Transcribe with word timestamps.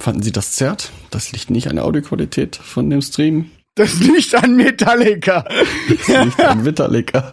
Fanden 0.00 0.22
Sie 0.22 0.32
das 0.32 0.52
zerrt? 0.52 0.92
Das 1.10 1.30
liegt 1.32 1.50
nicht 1.50 1.68
an 1.68 1.76
der 1.76 1.84
Audioqualität 1.84 2.56
von 2.56 2.88
dem 2.88 3.02
Stream. 3.02 3.50
Das 3.74 4.00
liegt 4.00 4.34
an 4.34 4.56
Metallica. 4.56 5.44
Das 5.88 6.24
liegt 6.24 6.40
an 6.40 6.62
Metallica. 6.62 7.32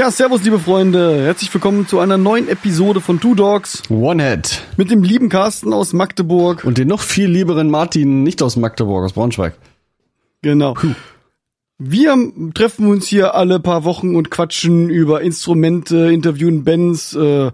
Ja, 0.00 0.10
servus, 0.10 0.42
liebe 0.44 0.58
Freunde. 0.58 1.24
Herzlich 1.24 1.52
willkommen 1.52 1.86
zu 1.86 1.98
einer 1.98 2.16
neuen 2.16 2.48
Episode 2.48 3.02
von 3.02 3.20
Two 3.20 3.34
Dogs 3.34 3.82
One-Head. 3.90 4.62
mit 4.78 4.90
dem 4.90 5.02
lieben 5.02 5.28
Carsten 5.28 5.74
aus 5.74 5.92
Magdeburg. 5.92 6.64
Und 6.64 6.78
den 6.78 6.88
noch 6.88 7.02
viel 7.02 7.28
lieberen 7.28 7.68
Martin, 7.68 8.22
nicht 8.22 8.42
aus 8.42 8.56
Magdeburg, 8.56 9.04
aus 9.04 9.12
Braunschweig. 9.12 9.58
Genau. 10.40 10.74
Wir 11.76 12.16
treffen 12.54 12.86
uns 12.86 13.08
hier 13.08 13.34
alle 13.34 13.60
paar 13.60 13.84
Wochen 13.84 14.16
und 14.16 14.30
quatschen 14.30 14.88
über 14.88 15.20
Instrumente, 15.20 16.10
interviewen 16.10 16.64
Bands, 16.64 17.14
äh, 17.14 17.50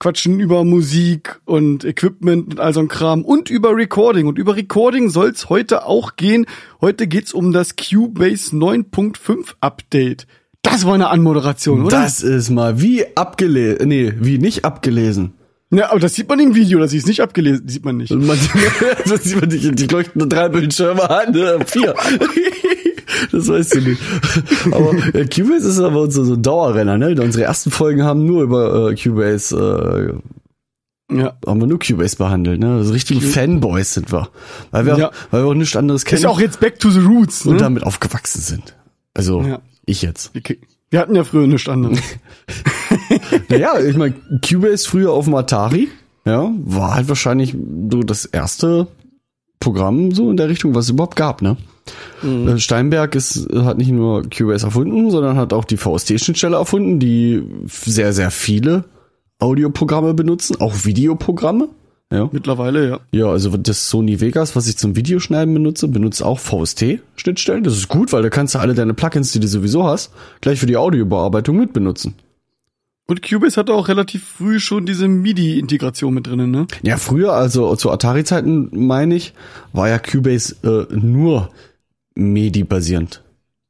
quatschen 0.00 0.40
über 0.40 0.64
Musik 0.64 1.40
und 1.44 1.84
Equipment 1.84 2.54
und 2.54 2.58
all 2.58 2.74
so 2.74 2.80
ein 2.80 2.88
Kram 2.88 3.24
und 3.24 3.50
über 3.50 3.70
Recording. 3.76 4.26
Und 4.26 4.36
über 4.36 4.56
Recording 4.56 5.10
soll's 5.10 5.48
heute 5.48 5.86
auch 5.86 6.16
gehen. 6.16 6.46
Heute 6.80 7.06
geht's 7.06 7.32
um 7.32 7.52
das 7.52 7.76
Cubase 7.76 8.50
9.5 8.50 9.54
Update. 9.60 10.26
Das 10.64 10.84
war 10.84 10.94
eine 10.94 11.08
Anmoderation, 11.10 11.84
oder? 11.84 12.00
Das 12.02 12.22
ist 12.22 12.50
mal 12.50 12.80
wie 12.80 13.04
abgelesen, 13.16 13.86
nee, 13.88 14.12
wie 14.18 14.38
nicht 14.38 14.64
abgelesen. 14.64 15.34
Ja, 15.70 15.90
aber 15.90 16.00
das 16.00 16.14
sieht 16.14 16.28
man 16.28 16.38
im 16.40 16.54
Video, 16.54 16.78
das 16.80 16.92
ist 16.92 17.06
nicht 17.06 17.20
abgelesen, 17.20 17.68
sieht 17.68 17.84
man 17.84 17.96
nicht. 17.96 18.10
Man, 18.12 18.38
das 19.08 19.24
sieht 19.24 19.40
man 19.40 19.48
nicht, 19.48 19.78
die 19.78 19.86
leuchten 19.86 20.28
drei 20.28 20.48
Bildschirme 20.48 21.08
an, 21.08 21.32
ne? 21.32 21.58
vier. 21.66 21.94
Das 23.30 23.48
weißt 23.48 23.76
du 23.76 23.80
nicht. 23.80 24.00
Aber 24.70 24.92
äh, 25.14 25.26
Cubase 25.26 25.68
ist 25.68 25.78
aber 25.80 26.02
unser 26.02 26.24
so 26.24 26.34
ein 26.34 26.42
Dauerrenner, 26.42 26.98
ne? 26.98 27.14
Unsere 27.22 27.44
ersten 27.44 27.70
Folgen 27.70 28.02
haben 28.02 28.26
nur 28.26 28.42
über 28.42 28.90
äh, 28.90 28.94
Cubase, 28.96 30.14
äh, 31.10 31.16
Ja. 31.16 31.34
haben 31.46 31.60
wir 31.60 31.66
nur 31.66 31.78
Cubase 31.78 32.16
behandelt, 32.16 32.60
ne? 32.60 32.74
Also 32.76 32.92
richtige 32.92 33.20
Fanboys 33.20 33.94
sind 33.94 34.12
wir. 34.12 34.28
Weil 34.72 34.86
wir, 34.86 34.98
Ja. 34.98 35.08
auch, 35.08 35.12
weil 35.30 35.42
wir 35.44 35.48
auch 35.48 35.54
nichts 35.54 35.76
anderes 35.76 36.04
kennen 36.04 36.20
Ist 36.22 36.26
auch 36.26 36.40
jetzt 36.40 36.60
back 36.60 36.78
to 36.80 36.90
the 36.90 37.00
roots, 37.00 37.46
und 37.46 37.54
ne? 37.54 37.60
damit 37.60 37.82
aufgewachsen 37.84 38.40
sind. 38.40 38.74
Also, 39.14 39.42
Ja. 39.42 39.60
Ich 39.86 40.02
jetzt. 40.02 40.32
Wir 40.90 41.00
hatten 41.00 41.14
ja 41.14 41.24
früher 41.24 41.46
nichts 41.46 41.68
anderes. 41.68 42.00
Naja, 43.48 43.78
ich 43.80 43.96
meine, 43.96 44.14
Cubase 44.46 44.88
früher 44.88 45.12
auf 45.12 45.24
dem 45.24 45.34
Atari, 45.34 45.88
ja, 46.24 46.52
war 46.64 46.94
halt 46.94 47.08
wahrscheinlich 47.08 47.56
so 47.90 48.02
das 48.02 48.24
erste 48.24 48.86
Programm 49.60 50.12
so 50.12 50.30
in 50.30 50.36
der 50.36 50.48
Richtung, 50.48 50.74
was 50.74 50.86
es 50.86 50.90
überhaupt 50.90 51.16
gab, 51.16 51.42
ne? 51.42 51.56
Äh, 52.22 52.58
Steinberg 52.58 53.14
ist, 53.14 53.48
hat 53.52 53.78
nicht 53.78 53.90
nur 53.90 54.22
Cubase 54.30 54.66
erfunden, 54.66 55.10
sondern 55.10 55.36
hat 55.36 55.52
auch 55.52 55.64
die 55.64 55.76
VST-Schnittstelle 55.76 56.56
erfunden, 56.56 56.98
die 56.98 57.42
sehr, 57.66 58.12
sehr 58.12 58.30
viele 58.30 58.84
Audioprogramme 59.38 60.14
benutzen, 60.14 60.60
auch 60.60 60.84
Videoprogramme. 60.84 61.68
Ja. 62.12 62.28
Mittlerweile, 62.30 62.88
ja. 62.88 63.00
Ja, 63.12 63.26
also 63.26 63.56
das 63.56 63.88
Sony 63.88 64.20
Vegas, 64.20 64.54
was 64.54 64.68
ich 64.68 64.76
zum 64.76 64.94
Videoschneiden 64.94 65.52
benutze, 65.52 65.88
benutzt 65.88 66.22
auch 66.22 66.38
VST-Schnittstellen. 66.38 67.64
Das 67.64 67.76
ist 67.76 67.88
gut, 67.88 68.12
weil 68.12 68.22
da 68.22 68.30
kannst 68.30 68.54
du 68.54 68.58
alle 68.58 68.74
deine 68.74 68.94
Plugins, 68.94 69.32
die 69.32 69.40
du 69.40 69.48
sowieso 69.48 69.84
hast, 69.84 70.12
gleich 70.40 70.60
für 70.60 70.66
die 70.66 70.76
Audiobearbeitung 70.76 71.56
mit 71.56 71.72
benutzen. 71.72 72.14
Und 73.06 73.22
Cubase 73.22 73.56
hatte 73.58 73.74
auch 73.74 73.88
relativ 73.88 74.24
früh 74.24 74.60
schon 74.60 74.86
diese 74.86 75.08
MIDI-Integration 75.08 76.14
mit 76.14 76.26
drinnen, 76.26 76.50
ne? 76.50 76.66
Ja, 76.82 76.96
früher, 76.96 77.32
also 77.32 77.74
zu 77.76 77.90
Atari-Zeiten, 77.90 78.70
meine 78.72 79.14
ich, 79.14 79.34
war 79.72 79.88
ja 79.88 79.98
Cubase 79.98 80.56
äh, 80.62 80.94
nur 80.94 81.50
MIDI-basierend. 82.14 83.22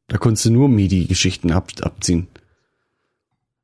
Da 0.08 0.18
konntest 0.18 0.44
du 0.46 0.50
nur 0.52 0.68
MIDI-Geschichten 0.68 1.50
ab, 1.50 1.68
abziehen. 1.80 2.28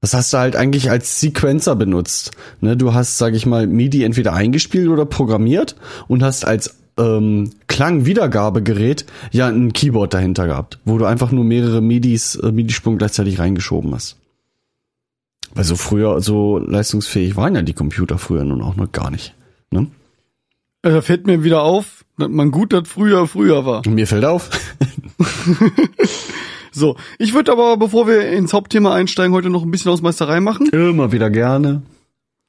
Das 0.01 0.15
hast 0.15 0.33
du 0.33 0.39
halt 0.39 0.57
eigentlich 0.57 0.91
als 0.91 1.21
Sequencer 1.21 1.77
benutzt. 1.77 2.31
Ne, 2.61 2.77
du 2.77 2.95
hast, 2.95 3.19
sag 3.19 3.35
ich 3.35 3.45
mal, 3.45 3.67
MIDI 3.67 4.05
entweder 4.05 4.33
eingespielt 4.33 4.89
oder 4.89 5.05
programmiert 5.05 5.77
und 6.09 6.23
hast 6.23 6.47
als 6.47 6.77
ähm, 6.99 7.51
Klangwiedergabegerät 7.67 9.05
ja 9.31 9.49
ein 9.49 9.73
Keyboard 9.73 10.15
dahinter 10.15 10.47
gehabt, 10.47 10.79
wo 10.85 10.97
du 10.97 11.05
einfach 11.05 11.33
nur 11.33 11.45
mehrere 11.45 11.83
MIDIs, 11.83 12.37
äh, 12.37 12.51
MIDI-Spuren 12.51 12.99
gleichzeitig 12.99 13.39
reingeschoben 13.39 13.95
hast. 13.95 14.17
Weil 15.55 15.65
so 15.65 15.77
früher, 15.77 16.21
so 16.21 16.59
leistungsfähig 16.59 17.37
waren 17.37 17.55
ja 17.55 17.63
die 17.63 17.75
Computer 17.75 18.19
früher 18.19 18.45
nun 18.45 18.63
auch 18.63 18.77
noch 18.77 18.93
gar 18.93 19.11
nicht. 19.11 19.35
Ne? 19.71 19.89
Äh, 20.83 20.91
Da 20.93 21.03
fällt 21.03 21.27
mir 21.27 21.45
wieder 21.45 21.63
auf, 21.63 22.05
dass 22.17 22.29
man 22.29 22.51
gut 22.51 22.73
das 22.73 22.89
früher 22.89 23.27
früher 23.27 23.67
war. 23.67 23.83
Mir 23.87 24.07
fällt 24.07 24.25
auf, 24.25 24.51
So, 26.73 26.97
ich 27.19 27.35
würde 27.35 27.53
aber, 27.53 27.77
bevor 27.77 28.07
wir 28.07 28.31
ins 28.31 28.53
Hauptthema 28.53 28.95
einsteigen, 28.95 29.35
heute 29.35 29.51
noch 29.51 29.63
ein 29.63 29.71
bisschen 29.71 29.91
Hausmeisterei 29.91 30.41
machen. 30.41 30.69
immer 30.71 31.13
wieder 31.13 31.31
gerne. 31.31 31.83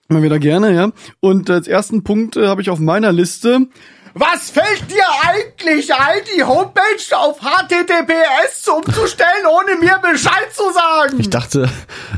Mal 0.08 0.24
wieder 0.24 0.40
gerne, 0.40 0.74
ja. 0.74 0.92
Und 1.22 1.50
als 1.50 1.68
ersten 1.68 2.04
Punkt 2.04 2.36
äh, 2.36 2.48
habe 2.48 2.62
ich 2.62 2.70
auf 2.70 2.80
meiner 2.80 3.12
Liste. 3.12 3.68
Was 4.14 4.50
fällt 4.50 4.92
dir 4.92 5.06
eigentlich 5.26 5.94
ein, 5.94 6.22
die 6.36 6.44
Homepage 6.44 7.18
auf 7.18 7.40
HTTPS 7.40 8.68
umzustellen, 8.68 9.46
ohne 9.50 9.80
mir 9.80 10.00
Bescheid 10.02 10.52
zu 10.52 10.64
sagen? 10.74 11.18
Ich 11.20 11.30
dachte, 11.30 11.70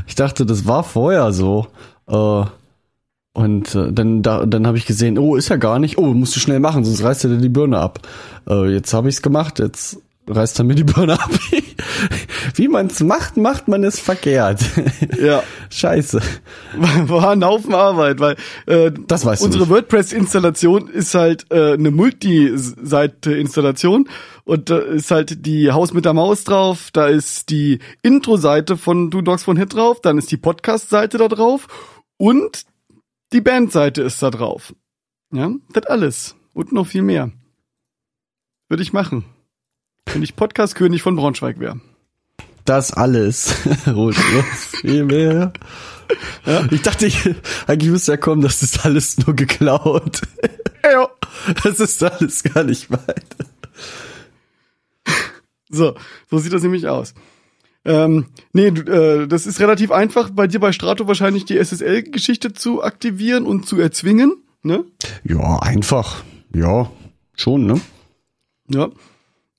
ich 0.08 0.16
dachte, 0.16 0.44
das 0.44 0.66
war 0.66 0.82
vorher 0.82 1.32
so. 1.32 1.68
Äh, 2.08 2.44
und 3.34 3.74
äh, 3.74 3.92
dann, 3.92 4.22
da, 4.22 4.44
dann 4.44 4.66
habe 4.66 4.76
ich 4.76 4.86
gesehen, 4.86 5.18
oh, 5.18 5.36
ist 5.36 5.48
ja 5.50 5.56
gar 5.56 5.78
nicht. 5.78 5.96
Oh, 5.96 6.06
musst 6.14 6.34
du 6.34 6.40
schnell 6.40 6.60
machen, 6.60 6.84
sonst 6.84 7.04
reißt 7.04 7.24
er 7.24 7.30
dir 7.30 7.38
die 7.38 7.48
Birne 7.48 7.78
ab. 7.78 8.00
Äh, 8.48 8.72
jetzt 8.72 8.92
habe 8.92 9.08
ich's 9.08 9.22
gemacht, 9.22 9.60
jetzt 9.60 9.98
reißt 10.26 10.58
er 10.58 10.64
mir 10.64 10.74
die 10.74 10.84
Birne 10.84 11.14
ab. 11.14 11.30
Wie 12.54 12.68
man's 12.68 13.00
macht, 13.00 13.36
macht 13.36 13.68
man 13.68 13.84
es 13.84 14.00
verkehrt. 14.00 14.62
Ja. 15.20 15.42
Scheiße. 15.70 16.20
war 16.76 17.32
ein 17.32 17.44
Haufen 17.44 17.74
Arbeit, 17.74 18.20
weil 18.20 18.36
äh, 18.66 18.90
Das 19.06 19.24
weißt 19.24 19.42
du 19.42 19.46
unsere. 19.46 19.68
WordPress-Installation 19.68 20.88
ist 20.88 21.14
halt 21.14 21.46
äh, 21.50 21.74
eine 21.74 21.90
Multi-Seite-Installation 21.90 24.08
und 24.44 24.70
da 24.70 24.78
ist 24.78 25.10
halt 25.10 25.46
die 25.46 25.72
Haus 25.72 25.92
mit 25.92 26.04
der 26.04 26.14
Maus 26.14 26.44
drauf, 26.44 26.90
da 26.92 27.06
ist 27.06 27.50
die 27.50 27.80
Intro-Seite 28.02 28.76
von 28.76 29.10
Do 29.10 29.20
Dogs 29.20 29.44
von 29.44 29.56
Hit 29.56 29.74
drauf, 29.74 30.00
dann 30.00 30.18
ist 30.18 30.30
die 30.30 30.36
Podcast-Seite 30.36 31.18
da 31.18 31.28
drauf 31.28 31.66
und 32.16 32.64
die 33.32 33.40
Band-Seite 33.40 34.02
ist 34.02 34.22
da 34.22 34.30
drauf. 34.30 34.74
Ja, 35.32 35.50
das 35.72 35.86
alles 35.86 36.36
und 36.52 36.72
noch 36.72 36.86
viel 36.86 37.02
mehr. 37.02 37.30
Würde 38.68 38.82
ich 38.82 38.92
machen. 38.92 39.24
Wenn 40.12 40.22
ich 40.22 40.36
Podcast-König 40.36 41.02
von 41.02 41.16
Braunschweig 41.16 41.58
wäre. 41.58 41.80
Das 42.64 42.92
alles. 42.92 43.54
Noch 43.86 44.12
viel 44.12 45.04
mehr. 45.04 45.52
Ich 46.70 46.82
dachte, 46.82 47.06
ich, 47.06 47.34
eigentlich 47.66 47.90
müsste 47.90 48.12
ja 48.12 48.16
kommen, 48.16 48.42
das 48.42 48.62
ist 48.62 48.84
alles 48.84 49.18
nur 49.18 49.34
geklaut. 49.34 50.22
Ja. 50.82 51.08
Das 51.62 51.80
ist 51.80 52.02
alles 52.02 52.42
gar 52.42 52.64
nicht 52.64 52.90
weit. 52.90 53.36
So, 55.70 55.94
so 56.30 56.38
sieht 56.38 56.52
das 56.52 56.62
nämlich 56.62 56.86
aus. 56.86 57.14
Ähm, 57.84 58.26
nee, 58.52 58.70
du, 58.70 58.82
äh, 58.82 59.26
das 59.26 59.46
ist 59.46 59.60
relativ 59.60 59.90
einfach, 59.90 60.30
bei 60.30 60.46
dir 60.46 60.60
bei 60.60 60.72
Strato 60.72 61.06
wahrscheinlich 61.06 61.44
die 61.44 61.58
SSL-Geschichte 61.62 62.52
zu 62.52 62.82
aktivieren 62.82 63.44
und 63.44 63.66
zu 63.66 63.78
erzwingen, 63.78 64.42
ne? 64.62 64.84
Ja, 65.22 65.58
einfach. 65.58 66.22
Ja, 66.54 66.90
schon, 67.34 67.66
ne? 67.66 67.80
Ja. 68.68 68.88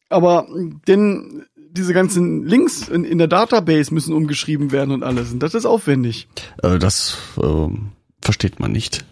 Aber 0.09 0.47
denn 0.87 1.45
diese 1.71 1.93
ganzen 1.93 2.43
Links 2.45 2.87
in, 2.87 3.03
in 3.03 3.17
der 3.17 3.27
Database 3.27 3.93
müssen 3.93 4.13
umgeschrieben 4.13 4.71
werden 4.71 4.91
und 4.91 5.03
alles. 5.03 5.31
Und 5.31 5.39
das 5.39 5.53
ist 5.55 5.65
aufwendig. 5.65 6.27
Äh, 6.63 6.79
das 6.79 7.17
ähm, 7.41 7.91
versteht 8.21 8.59
man 8.59 8.71
nicht. 8.71 9.03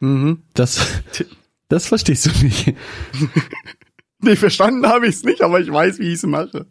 Mhm. 0.00 0.42
Das, 0.54 0.86
das 1.68 1.86
verstehst 1.88 2.26
du 2.26 2.44
nicht. 2.44 2.74
Nee, 4.20 4.34
verstanden 4.34 4.84
habe 4.88 5.06
ich 5.06 5.14
es 5.14 5.22
nicht, 5.22 5.42
aber 5.42 5.60
ich 5.60 5.70
weiß, 5.70 6.00
wie 6.00 6.08
ich 6.08 6.14
es 6.14 6.26
mache. 6.26 6.66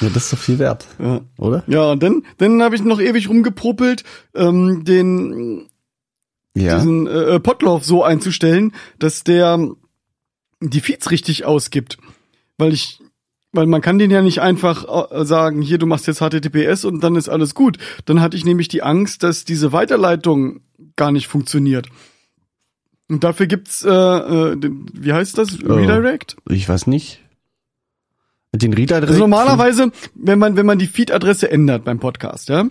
Ja, 0.00 0.08
das 0.12 0.24
ist 0.24 0.32
doch 0.32 0.38
viel 0.40 0.58
wert, 0.58 0.88
Ja. 0.98 1.20
oder? 1.38 1.62
Ja, 1.68 1.92
und 1.92 2.02
dann, 2.02 2.24
dann 2.38 2.60
habe 2.64 2.74
ich 2.74 2.82
noch 2.82 3.00
ewig 3.00 3.28
rumgepruppelt, 3.28 4.02
ähm, 4.34 4.82
den 4.84 5.68
Ja. 6.56 6.78
diesen 6.78 7.06
äh, 7.06 7.38
Potlauf 7.38 7.84
so 7.84 8.02
einzustellen, 8.02 8.72
dass 8.98 9.22
der 9.22 9.68
die 10.60 10.80
Feeds 10.80 11.12
richtig 11.12 11.44
ausgibt. 11.44 11.98
Weil 12.58 12.72
ich, 12.72 13.00
weil 13.52 13.66
man 13.66 13.80
kann 13.80 13.98
den 13.98 14.10
ja 14.10 14.22
nicht 14.22 14.40
einfach 14.40 15.10
äh, 15.10 15.24
sagen, 15.24 15.62
hier, 15.62 15.78
du 15.78 15.86
machst 15.86 16.06
jetzt 16.06 16.20
HTTPS 16.20 16.84
und 16.84 17.02
dann 17.02 17.16
ist 17.16 17.28
alles 17.28 17.54
gut. 17.54 17.78
Dann 18.04 18.20
hatte 18.20 18.36
ich 18.36 18.44
nämlich 18.44 18.68
die 18.68 18.82
Angst, 18.82 19.22
dass 19.22 19.44
diese 19.44 19.72
Weiterleitung 19.72 20.60
gar 20.96 21.12
nicht 21.12 21.28
funktioniert. 21.28 21.88
Und 23.08 23.24
dafür 23.24 23.46
gibt's, 23.46 23.84
äh, 23.84 23.90
äh, 23.90 24.56
wie 24.94 25.12
heißt 25.12 25.36
das? 25.36 25.58
Redirect? 25.62 26.36
Ich 26.48 26.68
weiß 26.68 26.86
nicht. 26.86 27.20
Den 28.54 28.74
Reader 28.74 29.00
direkt. 29.00 29.10
Also 29.10 29.20
normalerweise, 29.20 29.92
wenn 30.14 30.38
man, 30.38 30.56
wenn 30.56 30.66
man 30.66 30.78
die 30.78 30.86
Feed-Adresse 30.86 31.50
ändert 31.50 31.84
beim 31.84 31.98
Podcast, 32.00 32.48
ja. 32.48 32.66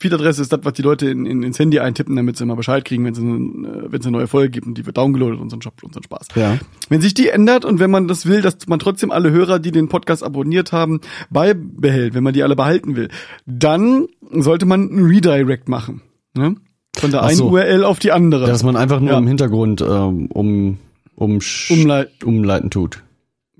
Feed-Adresse 0.00 0.40
ist 0.42 0.52
das, 0.52 0.60
was 0.62 0.72
die 0.72 0.82
Leute 0.82 1.10
in, 1.10 1.26
in, 1.26 1.42
ins 1.42 1.58
Handy 1.58 1.78
eintippen, 1.78 2.16
damit 2.16 2.36
sie 2.36 2.44
immer 2.44 2.56
Bescheid 2.56 2.84
kriegen, 2.84 3.04
wenn 3.04 3.12
es 3.12 3.18
eine, 3.20 3.88
äh, 3.92 3.98
eine 4.02 4.10
neue 4.10 4.26
Folge 4.26 4.50
gibt 4.50 4.66
und 4.66 4.78
die 4.78 4.86
wird 4.86 4.96
downgeloadet 4.96 5.38
und 5.38 5.50
so 5.50 5.56
ein 5.56 5.60
Job 5.60 5.74
und 5.82 5.92
so 5.92 6.00
ein 6.00 6.04
Spaß. 6.04 6.28
Ja. 6.36 6.58
Wenn 6.88 7.00
sich 7.02 7.12
die 7.14 7.28
ändert 7.28 7.64
und 7.66 7.78
wenn 7.80 7.90
man 7.90 8.08
das 8.08 8.24
will, 8.26 8.40
dass 8.40 8.56
man 8.66 8.78
trotzdem 8.78 9.10
alle 9.10 9.30
Hörer, 9.30 9.58
die 9.58 9.70
den 9.72 9.88
Podcast 9.88 10.24
abonniert 10.24 10.72
haben, 10.72 11.00
beibehält, 11.28 12.14
wenn 12.14 12.24
man 12.24 12.32
die 12.32 12.42
alle 12.42 12.56
behalten 12.56 12.96
will, 12.96 13.08
dann 13.46 14.06
sollte 14.32 14.64
man 14.66 14.84
ein 14.90 15.04
Redirect 15.04 15.68
machen. 15.68 16.00
Ne? 16.34 16.56
Von 16.96 17.10
der 17.10 17.22
Ach 17.22 17.28
einen 17.28 17.36
so. 17.36 17.50
URL 17.50 17.84
auf 17.84 17.98
die 17.98 18.10
andere. 18.12 18.46
Dass 18.46 18.62
man 18.62 18.76
einfach 18.76 19.00
nur 19.00 19.10
Ja. 19.10 19.18
im 19.18 19.26
Hintergrund 19.26 19.80
ähm, 19.82 20.26
um, 20.32 20.78
um 21.14 21.38
Umleit- 21.38 22.24
umleiten 22.24 22.70
tut. 22.70 23.02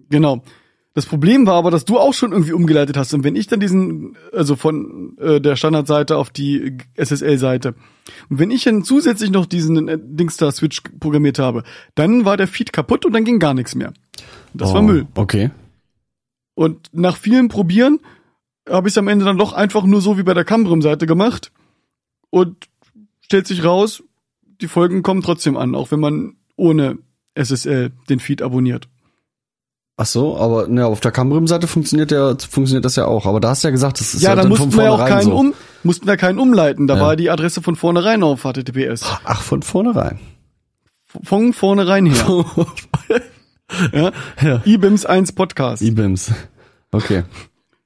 Genau. 0.09 0.43
Das 0.93 1.07
Problem 1.07 1.47
war 1.47 1.55
aber, 1.55 1.71
dass 1.71 1.85
du 1.85 1.99
auch 1.99 2.15
schon 2.15 2.33
irgendwie 2.33 2.53
umgeleitet 2.53 2.97
hast. 2.97 3.15
Und 3.15 3.23
wenn 3.23 3.37
ich 3.37 3.47
dann 3.47 3.61
diesen, 3.61 4.17
also 4.33 4.57
von 4.57 5.17
äh, 5.19 5.41
der 5.41 5.55
Standardseite 5.55 6.17
auf 6.17 6.31
die 6.31 6.79
SSL-Seite, 6.97 7.75
und 8.29 8.39
wenn 8.41 8.51
ich 8.51 8.65
dann 8.65 8.83
zusätzlich 8.83 9.31
noch 9.31 9.47
diesen 9.47 9.89
äh, 9.89 9.99
Dingstar-Switch 10.01 10.83
programmiert 10.99 11.39
habe, 11.39 11.63
dann 11.95 12.25
war 12.25 12.37
der 12.37 12.49
Feed 12.49 12.73
kaputt 12.73 13.07
und 13.07 13.13
dann 13.13 13.25
ging 13.25 13.39
gar 13.39 13.55
nichts 13.55 13.77
mehr. 13.77 13.93
Das 14.53 14.75
war 14.75 14.81
Oh, 14.81 14.85
Müll. 14.85 15.07
Okay. 15.15 15.51
Und 16.55 16.89
nach 16.93 17.17
vielen 17.17 17.49
Probieren 17.49 18.01
habe 18.69 18.89
ich 18.89 18.93
es 18.95 18.99
am 18.99 19.09
Ende 19.09 19.25
dann 19.25 19.39
doch 19.39 19.53
einfach 19.53 19.85
nur 19.85 20.01
so 20.01 20.19
wie 20.19 20.25
bei 20.25 20.35
der 20.35 20.45
Cambrim-Seite 20.45 21.07
gemacht. 21.07 21.53
Und 22.31 22.69
stellt 23.21 23.47
sich 23.47 23.65
raus, 23.65 24.03
die 24.61 24.69
Folgen 24.69 25.03
kommen 25.03 25.23
trotzdem 25.23 25.57
an, 25.57 25.77
auch 25.77 25.93
wenn 25.93 26.01
man 26.01 26.35
ohne 26.57 26.99
SSL 27.35 27.93
den 28.09 28.19
Feed 28.19 28.43
abonniert. 28.43 28.89
Ach 30.03 30.07
so, 30.07 30.39
aber 30.39 30.67
ne, 30.67 30.87
auf 30.87 31.01
der 31.01 31.11
Cambrim-Seite 31.13 31.67
funktioniert 31.67 32.11
der, 32.11 32.35
funktioniert 32.39 32.87
das 32.87 32.97
ja 32.97 33.05
auch. 33.05 33.27
Aber 33.27 33.39
da 33.39 33.51
hast 33.51 33.63
du 33.63 33.69
ja 33.69 33.73
gesagt, 33.73 34.01
das 34.01 34.15
ist 34.15 34.23
Ja, 34.23 34.31
ja 34.31 34.37
da 34.37 34.41
dann 34.43 34.49
mussten 34.49 34.71
von 34.71 34.79
wir 34.81 34.85
ja 34.87 34.93
auch 34.93 35.07
keinen 35.07 35.25
so. 35.25 35.37
um, 35.37 35.53
mussten 35.83 36.07
wir 36.07 36.17
keinen 36.17 36.39
umleiten. 36.39 36.87
Da 36.87 36.95
Ja. 36.97 37.03
war 37.03 37.17
die 37.17 37.29
Adresse 37.29 37.61
von 37.61 37.77
vornherein 37.77 38.23
auf 38.23 38.45
HTTPS. 38.45 39.03
Ach, 39.25 39.43
von 39.43 39.61
vornherein. 39.61 40.19
Von 41.23 41.53
vornherein 41.53 42.07
her. 42.07 42.45
ja? 43.93 44.13
Ja. 44.43 44.63
IBIMS 44.65 45.05
1 45.05 45.33
Podcast. 45.33 45.83
IBIMS. 45.83 46.33
Okay. 46.93 47.25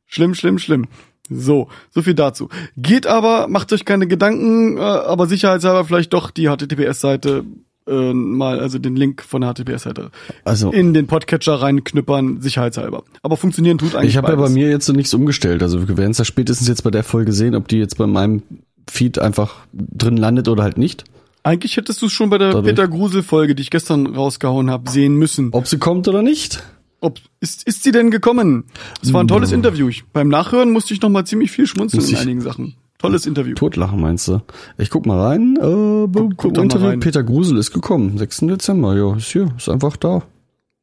Schlimm, 0.06 0.37
schlimm, 0.37 0.60
schlimm. 0.60 0.87
So, 1.28 1.67
so 1.90 2.02
viel 2.02 2.14
dazu. 2.14 2.49
Geht 2.76 3.08
aber, 3.08 3.49
macht 3.49 3.72
euch 3.72 3.84
keine 3.84 4.06
Gedanken, 4.06 4.78
äh, 4.78 4.82
aber 4.82 5.26
sicherheitshalber 5.26 5.84
vielleicht 5.84 6.12
doch 6.12 6.31
die 6.31 6.46
HTTPS-Seite 6.49 7.44
äh, 7.86 8.12
mal, 8.14 8.60
also 8.60 8.78
den 8.78 8.96
Link 8.96 9.22
von 9.22 9.40
der 9.42 9.52
HTTPS-Seite 9.54 10.10
Also 10.44 10.70
in 10.72 10.94
den 10.94 11.06
Podcatcher 11.06 11.54
reinknüppern, 11.54 12.40
sicherheitshalber. 12.40 13.04
Aber 13.22 13.36
funktionieren 13.36 13.78
tut 13.78 13.94
eigentlich 13.94 14.10
ich 14.10 14.16
habe 14.16 14.28
ja 14.32 14.36
bei 14.36 14.48
mir 14.48 14.69
jetzt 14.70 14.86
so 14.86 14.92
nichts 14.92 15.12
umgestellt. 15.14 15.62
Also 15.62 15.86
wir 15.88 15.96
werden 15.96 16.12
es 16.12 16.19
ja 16.19 16.25
spätestens 16.25 16.69
jetzt 16.69 16.82
bei 16.82 16.90
der 16.90 17.04
Folge 17.04 17.32
sehen, 17.32 17.54
ob 17.54 17.69
die 17.69 17.76
jetzt 17.78 17.98
bei 17.98 18.06
meinem 18.06 18.42
Feed 18.90 19.19
einfach 19.19 19.56
drin 19.72 20.16
landet 20.16 20.48
oder 20.48 20.62
halt 20.62 20.78
nicht. 20.78 21.04
Eigentlich 21.42 21.76
hättest 21.76 22.00
du 22.00 22.06
es 22.06 22.12
schon 22.12 22.31
bei 22.31 22.38
der 22.38 22.48
Dadurch- 22.52 22.64
Peter 22.75 22.88
Grusel-Folge, 22.88 23.54
die 23.54 23.60
ich 23.62 23.70
gestern 23.70 24.06
rausgehauen 24.06 24.70
habe, 24.70 24.88
sehen 24.90 25.16
müssen. 25.16 25.50
Ob 25.52 25.66
sie 25.66 25.76
kommt 25.78 26.08
oder 26.08 26.22
nicht. 26.22 26.62
Ob, 27.00 27.19
ist, 27.40 27.66
ist 27.66 27.82
sie 27.82 27.92
denn 27.92 28.10
gekommen? 28.10 28.64
Es 29.02 29.12
war 29.12 29.22
ein 29.22 29.28
tolles 29.28 29.52
Interview. 29.52 29.88
Ich, 29.88 30.04
beim 30.14 30.28
Nachhören 30.28 30.70
musste 30.70 30.94
ich 30.94 31.02
noch 31.02 31.10
mal 31.10 31.26
ziemlich 31.26 31.50
viel 31.50 31.66
schmunzeln 31.66 32.00
Muss 32.00 32.08
in 32.08 32.14
ich- 32.16 32.20
einigen 32.22 32.40
Sachen. 32.40 32.76
Tolles 33.04 33.26
Interview. 33.26 33.54
Totlachen 33.54 34.00
meinst 34.00 34.26
du? 34.28 34.40
Ich 34.78 34.90
guck 34.90 35.06
mal 35.06 35.20
rein. 35.20 35.56
Äh, 35.56 36.08
guck, 36.12 36.36
guck 36.36 36.58
Interview. 36.58 36.88
rein. 36.88 37.00
Peter 37.00 37.22
Grusel 37.22 37.58
ist 37.58 37.72
gekommen. 37.72 38.18
6. 38.18 38.38
Dezember. 38.40 38.96
Ja, 38.96 39.16
ist 39.16 39.26
hier. 39.32 39.48
Ist 39.56 39.68
einfach 39.68 39.96
da. 39.96 40.22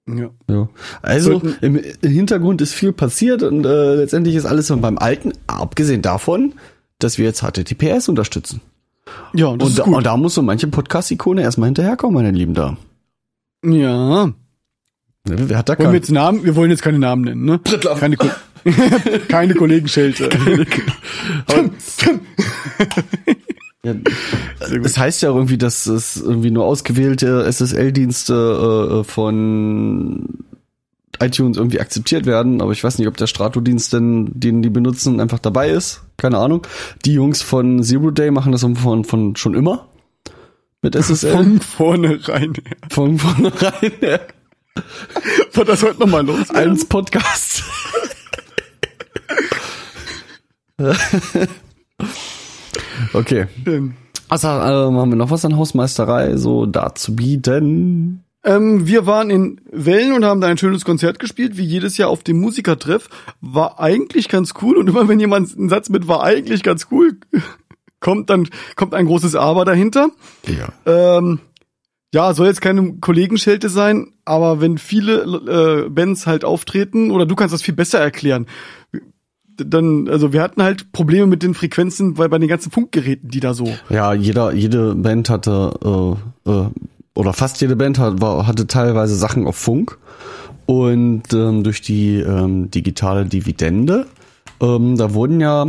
Ja. 0.07 0.29
Ja. 0.49 0.67
Also 1.01 1.39
Sollten- 1.39 1.55
im 1.61 1.79
Hintergrund 2.09 2.61
ist 2.61 2.73
viel 2.73 2.91
passiert 2.91 3.43
und 3.43 3.65
äh, 3.65 3.95
letztendlich 3.95 4.35
ist 4.35 4.45
alles 4.45 4.67
beim 4.75 4.97
Alten, 4.97 5.31
abgesehen 5.47 6.01
davon, 6.01 6.53
dass 6.99 7.17
wir 7.17 7.25
jetzt 7.25 7.41
HTTPS 7.43 8.09
unterstützen. 8.09 8.61
Ja, 9.33 9.47
und 9.47 9.61
ist 9.63 9.77
da- 9.79 9.83
gut. 9.83 9.95
und 9.95 10.05
da 10.05 10.17
muss 10.17 10.33
so 10.35 10.41
manche 10.41 10.67
Podcast-Ikone 10.67 11.41
erstmal 11.41 11.67
hinterherkommen, 11.67 12.15
meine 12.23 12.35
Lieben 12.35 12.53
da. 12.53 12.77
ja. 13.63 14.31
Wer 15.23 15.55
hat 15.59 15.69
da 15.69 15.77
Wollen 15.77 15.91
wir 15.91 15.97
jetzt 15.99 16.09
Namen? 16.09 16.43
Wir 16.43 16.55
wollen 16.55 16.71
jetzt 16.71 16.81
keine 16.81 16.97
Namen 16.97 17.21
nennen, 17.23 17.45
ne? 17.45 17.59
Keine, 17.99 18.17
keine 19.27 19.55
Kollegenschelte. 19.55 20.29
Ja, 23.83 23.95
das 24.83 24.95
heißt 24.95 25.23
ja 25.23 25.29
irgendwie, 25.29 25.57
dass 25.57 25.87
es 25.87 26.15
irgendwie 26.17 26.51
nur 26.51 26.65
ausgewählte 26.65 27.51
SSL-Dienste 27.51 29.01
äh, 29.01 29.03
von 29.03 30.27
iTunes 31.19 31.57
irgendwie 31.57 31.79
akzeptiert 31.79 32.27
werden, 32.27 32.61
aber 32.61 32.73
ich 32.73 32.83
weiß 32.83 32.99
nicht, 32.99 33.07
ob 33.07 33.17
der 33.17 33.25
Strato-Dienst 33.25 33.93
denn, 33.93 34.29
den 34.33 34.61
die 34.61 34.69
benutzen, 34.69 35.19
einfach 35.19 35.39
dabei 35.39 35.69
ist. 35.69 36.03
Keine 36.17 36.37
Ahnung. 36.37 36.67
Die 37.05 37.13
Jungs 37.13 37.41
von 37.41 37.81
Zero 37.81 38.11
Day 38.11 38.29
machen 38.29 38.51
das 38.51 38.61
von, 38.61 39.03
von 39.03 39.35
schon 39.35 39.55
immer 39.55 39.87
mit 40.81 40.95
SSL. 40.95 41.31
Von 41.35 41.59
vornherein 41.59 42.53
her. 42.53 42.77
Von 42.89 43.19
vornherein 43.19 43.91
her. 43.99 44.21
War 45.53 45.65
das 45.65 45.83
heute 45.83 45.99
nochmal 45.99 46.25
los? 46.25 46.49
Eins 46.49 46.85
Podcast. 46.85 47.63
okay. 53.13 53.47
Ähm, 53.65 53.95
Also, 54.29 54.47
ähm, 54.47 54.97
haben 54.97 55.09
wir 55.09 55.17
noch 55.17 55.31
was 55.31 55.45
an 55.45 55.57
Hausmeisterei 55.57 56.37
so 56.37 56.65
dazu 56.65 57.15
bieten? 57.15 58.23
Ähm, 58.43 58.87
wir 58.87 59.05
waren 59.05 59.29
in 59.29 59.61
Wellen 59.71 60.13
und 60.13 60.25
haben 60.25 60.41
da 60.41 60.47
ein 60.47 60.57
schönes 60.57 60.83
Konzert 60.83 61.19
gespielt, 61.19 61.57
wie 61.57 61.65
jedes 61.65 61.97
Jahr 61.97 62.09
auf 62.09 62.23
dem 62.23 62.39
Musikertreff. 62.39 63.09
War 63.39 63.79
eigentlich 63.79 64.29
ganz 64.29 64.53
cool 64.61 64.77
und 64.77 64.87
immer 64.87 65.07
wenn 65.07 65.19
jemand 65.19 65.55
einen 65.55 65.69
Satz 65.69 65.89
mit 65.89 66.07
war 66.07 66.23
eigentlich 66.23 66.63
ganz 66.63 66.87
cool 66.91 67.17
kommt, 67.99 68.29
dann 68.29 68.49
kommt 68.75 68.95
ein 68.95 69.05
großes 69.05 69.35
Aber 69.35 69.63
dahinter. 69.63 70.09
Ja. 70.47 71.17
Ähm, 71.17 71.39
ja, 72.13 72.33
soll 72.33 72.47
jetzt 72.47 72.61
keine 72.61 72.95
Kollegenschelte 72.99 73.69
sein, 73.69 74.13
aber 74.25 74.59
wenn 74.59 74.77
viele 74.77 75.85
äh, 75.85 75.89
Bands 75.89 76.27
halt 76.27 76.43
auftreten, 76.43 77.11
oder 77.11 77.25
du 77.25 77.35
kannst 77.35 77.53
das 77.53 77.61
viel 77.61 77.75
besser 77.75 77.99
erklären, 77.99 78.47
dann, 79.65 80.07
also 80.07 80.33
wir 80.33 80.41
hatten 80.41 80.61
halt 80.63 80.91
Probleme 80.91 81.27
mit 81.27 81.43
den 81.43 81.53
Frequenzen 81.53 82.15
bei, 82.15 82.27
bei 82.27 82.37
den 82.37 82.47
ganzen 82.47 82.71
Funkgeräten, 82.71 83.29
die 83.29 83.39
da 83.39 83.53
so. 83.53 83.71
Ja, 83.89 84.13
jeder, 84.13 84.53
jede 84.53 84.95
Band 84.95 85.29
hatte, 85.29 86.17
äh, 86.45 86.51
äh, 86.51 86.65
oder 87.13 87.33
fast 87.33 87.61
jede 87.61 87.75
Band 87.75 87.99
hat, 87.99 88.21
war, 88.21 88.47
hatte 88.47 88.67
teilweise 88.67 89.15
Sachen 89.15 89.47
auf 89.47 89.55
Funk. 89.57 89.97
Und 90.65 91.33
ähm, 91.33 91.63
durch 91.63 91.81
die 91.81 92.19
ähm, 92.19 92.71
digitale 92.71 93.25
Dividende, 93.25 94.07
ähm, 94.61 94.95
da 94.97 95.13
wurden 95.13 95.41
ja 95.41 95.67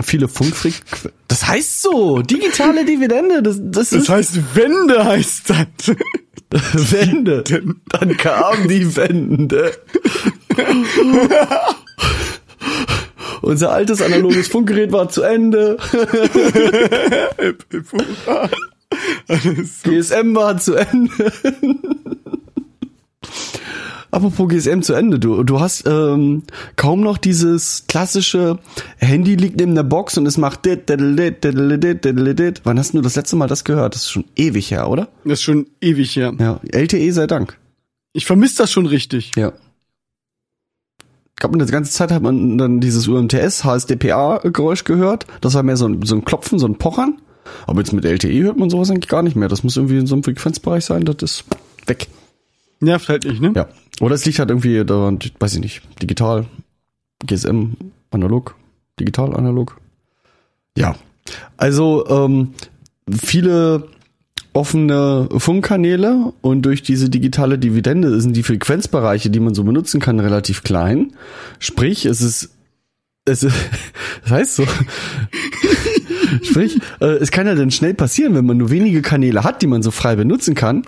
viele 0.00 0.28
Funkfrequenzen. 0.28 1.10
Das 1.26 1.46
heißt 1.46 1.82
so, 1.82 2.22
digitale 2.22 2.84
Dividende, 2.84 3.42
das, 3.42 3.58
das, 3.60 3.90
Das 3.90 4.02
ist 4.02 4.08
heißt, 4.08 4.54
Wende 4.54 5.04
heißt 5.04 5.50
das. 5.50 5.96
Wende. 6.92 7.44
Dann 7.90 8.16
kam 8.16 8.68
die 8.68 8.96
Wende. 8.96 9.72
Unser 13.42 13.72
altes 13.72 14.02
analoges 14.02 14.48
Funkgerät 14.52 14.92
war 14.92 15.08
zu 15.08 15.22
Ende. 15.22 15.76
GSM 19.82 20.34
war 20.34 20.58
zu 20.58 20.74
Ende. 20.74 21.32
Apropos 24.10 24.48
GSM 24.48 24.80
zu 24.80 24.94
Ende, 24.94 25.18
du, 25.18 25.42
du 25.44 25.60
hast 25.60 25.86
ähm, 25.86 26.42
kaum 26.76 27.02
noch 27.02 27.18
dieses 27.18 27.84
klassische 27.88 28.58
Handy 28.96 29.34
liegt 29.34 29.58
neben 29.58 29.74
der 29.74 29.82
Box 29.82 30.16
und 30.16 30.26
es 30.26 30.38
macht 30.38 30.64
dit, 30.64 30.88
diddle-dit, 30.88 31.44
diddle-dit, 31.44 32.04
diddle-dit. 32.04 32.62
Wann 32.64 32.78
hast 32.78 32.94
du 32.94 33.02
das 33.02 33.16
letzte 33.16 33.36
Mal 33.36 33.48
das 33.48 33.64
gehört? 33.64 33.94
Das 33.94 34.02
ist 34.02 34.10
schon 34.10 34.24
ewig 34.34 34.70
her, 34.70 34.88
oder? 34.88 35.08
Das 35.24 35.34
ist 35.34 35.42
schon 35.42 35.66
ewig 35.82 36.16
her. 36.16 36.32
Ja, 36.38 36.58
LTE 36.72 37.12
sei 37.12 37.26
Dank. 37.26 37.58
Ich 38.14 38.24
vermisse 38.24 38.56
das 38.58 38.72
schon 38.72 38.86
richtig. 38.86 39.32
Ja. 39.36 39.52
Gab 41.38 41.52
eine 41.54 41.64
ganze 41.66 41.92
Zeit 41.92 42.10
hat 42.10 42.22
man 42.22 42.58
dann 42.58 42.80
dieses 42.80 43.06
UMTS, 43.06 43.64
HSDPA-Geräusch 43.64 44.84
gehört. 44.84 45.26
Das 45.40 45.54
war 45.54 45.62
mehr 45.62 45.76
so 45.76 45.86
ein, 45.86 46.02
so 46.02 46.16
ein 46.16 46.24
Klopfen, 46.24 46.58
so 46.58 46.66
ein 46.66 46.76
Pochern. 46.76 47.20
Aber 47.66 47.80
jetzt 47.80 47.92
mit 47.92 48.04
LTE 48.04 48.42
hört 48.42 48.56
man 48.56 48.70
sowas 48.70 48.90
eigentlich 48.90 49.08
gar 49.08 49.22
nicht 49.22 49.36
mehr. 49.36 49.48
Das 49.48 49.62
muss 49.62 49.76
irgendwie 49.76 49.98
in 49.98 50.06
so 50.06 50.14
einem 50.14 50.24
Frequenzbereich 50.24 50.84
sein, 50.84 51.04
das 51.04 51.16
ist 51.22 51.44
weg. 51.86 52.08
Nervt 52.80 53.08
halt 53.08 53.24
nicht, 53.24 53.40
ne? 53.40 53.52
Ja. 53.54 53.68
Oder 54.00 54.14
es 54.14 54.24
liegt 54.24 54.38
halt 54.38 54.50
irgendwie 54.50 54.84
da, 54.84 55.12
weiß 55.38 55.54
ich 55.54 55.60
nicht, 55.60 55.82
digital, 56.00 56.46
GSM, 57.26 57.72
analog, 58.10 58.54
digital, 59.00 59.34
analog. 59.34 59.80
Ja. 60.76 60.94
Also, 61.56 62.06
ähm, 62.08 62.54
viele 63.10 63.88
offene 64.52 65.28
Funkkanäle 65.36 66.32
und 66.40 66.62
durch 66.62 66.82
diese 66.82 67.10
digitale 67.10 67.58
Dividende 67.58 68.20
sind 68.20 68.36
die 68.36 68.42
Frequenzbereiche, 68.42 69.30
die 69.30 69.40
man 69.40 69.54
so 69.54 69.64
benutzen 69.64 70.00
kann, 70.00 70.20
relativ 70.20 70.62
klein. 70.62 71.12
Sprich, 71.58 72.06
es 72.06 72.20
ist, 72.20 72.50
es 73.24 73.42
ist, 73.42 73.56
das 74.22 74.30
heißt 74.30 74.56
so. 74.56 74.66
Sprich, 76.42 76.78
äh, 77.00 77.06
es 77.06 77.30
kann 77.30 77.46
ja 77.46 77.54
dann 77.54 77.70
schnell 77.70 77.94
passieren, 77.94 78.34
wenn 78.34 78.46
man 78.46 78.56
nur 78.56 78.70
wenige 78.70 79.02
Kanäle 79.02 79.44
hat, 79.44 79.62
die 79.62 79.66
man 79.66 79.82
so 79.82 79.90
frei 79.90 80.16
benutzen 80.16 80.54
kann, 80.54 80.82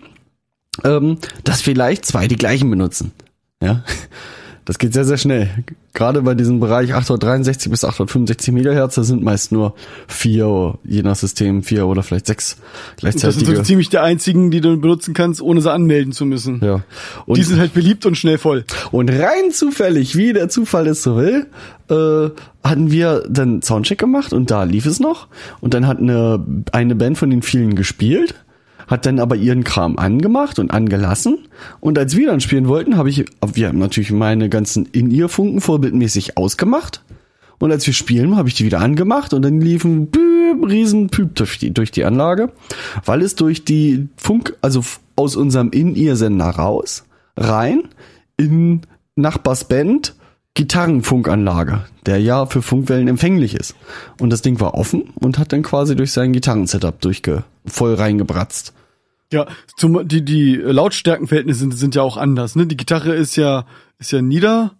ähm, 0.84 1.18
dass 1.44 1.62
vielleicht 1.62 2.04
zwei 2.04 2.28
die 2.28 2.36
gleichen 2.36 2.70
benutzen. 2.70 3.12
Ja. 3.62 3.84
Das 4.70 4.78
geht 4.78 4.94
sehr, 4.94 5.04
sehr 5.04 5.16
schnell. 5.16 5.50
Gerade 5.94 6.22
bei 6.22 6.36
diesem 6.36 6.60
Bereich 6.60 6.94
863 6.94 7.72
bis 7.72 7.84
865 7.84 8.54
Megahertz, 8.54 8.94
da 8.94 9.02
sind 9.02 9.20
meist 9.20 9.50
nur 9.50 9.74
vier, 10.06 10.78
je 10.84 11.02
nach 11.02 11.16
System, 11.16 11.64
vier 11.64 11.88
oder 11.88 12.04
vielleicht 12.04 12.28
sechs 12.28 12.56
Das 13.02 13.16
sind 13.16 13.46
so 13.46 13.62
ziemlich 13.62 13.88
die 13.88 13.98
einzigen, 13.98 14.52
die 14.52 14.60
du 14.60 14.78
benutzen 14.80 15.12
kannst, 15.12 15.42
ohne 15.42 15.60
sie 15.60 15.72
anmelden 15.72 16.12
zu 16.12 16.24
müssen. 16.24 16.60
Ja. 16.62 16.84
Und, 17.26 17.36
Die 17.36 17.42
sind 17.42 17.58
halt 17.58 17.74
beliebt 17.74 18.06
und 18.06 18.16
schnell 18.16 18.38
voll. 18.38 18.64
und 18.92 19.10
rein 19.10 19.50
zufällig, 19.50 20.14
wie 20.14 20.32
der 20.32 20.48
Zufall 20.48 20.86
es 20.86 21.02
so 21.02 21.16
will, 21.16 21.48
äh, 21.88 22.30
hatten 22.62 22.92
wir 22.92 23.24
dann 23.28 23.62
Soundcheck 23.62 23.98
gemacht 23.98 24.32
und 24.32 24.52
da 24.52 24.62
lief 24.62 24.86
es 24.86 25.00
noch. 25.00 25.26
Und 25.60 25.74
dann 25.74 25.88
hat 25.88 25.98
eine, 25.98 26.46
eine 26.70 26.94
Band 26.94 27.18
von 27.18 27.28
den 27.28 27.42
vielen 27.42 27.74
gespielt, 27.74 28.36
hat 28.90 29.06
dann 29.06 29.20
aber 29.20 29.36
ihren 29.36 29.62
Kram 29.62 29.96
angemacht 29.96 30.58
und 30.58 30.72
angelassen. 30.72 31.38
Und 31.78 31.96
als 31.96 32.16
wir 32.16 32.26
dann 32.26 32.40
spielen 32.40 32.66
wollten, 32.66 32.96
habe 32.96 33.08
ich, 33.08 33.24
wir 33.54 33.68
haben 33.68 33.78
natürlich 33.78 34.10
meine 34.10 34.48
ganzen 34.48 34.84
In-Ear-Funken 34.86 35.60
vorbildmäßig 35.60 36.36
ausgemacht. 36.36 37.04
Und 37.60 37.70
als 37.70 37.86
wir 37.86 37.94
spielen, 37.94 38.36
habe 38.36 38.48
ich 38.48 38.54
die 38.54 38.64
wieder 38.64 38.80
angemacht 38.80 39.32
und 39.32 39.42
dann 39.42 39.60
liefen 39.60 40.08
Büb, 40.08 40.66
riesen 40.68 41.08
Püb 41.08 41.36
durch 41.36 41.58
die, 41.58 41.72
durch 41.72 41.92
die 41.92 42.04
Anlage, 42.04 42.52
weil 43.04 43.22
es 43.22 43.36
durch 43.36 43.64
die 43.64 44.08
Funk, 44.16 44.56
also 44.60 44.82
aus 45.14 45.36
unserem 45.36 45.70
In-Ear-Sender 45.70 46.50
raus, 46.50 47.04
rein, 47.36 47.82
in 48.36 48.80
Nachbarsband 49.14 50.14
Gitarrenfunkanlage, 50.54 51.84
der 52.06 52.20
ja 52.20 52.44
für 52.46 52.60
Funkwellen 52.60 53.06
empfänglich 53.06 53.54
ist. 53.54 53.76
Und 54.18 54.30
das 54.30 54.42
Ding 54.42 54.58
war 54.58 54.74
offen 54.74 55.10
und 55.14 55.38
hat 55.38 55.52
dann 55.52 55.62
quasi 55.62 55.94
durch 55.94 56.10
sein 56.10 56.32
Gitarrensetup 56.32 57.00
durchge 57.00 57.44
voll 57.66 57.94
reingebratzt. 57.94 58.72
Ja, 59.32 59.46
zum, 59.76 60.06
die, 60.08 60.24
die 60.24 60.56
Lautstärkenverhältnisse 60.56 61.60
sind, 61.60 61.76
sind 61.78 61.94
ja 61.94 62.02
auch 62.02 62.16
anders, 62.16 62.56
ne? 62.56 62.66
Die 62.66 62.76
Gitarre 62.76 63.14
ist 63.14 63.36
ja, 63.36 63.64
ist 63.98 64.10
ja 64.10 64.20
nieder, 64.22 64.72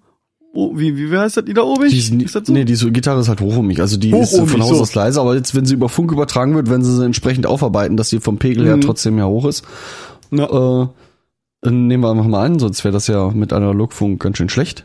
oh, 0.52 0.73
wie, 0.76 0.97
wie 0.97 1.16
heißt 1.16 1.37
das, 1.37 1.45
niederobig? 1.45 1.90
Die 1.92 1.99
ist, 1.99 2.12
ist 2.12 2.35
das 2.35 2.47
so? 2.49 2.52
Nee, 2.52 2.64
die 2.64 2.75
Gitarre 2.92 3.21
ist 3.21 3.28
halt 3.28 3.40
hochohmig. 3.40 3.80
Also 3.80 3.97
die 3.97 4.11
ist 4.11 4.33
Hochohmig, 4.33 4.50
von 4.50 4.62
Haus 4.62 4.71
so. 4.76 4.83
aus 4.83 4.95
leise, 4.95 5.21
aber 5.21 5.37
jetzt, 5.37 5.54
wenn 5.54 5.66
sie 5.66 5.75
über 5.75 5.88
Funk 5.88 6.11
übertragen 6.11 6.54
wird, 6.57 6.69
wenn 6.69 6.83
sie 6.83 6.95
sie 6.97 7.04
entsprechend 7.04 7.47
aufarbeiten, 7.47 7.97
dass 7.97 8.09
sie 8.11 8.19
vom 8.21 8.38
Pegel 8.38 8.66
her 8.66 8.76
Mhm. 8.76 8.80
trotzdem 8.80 9.19
ja 9.19 9.26
hoch 9.26 9.45
ist, 9.47 9.64
Ja. 10.33 10.83
äh, 10.83 10.88
dann 11.62 11.87
nehmen 11.87 12.02
wir 12.02 12.11
einfach 12.11 12.26
mal 12.26 12.45
an, 12.45 12.59
sonst 12.59 12.83
wäre 12.85 12.92
das 12.92 13.07
ja 13.07 13.30
mit 13.30 13.52
Analogfunk 13.52 14.21
ganz 14.21 14.38
schön 14.38 14.49
schlecht. 14.49 14.85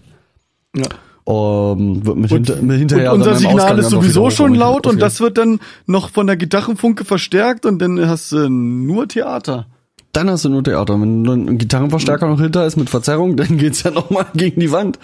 ja. 0.75 0.86
Ähm, 1.27 2.05
wird 2.05 2.17
mit, 2.17 2.29
hinter, 2.32 2.62
mit 2.62 2.77
hinterher 2.77 3.12
und 3.13 3.22
unser 3.22 3.36
Signal 3.36 3.60
Ausgang 3.60 3.77
ist 3.79 3.89
sowieso 3.89 4.29
schon 4.29 4.53
laut 4.53 4.86
und 4.86 5.01
das 5.01 5.20
wird 5.20 5.39
dann 5.39 5.60
noch 5.88 6.10
von 6.10 6.27
der 6.27 6.38
Gitarrenfunke 6.38 7.03
verstärkt 7.03 7.65
und 7.65 7.79
dann 7.79 8.08
hast 8.08 8.32
du 8.32 8.48
nur 8.48 9.08
Theater. 9.08 9.65
Dann 10.13 10.29
hast 10.29 10.46
du 10.46 10.50
nur 10.50 10.63
Theater. 10.63 11.01
Wenn 11.01 11.25
ein 11.25 11.58
Gitarrenverstärker 11.58 12.27
noch 12.27 12.39
hinter 12.39 12.65
ist 12.65 12.77
mit 12.77 12.89
Verzerrung, 12.89 13.36
dann 13.38 13.58
geht's 13.58 13.84
ja 13.84 13.91
noch 13.91 14.12
mal 14.12 14.27
gegen 14.36 14.60
die 14.62 14.72
Wand. 14.72 15.00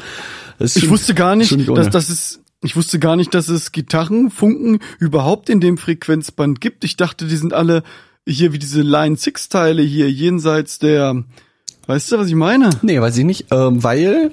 Ich 0.59 0.73
schon- 0.73 0.89
wusste 0.89 1.15
gar 1.15 1.35
nicht, 1.35 1.51
nicht 1.57 1.69
dass 1.69 1.89
das 1.89 2.09
ist, 2.09 2.39
ich 2.61 2.75
wusste 2.75 2.99
gar 2.99 3.15
nicht, 3.15 3.33
dass 3.33 3.49
es 3.49 3.71
Gitarrenfunken 3.71 4.79
überhaupt 4.99 5.49
in 5.49 5.59
dem 5.59 5.77
Frequenzband 5.79 6.61
gibt. 6.61 6.83
Ich 6.83 6.97
dachte, 6.97 7.25
die 7.25 7.35
sind 7.35 7.53
alle 7.53 7.81
hier 8.27 8.53
wie 8.53 8.59
diese 8.59 8.83
Line 8.83 9.15
6 9.15 9.49
Teile 9.49 9.81
hier 9.81 10.11
jenseits 10.11 10.77
der, 10.77 11.23
weißt 11.87 12.11
du, 12.11 12.19
was 12.19 12.27
ich 12.27 12.35
meine? 12.35 12.69
Nee, 12.83 13.01
weiß 13.01 13.17
ich 13.17 13.25
nicht, 13.25 13.47
ähm, 13.51 13.83
weil 13.83 14.31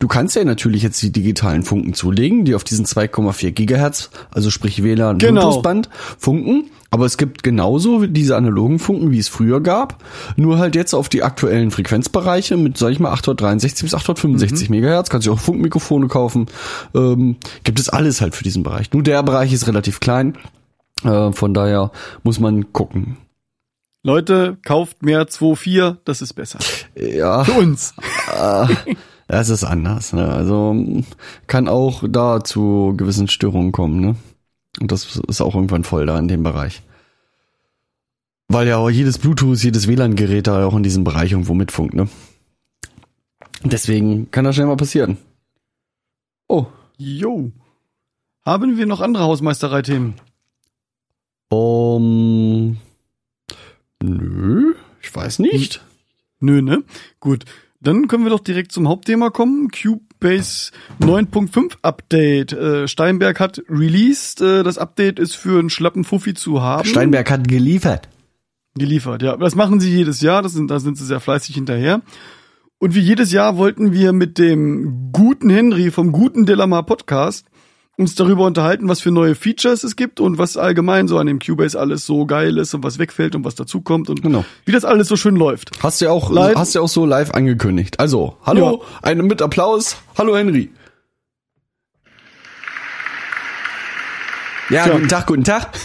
du 0.00 0.08
kannst 0.08 0.34
ja 0.34 0.44
natürlich 0.44 0.82
jetzt 0.82 1.00
die 1.02 1.12
digitalen 1.12 1.62
Funken 1.62 1.94
zulegen, 1.94 2.44
die 2.44 2.56
auf 2.56 2.64
diesen 2.64 2.84
2,4 2.84 3.52
Gigahertz, 3.52 4.10
also 4.32 4.50
sprich 4.50 4.82
WLAN 4.82 5.18
Genau. 5.18 5.42
Bluetooth-Band 5.42 5.88
funken. 6.18 6.70
Aber 6.92 7.06
es 7.06 7.16
gibt 7.18 7.44
genauso 7.44 8.04
diese 8.06 8.34
analogen 8.36 8.80
Funken, 8.80 9.12
wie 9.12 9.20
es 9.20 9.28
früher 9.28 9.60
gab, 9.60 10.02
nur 10.34 10.58
halt 10.58 10.74
jetzt 10.74 10.92
auf 10.92 11.08
die 11.08 11.22
aktuellen 11.22 11.70
Frequenzbereiche 11.70 12.56
mit, 12.56 12.78
sag 12.78 12.90
ich 12.90 12.98
mal, 12.98 13.12
863 13.12 13.84
bis 13.84 13.94
865 13.94 14.70
Megahertz. 14.70 15.08
Kannst 15.08 15.28
du 15.28 15.32
auch 15.32 15.38
Funkmikrofone 15.38 16.08
kaufen. 16.08 16.46
Ähm, 16.92 17.36
gibt 17.62 17.78
es 17.78 17.90
alles 17.90 18.20
halt 18.20 18.34
für 18.34 18.42
diesen 18.42 18.64
Bereich. 18.64 18.92
Nur 18.92 19.04
der 19.04 19.22
Bereich 19.22 19.52
ist 19.52 19.68
relativ 19.68 20.00
klein. 20.00 20.36
Äh, 21.04 21.30
von 21.30 21.54
daher 21.54 21.92
muss 22.24 22.40
man 22.40 22.72
gucken. 22.72 23.18
Leute, 24.02 24.56
kauft 24.64 25.04
mehr 25.04 25.28
2.4, 25.28 25.98
das 26.04 26.22
ist 26.22 26.32
besser. 26.32 26.58
Ja. 26.96 27.44
Für 27.44 27.52
uns. 27.52 27.94
Es 29.32 29.48
ist 29.48 29.62
anders, 29.62 30.12
ne? 30.12 30.28
Also 30.28 30.74
kann 31.46 31.68
auch 31.68 32.02
da 32.08 32.42
zu 32.42 32.94
gewissen 32.96 33.28
Störungen 33.28 33.70
kommen, 33.70 34.00
ne? 34.00 34.16
Und 34.80 34.90
das 34.90 35.20
ist 35.28 35.40
auch 35.40 35.54
irgendwann 35.54 35.84
voll 35.84 36.04
da 36.04 36.18
in 36.18 36.26
dem 36.26 36.42
Bereich. 36.42 36.82
Weil 38.48 38.66
ja 38.66 38.78
auch 38.78 38.90
jedes 38.90 39.18
Bluetooth, 39.18 39.62
jedes 39.62 39.86
WLAN-Gerät 39.86 40.48
da 40.48 40.66
auch 40.66 40.74
in 40.74 40.82
diesem 40.82 41.04
Bereich 41.04 41.30
irgendwo 41.30 41.54
mitfunkt, 41.54 41.94
ne? 41.94 42.08
Deswegen 43.62 44.32
kann 44.32 44.44
das 44.44 44.56
schnell 44.56 44.66
mal 44.66 44.76
passieren. 44.76 45.16
Oh. 46.48 46.66
Jo. 46.96 47.52
Haben 48.44 48.78
wir 48.78 48.86
noch 48.86 49.00
andere 49.00 49.22
Hausmeisterei-Themen? 49.22 50.14
Um, 51.50 52.78
nö, 54.02 54.74
ich 55.00 55.14
weiß 55.14 55.38
nicht. 55.38 55.84
Nö, 56.40 56.62
ne? 56.62 56.82
Gut. 57.20 57.44
Dann 57.82 58.08
können 58.08 58.24
wir 58.24 58.30
doch 58.30 58.40
direkt 58.40 58.72
zum 58.72 58.88
Hauptthema 58.88 59.30
kommen. 59.30 59.70
Cubase 59.70 60.70
9.5 61.00 61.78
Update. 61.82 62.52
Äh, 62.52 62.86
Steinberg 62.86 63.40
hat 63.40 63.62
released. 63.68 64.42
Äh, 64.42 64.62
das 64.62 64.76
Update 64.76 65.18
ist 65.18 65.34
für 65.34 65.58
einen 65.58 65.70
schlappen 65.70 66.04
Fuffi 66.04 66.34
zu 66.34 66.60
haben. 66.60 66.86
Steinberg 66.86 67.30
hat 67.30 67.48
geliefert. 67.48 68.08
Geliefert, 68.74 69.22
ja. 69.22 69.36
Das 69.36 69.54
machen 69.54 69.80
sie 69.80 69.90
jedes 69.90 70.20
Jahr. 70.20 70.42
Das 70.42 70.52
sind, 70.52 70.70
da 70.70 70.78
sind 70.78 70.98
sie 70.98 71.06
sehr 71.06 71.20
fleißig 71.20 71.54
hinterher. 71.54 72.02
Und 72.78 72.94
wie 72.94 73.00
jedes 73.00 73.32
Jahr 73.32 73.56
wollten 73.56 73.92
wir 73.92 74.12
mit 74.12 74.38
dem 74.38 75.10
guten 75.12 75.50
Henry 75.50 75.90
vom 75.90 76.12
guten 76.12 76.46
Delamar 76.46 76.84
Podcast 76.84 77.46
uns 77.96 78.14
darüber 78.14 78.46
unterhalten, 78.46 78.88
was 78.88 79.00
für 79.00 79.10
neue 79.10 79.34
Features 79.34 79.84
es 79.84 79.94
gibt 79.94 80.20
und 80.20 80.38
was 80.38 80.56
allgemein 80.56 81.06
so 81.06 81.18
an 81.18 81.26
dem 81.26 81.38
Cubase 81.38 81.78
alles 81.78 82.06
so 82.06 82.24
geil 82.24 82.56
ist 82.56 82.72
und 82.74 82.82
was 82.82 82.98
wegfällt 82.98 83.34
und 83.34 83.44
was 83.44 83.54
dazukommt 83.56 84.08
und 84.08 84.22
Genau. 84.22 84.44
wie 84.64 84.72
das 84.72 84.86
alles 84.86 85.08
so 85.08 85.16
schön 85.16 85.36
läuft. 85.36 85.70
Hast 85.82 86.00
du 86.00 86.06
ja 86.06 86.10
auch, 86.10 86.30
Live- 86.30 86.56
hast 86.56 86.74
du 86.74 86.78
ja 86.78 86.82
auch 86.84 86.88
so 86.88 87.04
live 87.04 87.32
angekündigt. 87.32 88.00
Also, 88.00 88.36
hallo, 88.42 88.82
eine 89.02 89.22
mit 89.22 89.42
Applaus. 89.42 89.96
Hallo 90.16 90.34
Henry. 90.36 90.70
Ja, 94.70 94.84
Tja. 94.84 94.92
guten 94.94 95.08
Tag, 95.08 95.26
guten 95.26 95.44
Tag. 95.44 95.72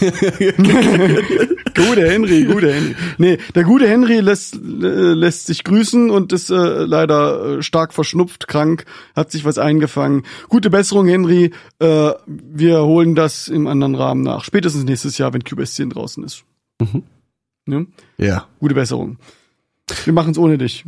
Gute 1.76 2.08
Henry, 2.10 2.44
gute 2.44 2.72
Henry. 2.72 2.96
Nee, 3.18 3.38
der 3.54 3.64
gute 3.64 3.86
Henry 3.86 4.20
lässt, 4.20 4.54
äh, 4.54 4.58
lässt 4.58 5.46
sich 5.46 5.62
grüßen 5.62 6.08
und 6.08 6.32
ist 6.32 6.48
äh, 6.48 6.54
leider 6.54 7.58
äh, 7.58 7.62
stark 7.62 7.92
verschnupft, 7.92 8.48
krank, 8.48 8.86
hat 9.14 9.30
sich 9.30 9.44
was 9.44 9.58
eingefangen. 9.58 10.22
Gute 10.48 10.70
Besserung, 10.70 11.06
Henry. 11.06 11.52
Äh, 11.78 12.12
wir 12.26 12.82
holen 12.82 13.14
das 13.14 13.48
im 13.48 13.66
anderen 13.66 13.94
Rahmen 13.94 14.22
nach. 14.22 14.42
Spätestens 14.44 14.84
nächstes 14.84 15.18
Jahr, 15.18 15.34
wenn 15.34 15.44
Cubase 15.44 15.74
10 15.74 15.90
draußen 15.90 16.24
ist. 16.24 16.44
Ne? 17.66 17.86
ja. 18.16 18.46
Gute 18.58 18.74
Besserung. 18.74 19.18
Wir 20.04 20.12
machen 20.14 20.30
es 20.30 20.38
ohne 20.38 20.56
dich. 20.56 20.84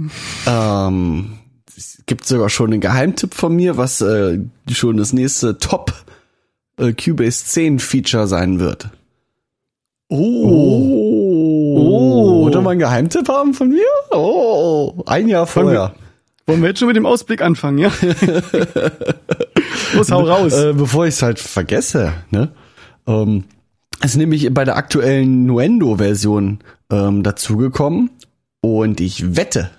Ähm, 0.47 1.39
es 1.77 2.03
gibt 2.07 2.25
sogar 2.25 2.49
schon 2.49 2.73
einen 2.73 2.81
Geheimtipp 2.81 3.35
von 3.35 3.55
mir, 3.55 3.77
was 3.77 4.01
äh, 4.01 4.39
schon 4.73 4.97
das 4.97 5.13
nächste 5.13 5.59
Top 5.59 5.93
äh, 6.79 6.93
Cubase 6.93 7.45
10 7.45 7.79
Feature 7.79 8.27
sein 8.27 8.61
wird. 8.61 8.89
Oh. 10.09 11.29
Oh. 11.77 12.45
Wollt 12.45 12.55
ihr 12.55 12.61
mal 12.61 12.71
einen 12.71 12.81
Geheimtipp 12.81 13.29
haben 13.29 13.55
von 13.55 13.69
mir? 13.69 13.85
Oh, 14.11 15.03
ein 15.07 15.29
Jahr 15.29 15.47
vorher. 15.47 15.95
Wollen 16.47 16.63
wir 16.63 16.71
jetzt 16.71 16.79
schon 16.79 16.89
mit 16.89 16.97
dem 16.97 17.05
Ausblick 17.05 17.43
anfangen, 17.43 17.77
ja? 17.79 17.93
Los, 19.95 20.11
hau 20.11 20.23
raus. 20.23 20.55
Äh, 20.55 20.73
bevor 20.73 21.07
ich 21.07 21.15
es 21.15 21.23
halt 21.23 21.39
vergesse, 21.39 22.15
ne? 22.31 22.53
Ähm, 23.07 23.45
ist 24.03 24.17
nämlich 24.17 24.53
bei 24.55 24.65
der 24.65 24.77
aktuellen 24.77 25.45
Nuendo-Version 25.45 26.61
ähm, 26.91 27.23
dazugekommen 27.23 28.11
und 28.61 29.01
ich 29.01 29.37
wette, 29.37 29.71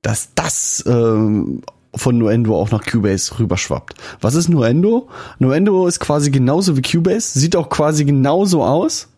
dass 0.00 0.34
das 0.34 0.84
ähm, 0.86 1.62
von 1.96 2.18
Nuendo 2.18 2.56
auch 2.56 2.70
nach 2.70 2.84
Cubase 2.84 3.38
rüberschwappt. 3.38 3.94
Was 4.20 4.34
ist 4.34 4.48
Nuendo? 4.48 5.08
Nuendo 5.38 5.86
ist 5.86 6.00
quasi 6.00 6.30
genauso 6.30 6.76
wie 6.76 6.82
Cubase, 6.82 7.38
sieht 7.38 7.56
auch 7.56 7.68
quasi 7.68 8.04
genauso 8.04 8.62
aus, 8.62 9.08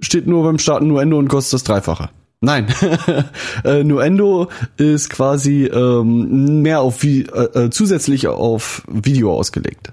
steht 0.00 0.26
nur 0.26 0.44
beim 0.44 0.58
Starten 0.58 0.88
Nuendo 0.88 1.18
und 1.18 1.28
kostet 1.28 1.54
das 1.54 1.64
Dreifache. 1.64 2.10
Nein, 2.40 2.68
äh, 3.64 3.82
Nuendo 3.82 4.48
ist 4.76 5.10
quasi 5.10 5.64
ähm, 5.64 6.62
mehr 6.62 6.80
auf 6.80 7.02
wie, 7.02 7.22
äh, 7.22 7.64
äh, 7.64 7.70
zusätzlich 7.70 8.28
auf 8.28 8.84
Video 8.86 9.34
ausgelegt. 9.34 9.92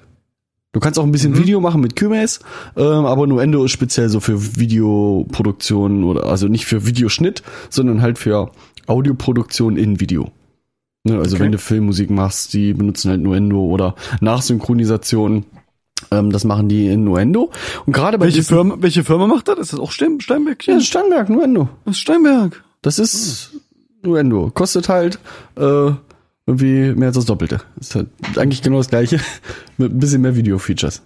Du 0.72 0.80
kannst 0.80 1.00
auch 1.00 1.06
ein 1.06 1.12
bisschen 1.12 1.38
Video 1.38 1.62
machen 1.62 1.82
mit 1.82 1.96
Cubase, 1.98 2.42
ähm, 2.76 3.06
aber 3.06 3.26
Nuendo 3.26 3.64
ist 3.64 3.72
speziell 3.72 4.10
so 4.10 4.20
für 4.20 4.58
Videoproduktion 4.58 6.04
oder 6.04 6.26
also 6.26 6.48
nicht 6.48 6.66
für 6.66 6.86
Videoschnitt, 6.86 7.44
sondern 7.70 8.02
halt 8.02 8.20
für 8.20 8.52
Audioproduktion 8.86 9.78
in 9.78 10.00
Video. 10.00 10.32
Ne, 11.08 11.18
also 11.20 11.36
Okay. 11.36 11.46
wenn 11.46 11.52
du 11.52 11.60
Filmmusik 11.60 12.10
machst, 12.10 12.54
die 12.54 12.74
benutzen 12.74 13.12
halt 13.12 13.22
Nuendo 13.22 13.60
oder 13.64 13.96
Nachsynchronisation. 14.22 15.46
Ähm, 16.12 16.32
das 16.32 16.44
machen 16.44 16.68
die 16.68 16.88
in 16.88 17.04
Nuendo. 17.06 17.52
Und 17.86 17.94
gerade 17.94 18.18
bei 18.18 18.26
welche, 18.26 18.40
diesen- 18.40 18.56
Firma, 18.56 18.76
welche 18.80 19.04
Firma 19.04 19.28
macht 19.28 19.48
das? 19.48 19.60
Ist 19.60 19.74
das 19.74 19.80
auch 19.80 19.92
Stein, 19.92 20.20
Steinberg? 20.20 20.66
Ja, 20.68 20.74
das 20.74 20.84
ist 20.84 20.90
Steinberg, 20.90 21.30
Nuendo. 21.30 21.70
Das 21.86 21.96
ist 21.96 22.02
Steinberg. 22.02 22.64
Das 22.82 23.00
ist 23.00 23.52
Nuendo. 24.04 24.50
Kostet 24.54 24.90
halt 24.90 25.20
äh, 25.58 25.92
irgendwie 26.48 26.92
mehr 26.96 27.08
als 27.08 27.16
das 27.16 27.26
Doppelte. 27.26 27.62
Ist 27.80 27.96
halt 27.96 28.08
eigentlich 28.36 28.62
genau 28.62 28.78
das 28.78 28.90
gleiche, 28.90 29.20
mit 29.78 29.94
ein 29.94 30.00
bisschen 30.00 30.22
mehr 30.22 30.36
Video-Features. 30.36 31.02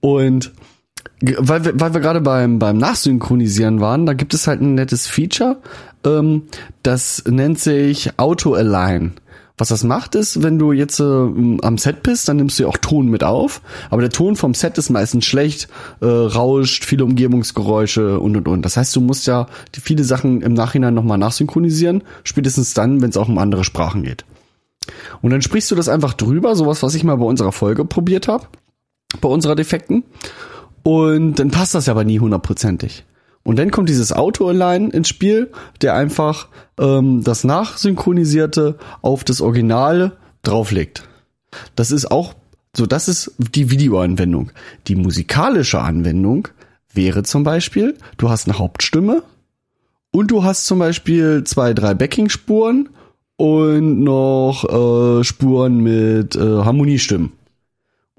Und 0.00 0.52
weil 1.20 1.64
wir, 1.64 1.80
weil 1.80 1.94
wir 1.94 2.00
gerade 2.00 2.20
beim, 2.20 2.58
beim 2.58 2.78
Nachsynchronisieren 2.78 3.80
waren, 3.80 4.06
da 4.06 4.14
gibt 4.14 4.34
es 4.34 4.46
halt 4.46 4.60
ein 4.60 4.74
nettes 4.74 5.06
Feature, 5.06 5.58
ähm, 6.04 6.44
das 6.82 7.24
nennt 7.26 7.58
sich 7.58 8.10
Auto-Align. 8.16 9.14
Was 9.60 9.68
das 9.68 9.82
macht 9.82 10.14
ist, 10.14 10.44
wenn 10.44 10.56
du 10.60 10.70
jetzt 10.70 11.00
äh, 11.00 11.02
am 11.04 11.78
Set 11.78 12.04
bist, 12.04 12.28
dann 12.28 12.36
nimmst 12.36 12.58
du 12.58 12.62
ja 12.62 12.68
auch 12.68 12.76
Ton 12.76 13.08
mit 13.08 13.24
auf, 13.24 13.60
aber 13.90 14.02
der 14.02 14.10
Ton 14.10 14.36
vom 14.36 14.54
Set 14.54 14.78
ist 14.78 14.88
meistens 14.88 15.24
schlecht, 15.24 15.68
äh, 16.00 16.06
rauscht, 16.06 16.84
viele 16.84 17.04
Umgebungsgeräusche 17.04 18.20
und 18.20 18.36
und 18.36 18.46
und. 18.46 18.64
Das 18.64 18.76
heißt, 18.76 18.94
du 18.94 19.00
musst 19.00 19.26
ja 19.26 19.48
die 19.74 19.80
viele 19.80 20.04
Sachen 20.04 20.42
im 20.42 20.54
Nachhinein 20.54 20.94
nochmal 20.94 21.18
nachsynchronisieren, 21.18 22.04
spätestens 22.22 22.72
dann, 22.72 23.02
wenn 23.02 23.10
es 23.10 23.16
auch 23.16 23.28
um 23.28 23.38
andere 23.38 23.64
Sprachen 23.64 24.04
geht. 24.04 24.24
Und 25.22 25.30
dann 25.30 25.42
sprichst 25.42 25.70
du 25.72 25.74
das 25.74 25.88
einfach 25.88 26.14
drüber, 26.14 26.54
sowas, 26.54 26.84
was 26.84 26.94
ich 26.94 27.02
mal 27.02 27.16
bei 27.16 27.26
unserer 27.26 27.52
Folge 27.52 27.84
probiert 27.84 28.28
habe, 28.28 28.46
bei 29.20 29.28
unserer 29.28 29.56
Defekten. 29.56 30.04
Und 30.88 31.34
dann 31.34 31.50
passt 31.50 31.74
das 31.74 31.84
ja 31.84 31.92
aber 31.92 32.04
nie 32.04 32.18
hundertprozentig. 32.18 33.04
Und 33.42 33.58
dann 33.58 33.70
kommt 33.70 33.90
dieses 33.90 34.10
Auto-Align 34.10 34.88
ins 34.90 35.10
Spiel, 35.10 35.52
der 35.82 35.92
einfach 35.92 36.48
ähm, 36.80 37.22
das 37.22 37.44
Nachsynchronisierte 37.44 38.78
auf 39.02 39.22
das 39.22 39.42
Originale 39.42 40.16
drauflegt. 40.42 41.06
Das 41.76 41.90
ist 41.90 42.10
auch, 42.10 42.32
so 42.74 42.86
das 42.86 43.06
ist 43.06 43.34
die 43.36 43.70
Videoanwendung. 43.70 44.50
Die 44.86 44.96
musikalische 44.96 45.82
Anwendung 45.82 46.48
wäre 46.90 47.22
zum 47.22 47.44
Beispiel, 47.44 47.94
du 48.16 48.30
hast 48.30 48.48
eine 48.48 48.58
Hauptstimme 48.58 49.22
und 50.10 50.30
du 50.30 50.42
hast 50.42 50.64
zum 50.64 50.78
Beispiel 50.78 51.44
zwei, 51.44 51.74
drei 51.74 51.92
Backing-Spuren 51.92 52.88
und 53.36 54.00
noch 54.04 54.64
äh, 54.64 55.22
Spuren 55.22 55.82
mit 55.82 56.34
äh, 56.34 56.40
Harmoniestimmen. 56.40 57.32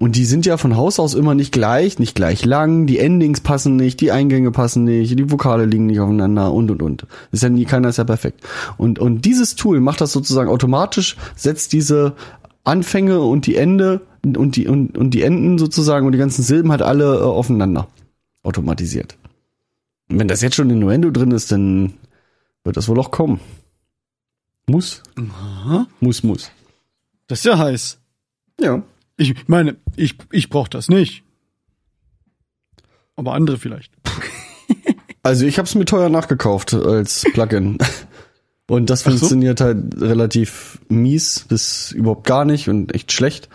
Und 0.00 0.16
die 0.16 0.24
sind 0.24 0.46
ja 0.46 0.56
von 0.56 0.78
Haus 0.78 0.98
aus 0.98 1.12
immer 1.12 1.34
nicht 1.34 1.52
gleich, 1.52 1.98
nicht 1.98 2.14
gleich 2.14 2.42
lang, 2.46 2.86
die 2.86 2.98
Endings 2.98 3.42
passen 3.42 3.76
nicht, 3.76 4.00
die 4.00 4.10
Eingänge 4.10 4.50
passen 4.50 4.84
nicht, 4.84 5.18
die 5.18 5.30
Vokale 5.30 5.66
liegen 5.66 5.84
nicht 5.84 6.00
aufeinander 6.00 6.54
und 6.54 6.70
und 6.70 6.80
und. 6.80 7.06
Ist 7.32 7.42
ja 7.42 7.50
nie, 7.50 7.66
keiner 7.66 7.90
ist 7.90 7.98
ja 7.98 8.04
perfekt. 8.04 8.42
Und, 8.78 8.98
und 8.98 9.26
dieses 9.26 9.56
Tool 9.56 9.78
macht 9.80 10.00
das 10.00 10.12
sozusagen 10.12 10.48
automatisch, 10.48 11.18
setzt 11.36 11.74
diese 11.74 12.14
Anfänge 12.64 13.20
und 13.20 13.44
die 13.44 13.56
Ende 13.56 14.00
und 14.24 14.56
die, 14.56 14.68
und, 14.68 14.96
und 14.96 15.10
die 15.10 15.20
Enden 15.20 15.58
sozusagen 15.58 16.06
und 16.06 16.12
die 16.12 16.18
ganzen 16.18 16.44
Silben 16.44 16.70
halt 16.70 16.80
alle 16.80 17.18
äh, 17.18 17.22
aufeinander. 17.22 17.86
Automatisiert. 18.42 19.18
Und 20.08 20.18
wenn 20.18 20.28
das 20.28 20.40
jetzt 20.40 20.56
schon 20.56 20.70
in 20.70 20.78
Nuendo 20.78 21.10
drin 21.10 21.30
ist, 21.30 21.52
dann 21.52 21.92
wird 22.64 22.78
das 22.78 22.88
wohl 22.88 22.98
auch 22.98 23.10
kommen. 23.10 23.38
Muss. 24.66 25.02
Aha. 25.16 25.86
Muss, 26.00 26.22
muss. 26.22 26.50
Das 27.26 27.40
ist 27.40 27.44
ja 27.44 27.58
heiß. 27.58 27.98
Ja. 28.58 28.82
Ich 29.20 29.48
meine, 29.48 29.76
ich, 29.96 30.16
ich 30.32 30.48
brauche 30.48 30.70
das 30.70 30.88
nicht. 30.88 31.24
Aber 33.16 33.34
andere 33.34 33.58
vielleicht. 33.58 33.92
Also 35.22 35.44
ich 35.44 35.58
habe 35.58 35.66
es 35.66 35.74
mir 35.74 35.84
teuer 35.84 36.08
nachgekauft 36.08 36.72
als 36.72 37.26
Plugin. 37.34 37.76
Und 38.70 38.88
das 38.88 39.00
so. 39.00 39.10
funktioniert 39.10 39.60
halt 39.60 40.00
relativ 40.00 40.78
mies 40.88 41.44
bis 41.46 41.92
überhaupt 41.92 42.26
gar 42.26 42.46
nicht 42.46 42.70
und 42.70 42.94
echt 42.94 43.12
schlecht. 43.12 43.50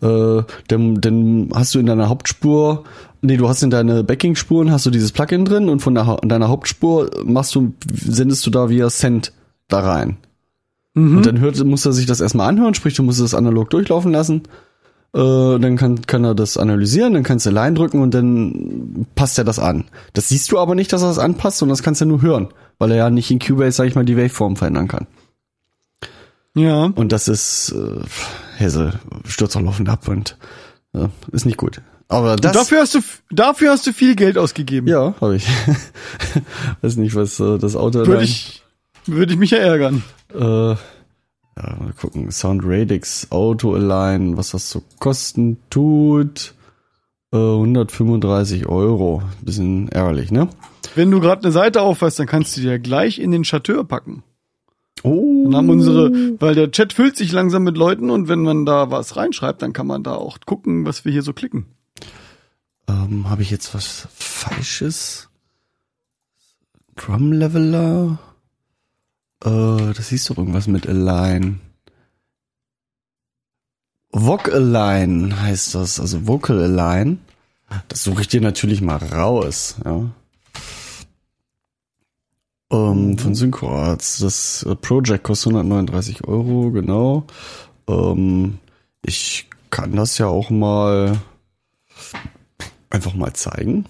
Äh, 0.00 0.42
denn, 0.70 0.94
denn 1.02 1.50
hast 1.52 1.74
du 1.74 1.78
in 1.78 1.84
deiner 1.84 2.08
Hauptspur, 2.08 2.84
nee, 3.20 3.36
du 3.36 3.50
hast 3.50 3.62
in 3.62 3.68
deine 3.68 4.02
Backing-Spuren 4.02 4.72
hast 4.72 4.86
du 4.86 4.90
dieses 4.90 5.12
Plugin 5.12 5.44
drin 5.44 5.68
und 5.68 5.80
von 5.80 5.94
der, 5.94 6.16
deiner 6.22 6.48
Hauptspur 6.48 7.10
machst 7.22 7.54
du, 7.54 7.74
sendest 7.92 8.46
du 8.46 8.50
da 8.50 8.70
via 8.70 8.88
Send 8.88 9.34
da 9.68 9.80
rein. 9.80 10.16
Und 10.94 11.26
dann 11.26 11.38
hört, 11.40 11.62
muss 11.64 11.84
er 11.84 11.92
sich 11.92 12.06
das 12.06 12.22
erstmal 12.22 12.48
anhören, 12.48 12.74
sprich, 12.74 12.94
du 12.94 13.02
musst 13.02 13.20
es 13.20 13.34
analog 13.34 13.68
durchlaufen 13.68 14.12
lassen. 14.12 14.42
Äh, 15.12 15.58
dann 15.58 15.76
kann, 15.76 16.02
kann 16.06 16.24
er 16.24 16.34
das 16.34 16.56
analysieren, 16.56 17.14
dann 17.14 17.24
kannst 17.24 17.44
du 17.44 17.50
Line 17.50 17.74
drücken 17.74 18.00
und 18.00 18.14
dann 18.14 19.06
passt 19.16 19.38
er 19.38 19.44
das 19.44 19.58
an. 19.58 19.84
Das 20.12 20.28
siehst 20.28 20.52
du 20.52 20.58
aber 20.58 20.76
nicht, 20.76 20.92
dass 20.92 21.02
er 21.02 21.08
das 21.08 21.18
anpasst, 21.18 21.58
sondern 21.58 21.72
das 21.72 21.82
kannst 21.82 22.00
du 22.00 22.06
nur 22.06 22.22
hören, 22.22 22.48
weil 22.78 22.92
er 22.92 22.96
ja 22.96 23.10
nicht 23.10 23.30
in 23.30 23.40
Cubase, 23.40 23.72
sag 23.72 23.86
ich 23.86 23.96
mal, 23.96 24.04
die 24.04 24.16
Waveform 24.16 24.56
verändern 24.56 24.86
kann. 24.86 25.06
Ja. 26.54 26.84
Und 26.94 27.10
das 27.12 27.26
ist 27.28 27.72
äh, 27.72 28.00
Hesse, 28.56 29.00
stürzt 29.24 29.56
auch 29.56 29.62
laufend 29.62 29.88
ab 29.88 30.06
und 30.06 30.36
äh, 30.94 31.08
ist 31.32 31.46
nicht 31.46 31.58
gut. 31.58 31.80
Aber 32.06 32.36
das 32.36 32.52
dafür 32.52 32.80
hast 32.80 32.94
du, 32.94 33.00
dafür 33.30 33.70
hast 33.70 33.86
du 33.86 33.92
viel 33.92 34.16
Geld 34.16 34.36
ausgegeben. 34.36 34.88
ja, 34.88 35.14
habe 35.20 35.36
ich. 35.36 35.46
Weiß 36.82 36.96
nicht, 36.96 37.14
was 37.14 37.38
äh, 37.38 37.58
das 37.58 37.76
Auto 37.76 38.06
Würde 38.06 38.24
ich, 38.24 38.62
würde 39.06 39.32
ich 39.32 39.38
mich 39.38 39.52
ja 39.52 39.58
ärgern. 39.58 40.02
Äh, 40.34 40.74
ja, 41.56 41.76
mal 41.78 41.92
gucken. 41.92 42.30
Sound 42.30 42.62
Radix, 42.64 43.30
Auto 43.30 43.74
Align, 43.74 44.36
was 44.36 44.50
das 44.50 44.70
so 44.70 44.82
kosten 44.98 45.58
tut. 45.70 46.54
Äh, 47.32 47.36
135 47.36 48.66
Euro. 48.66 49.22
Bisschen 49.42 49.88
ärgerlich, 49.88 50.30
ne? 50.30 50.48
Wenn 50.94 51.10
du 51.10 51.20
gerade 51.20 51.42
eine 51.44 51.52
Seite 51.52 51.82
aufhast, 51.82 52.18
dann 52.18 52.26
kannst 52.26 52.56
du 52.56 52.60
die 52.60 52.66
ja 52.66 52.78
gleich 52.78 53.18
in 53.18 53.30
den 53.30 53.44
Chateur 53.44 53.84
packen. 53.84 54.22
Oh. 55.02 55.44
Dann 55.44 55.56
haben 55.56 55.70
unsere, 55.70 56.10
weil 56.40 56.54
der 56.54 56.70
Chat 56.70 56.92
füllt 56.92 57.16
sich 57.16 57.32
langsam 57.32 57.62
mit 57.62 57.76
Leuten 57.76 58.10
und 58.10 58.28
wenn 58.28 58.40
man 58.40 58.66
da 58.66 58.90
was 58.90 59.16
reinschreibt, 59.16 59.62
dann 59.62 59.72
kann 59.72 59.86
man 59.86 60.02
da 60.02 60.14
auch 60.14 60.38
gucken, 60.44 60.84
was 60.84 61.04
wir 61.04 61.12
hier 61.12 61.22
so 61.22 61.32
klicken. 61.32 61.66
Ähm, 62.88 63.30
Habe 63.30 63.42
ich 63.42 63.50
jetzt 63.50 63.74
was 63.74 64.08
Falsches? 64.12 65.28
Drum 66.96 67.32
Leveler? 67.32 68.18
Äh, 69.44 69.92
das 69.94 70.08
hieß 70.08 70.26
doch 70.26 70.38
irgendwas 70.38 70.66
mit 70.66 70.86
Align. 70.88 71.60
Voc 74.12 74.52
Align 74.52 75.40
heißt 75.40 75.74
das, 75.74 76.00
also 76.00 76.26
Vocal 76.26 76.62
Align. 76.62 77.20
Das 77.88 78.02
suche 78.02 78.22
ich 78.22 78.28
dir 78.28 78.40
natürlich 78.40 78.80
mal 78.80 78.96
raus, 78.96 79.76
ja. 79.84 80.10
Ähm, 82.72 83.18
von 83.18 83.34
Synchroarts. 83.34 84.18
Das 84.18 84.62
äh, 84.64 84.74
Project 84.76 85.24
kostet 85.24 85.52
139 85.52 86.24
Euro, 86.24 86.70
genau. 86.70 87.24
Ähm, 87.88 88.58
ich 89.02 89.48
kann 89.70 89.94
das 89.94 90.18
ja 90.18 90.26
auch 90.26 90.50
mal 90.50 91.20
einfach 92.90 93.14
mal 93.14 93.32
zeigen. 93.32 93.86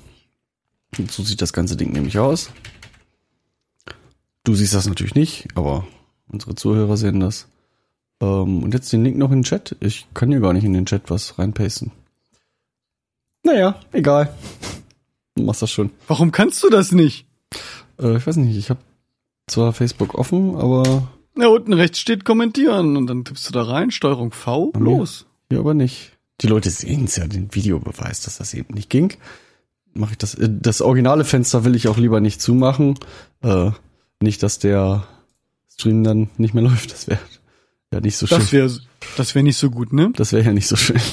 Und 0.98 1.10
so 1.10 1.22
sieht 1.22 1.40
das 1.40 1.52
ganze 1.52 1.76
Ding 1.76 1.92
nämlich 1.92 2.18
aus. 2.18 2.50
Du 4.50 4.56
siehst 4.56 4.74
das 4.74 4.88
natürlich 4.88 5.14
nicht, 5.14 5.46
aber 5.54 5.86
unsere 6.26 6.56
Zuhörer 6.56 6.96
sehen 6.96 7.20
das. 7.20 7.46
Ähm, 8.20 8.64
und 8.64 8.74
jetzt 8.74 8.92
den 8.92 9.04
Link 9.04 9.16
noch 9.16 9.30
in 9.30 9.38
den 9.38 9.42
Chat. 9.44 9.76
Ich 9.78 10.08
kann 10.12 10.28
hier 10.28 10.40
gar 10.40 10.52
nicht 10.52 10.64
in 10.64 10.72
den 10.72 10.86
Chat 10.86 11.02
was 11.08 11.38
reinpasten. 11.38 11.92
Naja, 13.44 13.78
egal. 13.92 14.34
Du 15.36 15.44
machst 15.44 15.62
das 15.62 15.70
schon. 15.70 15.90
Warum 16.08 16.32
kannst 16.32 16.64
du 16.64 16.68
das 16.68 16.90
nicht? 16.90 17.26
Äh, 18.00 18.16
ich 18.16 18.26
weiß 18.26 18.36
nicht, 18.38 18.56
ich 18.56 18.70
habe 18.70 18.80
zwar 19.46 19.72
Facebook 19.72 20.14
offen, 20.16 20.56
aber 20.56 21.06
Na, 21.36 21.46
unten 21.46 21.72
rechts 21.72 22.00
steht 22.00 22.24
kommentieren 22.24 22.96
und 22.96 23.06
dann 23.06 23.24
tippst 23.24 23.48
du 23.48 23.52
da 23.52 23.62
rein, 23.62 23.92
Steuerung 23.92 24.32
V, 24.32 24.72
Ja. 24.74 24.80
los. 24.80 25.26
hier 25.48 25.60
aber 25.60 25.74
nicht. 25.74 26.18
Die 26.40 26.48
Leute 26.48 26.70
sehen 26.70 27.04
es 27.04 27.14
ja, 27.14 27.28
den 27.28 27.54
Videobeweis, 27.54 28.22
dass 28.22 28.38
das 28.38 28.52
eben 28.54 28.74
nicht 28.74 28.90
ging. 28.90 29.12
Mache 29.94 30.10
ich 30.10 30.18
das. 30.18 30.34
äh, 30.34 30.48
Das 30.50 30.82
originale 30.82 31.24
Fenster 31.24 31.64
will 31.64 31.76
ich 31.76 31.86
auch 31.86 31.98
lieber 31.98 32.18
nicht 32.20 32.40
zumachen. 32.42 32.98
Äh, 33.44 33.70
nicht, 34.22 34.42
dass 34.42 34.58
der 34.58 35.06
Stream 35.72 36.04
dann 36.04 36.30
nicht 36.36 36.54
mehr 36.54 36.62
läuft. 36.68 36.92
Das 36.92 37.08
wäre 37.08 37.20
ja 37.92 38.00
nicht 38.00 38.16
so 38.16 38.26
schön. 38.26 38.38
Das 38.38 38.52
wäre 38.52 38.70
das 39.16 39.34
wär 39.34 39.42
nicht 39.42 39.56
so 39.56 39.70
gut, 39.70 39.92
ne? 39.92 40.12
Das 40.14 40.32
wäre 40.32 40.44
ja 40.44 40.52
nicht 40.52 40.68
so 40.68 40.76
schön. 40.76 41.00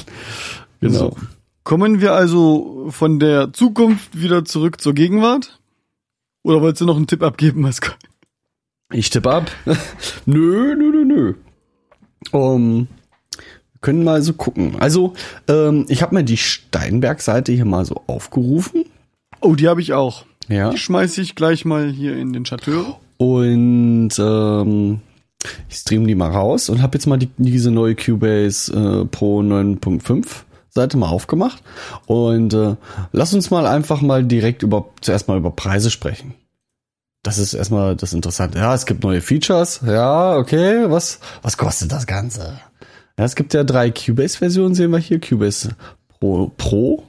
Genau. 0.80 0.96
So. 0.96 1.16
Kommen 1.64 2.00
wir 2.00 2.12
also 2.12 2.86
von 2.90 3.18
der 3.18 3.52
Zukunft 3.52 4.20
wieder 4.20 4.44
zurück 4.44 4.80
zur 4.80 4.94
Gegenwart? 4.94 5.58
Oder 6.44 6.62
wolltest 6.62 6.82
du 6.82 6.86
noch 6.86 6.96
einen 6.96 7.08
Tipp 7.08 7.22
abgeben, 7.24 7.64
was 7.64 7.80
Ich 8.92 9.10
tippe 9.10 9.30
ab. 9.30 9.50
nö, 10.24 10.76
nö, 10.76 10.92
nö, 10.92 11.04
nö. 11.04 11.34
Um, 12.30 12.86
wir 13.72 13.80
können 13.80 14.04
mal 14.04 14.22
so 14.22 14.34
gucken. 14.34 14.76
Also, 14.78 15.14
ähm, 15.48 15.84
ich 15.88 16.00
habe 16.00 16.14
mir 16.14 16.22
die 16.22 16.36
Steinberg-Seite 16.36 17.50
hier 17.50 17.64
mal 17.64 17.84
so 17.84 18.04
aufgerufen. 18.06 18.84
Oh, 19.40 19.56
die 19.56 19.66
habe 19.66 19.80
ich 19.80 19.92
auch. 19.94 20.26
Ja. 20.48 20.70
Die 20.70 20.78
schmeiße 20.78 21.20
ich 21.20 21.34
gleich 21.34 21.64
mal 21.64 21.90
hier 21.90 22.16
in 22.16 22.32
den 22.32 22.44
Chateur. 22.44 22.98
Und 23.18 24.10
ähm, 24.18 25.00
ich 25.68 25.76
stream 25.76 26.06
die 26.06 26.14
mal 26.14 26.30
raus 26.30 26.68
und 26.68 26.82
habe 26.82 26.96
jetzt 26.96 27.06
mal 27.06 27.18
die, 27.18 27.30
diese 27.36 27.70
neue 27.70 27.94
Cubase 27.94 28.72
äh, 28.72 29.04
Pro 29.06 29.40
9.5 29.40 30.26
Seite 30.70 30.96
mal 30.96 31.08
aufgemacht. 31.08 31.62
Und 32.06 32.54
äh, 32.54 32.76
lass 33.12 33.34
uns 33.34 33.50
mal 33.50 33.66
einfach 33.66 34.00
mal 34.00 34.24
direkt 34.24 34.62
über 34.62 34.90
zuerst 35.00 35.28
mal 35.28 35.38
über 35.38 35.50
Preise 35.50 35.90
sprechen. 35.90 36.34
Das 37.22 37.38
ist 37.38 37.54
erstmal 37.54 37.96
das 37.96 38.12
Interessante. 38.12 38.58
Ja, 38.58 38.74
es 38.74 38.86
gibt 38.86 39.02
neue 39.02 39.20
Features. 39.20 39.80
Ja, 39.84 40.36
okay. 40.36 40.88
Was, 40.88 41.20
was 41.42 41.56
kostet 41.58 41.92
das 41.92 42.06
Ganze? 42.06 42.60
Ja, 43.18 43.24
es 43.24 43.34
gibt 43.34 43.52
ja 43.54 43.64
drei 43.64 43.90
Cubase-Versionen, 43.90 44.74
sehen 44.74 44.92
wir 44.92 44.98
hier. 44.98 45.20
Cubase 45.20 45.74
Pro, 46.20 46.52
Pro 46.56 47.02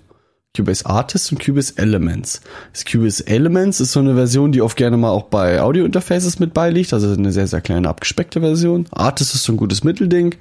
Cubase 0.55 0.85
Artist 0.85 1.31
und 1.31 1.43
Cubase 1.43 1.73
Elements. 1.77 2.41
Das 2.73 2.83
Cubase 2.85 3.25
Elements 3.27 3.79
ist 3.79 3.91
so 3.91 3.99
eine 3.99 4.15
Version, 4.15 4.51
die 4.51 4.61
oft 4.61 4.77
gerne 4.77 4.97
mal 4.97 5.11
auch 5.11 5.23
bei 5.23 5.61
Audio-Interfaces 5.61 6.39
mit 6.39 6.53
beiliegt, 6.53 6.91
also 6.93 7.11
eine 7.11 7.31
sehr, 7.31 7.47
sehr 7.47 7.61
kleine 7.61 7.87
abgespeckte 7.87 8.41
Version. 8.41 8.85
Artist 8.91 9.35
ist 9.35 9.43
so 9.43 9.53
ein 9.53 9.57
gutes 9.57 9.83
Mittelding. 9.83 10.35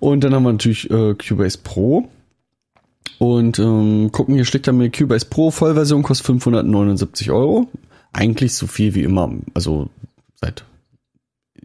Und 0.00 0.24
dann 0.24 0.34
haben 0.34 0.42
wir 0.44 0.52
natürlich 0.52 0.90
äh, 0.90 1.14
Cubase 1.14 1.58
Pro. 1.62 2.08
Und 3.18 3.58
ähm, 3.58 4.10
gucken, 4.10 4.34
hier 4.34 4.44
schlägt 4.44 4.66
er 4.66 4.72
mir 4.72 4.90
Cubase 4.90 5.26
Pro 5.26 5.50
Vollversion, 5.50 6.02
kostet 6.02 6.26
579 6.26 7.30
Euro. 7.30 7.68
Eigentlich 8.12 8.54
so 8.54 8.66
viel 8.66 8.94
wie 8.94 9.04
immer, 9.04 9.30
also 9.54 9.88
seit 10.40 10.64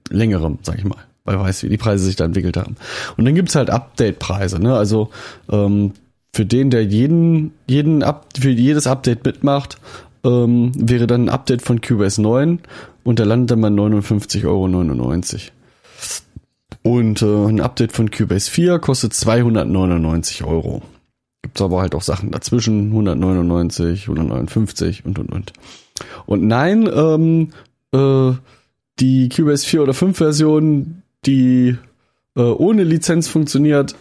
längerem, 0.10 0.60
sag 0.62 0.78
ich 0.78 0.86
mal, 0.86 1.00
weil 1.24 1.40
weiß, 1.40 1.64
wie 1.64 1.70
die 1.70 1.78
Preise 1.78 2.06
sich 2.06 2.16
da 2.16 2.26
entwickelt 2.26 2.58
haben. 2.58 2.76
Und 3.18 3.26
dann 3.26 3.36
gibt's 3.36 3.56
halt 3.56 3.70
Update-Preise, 3.70 4.60
ne? 4.60 4.76
Also 4.76 5.10
ähm, 5.50 5.94
für 6.34 6.46
den, 6.46 6.70
der 6.70 6.84
jeden, 6.86 7.54
jeden 7.68 8.04
Up, 8.04 8.28
für 8.40 8.50
jedes 8.50 8.88
Update 8.88 9.26
mitmacht, 9.26 9.78
ähm, 10.24 10.72
wäre 10.76 11.08
dann 11.08 11.26
ein 11.26 11.30
Update 11.30 11.62
von 11.62 11.82
Cubase 11.82 12.22
9 12.22 12.60
und 13.04 13.20
der 13.20 13.26
landet 13.26 13.52
dann 13.52 13.62
bei 13.62 13.70
59,99 13.70 14.46
Euro. 14.46 14.68
Und 16.84 17.22
äh, 17.22 17.26
ein 17.26 17.62
Update 17.62 17.92
von 17.92 18.12
Cubase 18.12 18.50
4 18.50 18.80
kostet 18.80 19.14
299 19.14 20.44
Euro. 20.44 20.82
Gibt's 21.42 21.62
aber 21.62 21.82
halt 21.82 21.96
auch 21.96 22.02
Sachen 22.02 22.32
dazwischen, 22.32 22.88
199, 22.88 24.04
159 24.04 25.06
und 25.06 25.20
und 25.20 25.32
und. 25.32 25.54
Und 26.26 26.44
nein, 26.44 26.90
ähm, 26.94 27.50
äh, 27.94 28.34
die 29.00 29.30
Cubase 29.30 29.66
4 29.66 29.84
oder 29.84 29.94
5 29.94 30.18
Version, 30.18 31.04
die 31.26 31.78
äh, 32.36 32.42
ohne 32.42 32.84
Lizenz 32.84 33.28
funktioniert, 33.28 33.96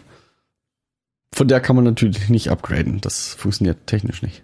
von 1.36 1.48
der 1.48 1.60
kann 1.60 1.76
man 1.76 1.84
natürlich 1.84 2.28
nicht 2.30 2.50
upgraden. 2.50 3.00
Das 3.02 3.34
funktioniert 3.34 3.86
technisch 3.86 4.22
nicht. 4.22 4.42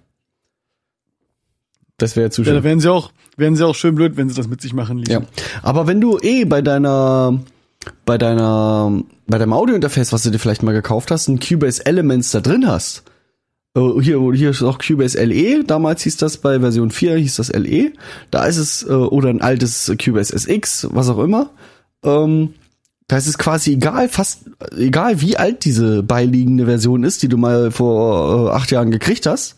Das 1.98 2.16
wäre 2.16 2.30
zu 2.30 2.42
Ja, 2.42 2.48
da 2.52 2.54
schön. 2.58 2.64
wären 2.64 2.80
sie 2.80 2.90
auch, 2.90 3.12
wären 3.36 3.56
sie 3.56 3.66
auch 3.66 3.74
schön 3.74 3.94
blöd, 3.94 4.16
wenn 4.16 4.28
sie 4.28 4.34
das 4.34 4.48
mit 4.48 4.60
sich 4.60 4.72
machen 4.74 4.98
ließen. 4.98 5.22
Ja. 5.22 5.28
Aber 5.62 5.86
wenn 5.86 6.00
du 6.00 6.18
eh 6.20 6.44
bei 6.44 6.60
deiner 6.62 7.40
bei 8.04 8.18
deiner 8.18 9.02
bei 9.26 9.38
deinem 9.38 9.52
Audiointerface, 9.52 10.12
was 10.12 10.22
du 10.22 10.30
dir 10.30 10.38
vielleicht 10.38 10.62
mal 10.62 10.72
gekauft 10.72 11.10
hast, 11.10 11.28
ein 11.28 11.40
Cubase 11.40 11.84
Elements 11.86 12.30
da 12.30 12.40
drin 12.40 12.66
hast. 12.66 13.04
äh, 13.76 14.00
Hier, 14.00 14.20
hier 14.34 14.50
ist 14.50 14.62
auch 14.62 14.78
Cubase 14.78 15.22
LE, 15.24 15.64
damals 15.64 16.02
hieß 16.02 16.16
das 16.18 16.36
bei 16.38 16.60
Version 16.60 16.90
4, 16.90 17.16
hieß 17.16 17.36
das 17.36 17.52
LE. 17.52 17.92
Da 18.30 18.44
ist 18.44 18.58
es, 18.58 18.82
äh, 18.82 18.92
oder 18.92 19.30
ein 19.30 19.40
altes 19.40 19.92
Cubase 20.02 20.34
SX, 20.36 20.88
was 20.90 21.08
auch 21.08 21.18
immer. 21.18 21.50
Ähm, 22.04 22.54
da 23.12 23.18
ist 23.18 23.26
es 23.26 23.36
quasi 23.36 23.74
egal, 23.74 24.08
fast 24.08 24.46
egal 24.74 25.20
wie 25.20 25.36
alt 25.36 25.66
diese 25.66 26.02
beiliegende 26.02 26.64
Version 26.64 27.04
ist, 27.04 27.22
die 27.22 27.28
du 27.28 27.36
mal 27.36 27.70
vor 27.70 28.48
äh, 28.48 28.52
acht 28.52 28.70
Jahren 28.70 28.90
gekriegt 28.90 29.26
hast. 29.26 29.56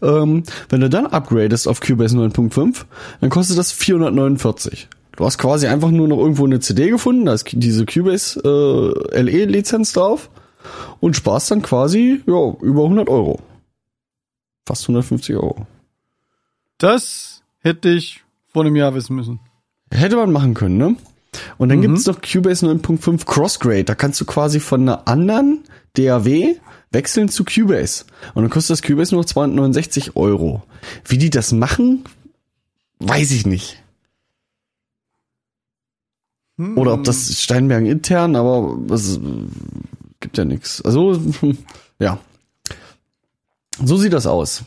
Ähm, 0.00 0.44
wenn 0.70 0.80
du 0.80 0.88
dann 0.88 1.04
upgradest 1.04 1.68
auf 1.68 1.80
Cubase 1.80 2.16
9.5, 2.16 2.86
dann 3.20 3.28
kostet 3.28 3.58
das 3.58 3.72
449. 3.72 4.88
Du 5.16 5.24
hast 5.26 5.36
quasi 5.36 5.66
einfach 5.66 5.90
nur 5.90 6.08
noch 6.08 6.16
irgendwo 6.16 6.46
eine 6.46 6.60
CD 6.60 6.88
gefunden, 6.88 7.26
da 7.26 7.34
ist 7.34 7.46
diese 7.52 7.84
Cubase 7.84 8.40
äh, 8.42 9.20
LE-Lizenz 9.20 9.92
drauf 9.92 10.30
und 11.00 11.14
sparst 11.14 11.50
dann 11.50 11.60
quasi 11.60 12.22
ja, 12.26 12.54
über 12.62 12.84
100 12.84 13.10
Euro. 13.10 13.38
Fast 14.64 14.84
150 14.84 15.36
Euro. 15.36 15.66
Das 16.78 17.42
hätte 17.58 17.90
ich 17.90 18.24
vor 18.50 18.64
einem 18.64 18.76
Jahr 18.76 18.94
wissen 18.94 19.14
müssen. 19.14 19.40
Hätte 19.90 20.16
man 20.16 20.32
machen 20.32 20.54
können, 20.54 20.78
ne? 20.78 20.96
Und 21.58 21.68
dann 21.68 21.80
gibt's 21.80 22.06
noch 22.06 22.20
Cubase 22.20 22.66
9.5 22.66 23.24
Crossgrade. 23.24 23.84
Da 23.84 23.94
kannst 23.94 24.20
du 24.20 24.24
quasi 24.24 24.60
von 24.60 24.82
einer 24.82 25.08
anderen 25.08 25.64
DAW 25.96 26.56
wechseln 26.92 27.28
zu 27.28 27.44
Cubase. 27.44 28.04
Und 28.34 28.42
dann 28.42 28.50
kostet 28.50 28.70
das 28.70 28.82
Cubase 28.82 29.14
nur 29.14 29.26
269 29.26 30.16
Euro. 30.16 30.62
Wie 31.04 31.18
die 31.18 31.30
das 31.30 31.52
machen, 31.52 32.04
weiß 33.00 33.32
ich 33.32 33.46
nicht. 33.46 33.82
Oder 36.56 36.94
ob 36.94 37.02
das 37.02 37.42
Steinbergen 37.42 37.88
intern, 37.88 38.36
aber 38.36 38.78
es 38.92 39.18
gibt 40.20 40.38
ja 40.38 40.44
nichts. 40.44 40.80
Also, 40.82 41.20
ja. 41.98 42.18
So 43.82 43.96
sieht 43.96 44.12
das 44.12 44.26
aus. 44.26 44.62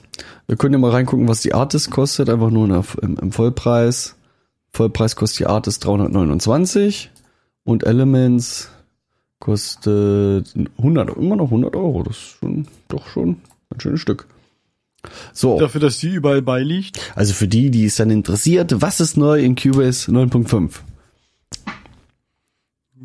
Wir 0.47 0.57
können 0.57 0.73
ja 0.73 0.79
mal 0.79 0.91
reingucken, 0.91 1.29
was 1.29 1.39
die 1.41 1.53
Artist 1.53 1.89
kostet, 1.91 2.29
einfach 2.29 2.49
nur 2.49 2.83
im 3.01 3.31
Vollpreis. 3.31 4.16
Vollpreis 4.77 5.15
kostet 5.15 5.39
die 5.39 5.45
Artist 5.47 5.83
329 5.85 7.09
und 7.63 7.83
Elements 7.83 8.69
kostet 9.39 10.53
100, 10.77 11.17
immer 11.17 11.35
noch 11.35 11.45
100 11.45 11.75
Euro. 11.75 12.03
Das 12.03 12.15
ist 12.15 12.37
schon, 12.39 12.67
doch 12.87 13.07
schon 13.07 13.37
ein 13.73 13.79
schönes 13.79 14.01
Stück. 14.01 14.27
So, 15.33 15.59
Dafür, 15.59 15.81
dass 15.81 15.97
die 15.97 16.09
überall 16.13 16.43
beiliegt. 16.43 16.99
also 17.15 17.33
für 17.33 17.47
die, 17.47 17.71
die 17.71 17.85
es 17.85 17.95
dann 17.95 18.11
interessiert, 18.11 18.79
was 18.79 18.99
ist 18.99 19.17
neu 19.17 19.39
in 19.41 19.55
Cubase 19.55 20.11
9.5? 20.11 20.69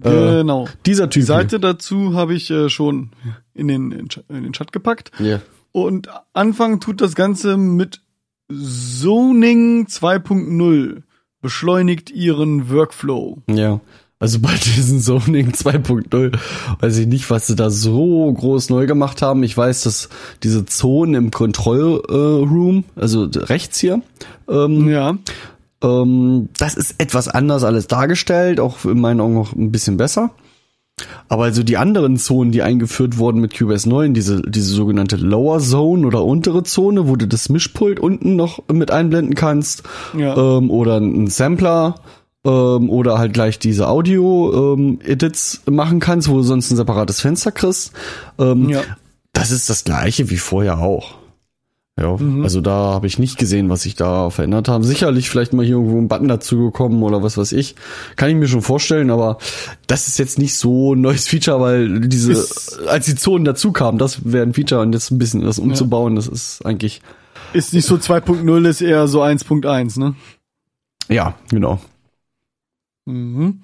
Äh, 0.02 0.10
Genau. 0.42 0.68
Dieser 0.84 1.08
Typ. 1.08 1.22
Die 1.22 1.26
Seite 1.26 1.58
dazu 1.58 2.14
habe 2.14 2.34
ich 2.34 2.50
äh, 2.50 2.68
schon 2.68 3.10
in 3.54 3.68
den, 3.68 3.92
in 3.92 4.42
den 4.42 4.52
Chat 4.52 4.72
gepackt. 4.72 5.10
Ja. 5.18 5.40
Und 5.70 6.08
anfangen 6.34 6.80
tut 6.80 7.00
das 7.00 7.14
Ganze 7.14 7.56
mit 7.56 8.02
Zoning 8.50 9.86
2.0. 9.86 11.02
Beschleunigt 11.42 12.10
ihren 12.10 12.70
Workflow. 12.70 13.38
Ja. 13.48 13.80
Also 14.18 14.38
bei 14.38 14.54
diesem 14.76 15.00
Zoning 15.00 15.50
2.0 15.50 16.38
weiß 16.80 16.98
ich 16.98 17.06
nicht, 17.08 17.28
was 17.28 17.48
sie 17.48 17.56
da 17.56 17.68
so 17.70 18.32
groß 18.32 18.70
neu 18.70 18.86
gemacht 18.86 19.20
haben. 19.20 19.42
Ich 19.42 19.56
weiß, 19.56 19.82
dass 19.82 20.08
diese 20.44 20.64
Zonen 20.64 21.14
im 21.14 21.30
Control 21.32 22.00
äh, 22.08 22.12
Room, 22.14 22.84
also 22.94 23.28
rechts 23.34 23.80
hier, 23.80 24.00
ähm, 24.48 24.88
Ja. 24.88 25.18
ähm, 25.82 26.48
das 26.56 26.74
ist 26.76 26.94
etwas 26.98 27.26
anders 27.26 27.64
alles 27.64 27.88
dargestellt, 27.88 28.60
auch 28.60 28.84
in 28.84 29.00
meinen 29.00 29.20
Augen 29.20 29.34
noch 29.34 29.52
ein 29.54 29.72
bisschen 29.72 29.96
besser. 29.96 30.30
Aber 31.28 31.44
also 31.44 31.62
die 31.62 31.78
anderen 31.78 32.16
Zonen, 32.18 32.52
die 32.52 32.62
eingeführt 32.62 33.16
wurden 33.18 33.40
mit 33.40 33.56
Cubase 33.56 33.88
9, 33.88 34.12
diese, 34.14 34.42
diese 34.42 34.72
sogenannte 34.74 35.16
Lower 35.16 35.58
Zone 35.60 36.06
oder 36.06 36.24
untere 36.24 36.62
Zone, 36.62 37.08
wo 37.08 37.16
du 37.16 37.26
das 37.26 37.48
Mischpult 37.48 37.98
unten 37.98 38.36
noch 38.36 38.62
mit 38.72 38.90
einblenden 38.90 39.34
kannst, 39.34 39.82
Ja. 40.16 40.36
ähm, 40.58 40.70
oder 40.70 40.98
ein 40.98 41.28
Sampler, 41.28 41.94
ähm, 42.44 42.90
oder 42.90 43.18
halt 43.18 43.32
gleich 43.32 43.58
diese 43.58 43.88
Audio-Edits 43.88 45.62
machen 45.70 46.00
kannst, 46.00 46.28
wo 46.28 46.36
du 46.36 46.42
sonst 46.42 46.70
ein 46.70 46.76
separates 46.76 47.20
Fenster 47.20 47.52
kriegst. 47.52 47.92
Ähm, 48.38 48.68
Ja. 48.68 48.80
Das 49.32 49.50
ist 49.50 49.70
das 49.70 49.84
gleiche 49.84 50.28
wie 50.28 50.36
vorher 50.36 50.78
auch. 50.78 51.14
Ja, 52.00 52.16
also 52.42 52.62
da 52.62 52.72
habe 52.94 53.06
ich 53.06 53.18
nicht 53.18 53.36
gesehen, 53.36 53.68
was 53.68 53.82
sich 53.82 53.94
da 53.94 54.30
verändert 54.30 54.66
haben. 54.66 54.82
Sicherlich 54.82 55.28
vielleicht 55.28 55.52
mal 55.52 55.64
hier 55.64 55.74
irgendwo 55.74 55.98
ein 55.98 56.08
Button 56.08 56.26
dazu 56.26 56.56
gekommen 56.58 57.02
oder 57.02 57.22
was 57.22 57.36
weiß 57.36 57.52
ich. 57.52 57.74
Kann 58.16 58.30
ich 58.30 58.36
mir 58.36 58.48
schon 58.48 58.62
vorstellen, 58.62 59.10
aber 59.10 59.36
das 59.88 60.08
ist 60.08 60.18
jetzt 60.18 60.38
nicht 60.38 60.54
so 60.56 60.94
ein 60.94 61.02
neues 61.02 61.28
Feature, 61.28 61.60
weil 61.60 62.00
diese, 62.08 62.32
Ist- 62.32 62.78
als 62.86 63.04
die 63.04 63.14
Zonen 63.14 63.44
dazu 63.44 63.72
kamen, 63.72 63.98
das 63.98 64.24
wäre 64.24 64.42
ein 64.46 64.54
Feature 64.54 64.80
und 64.80 64.94
jetzt 64.94 65.10
ein 65.10 65.18
bisschen 65.18 65.42
das 65.42 65.58
umzubauen, 65.58 66.16
das 66.16 66.28
ist 66.28 66.64
eigentlich, 66.64 67.02
Ist 67.52 67.74
nicht 67.74 67.84
so 67.84 67.96
2.0, 67.96 68.66
ist 68.66 68.80
eher 68.80 69.06
so 69.06 69.20
1.1, 69.22 69.98
ne? 70.00 70.14
ja, 71.10 71.34
genau. 71.50 71.78
Mhm. 73.04 73.60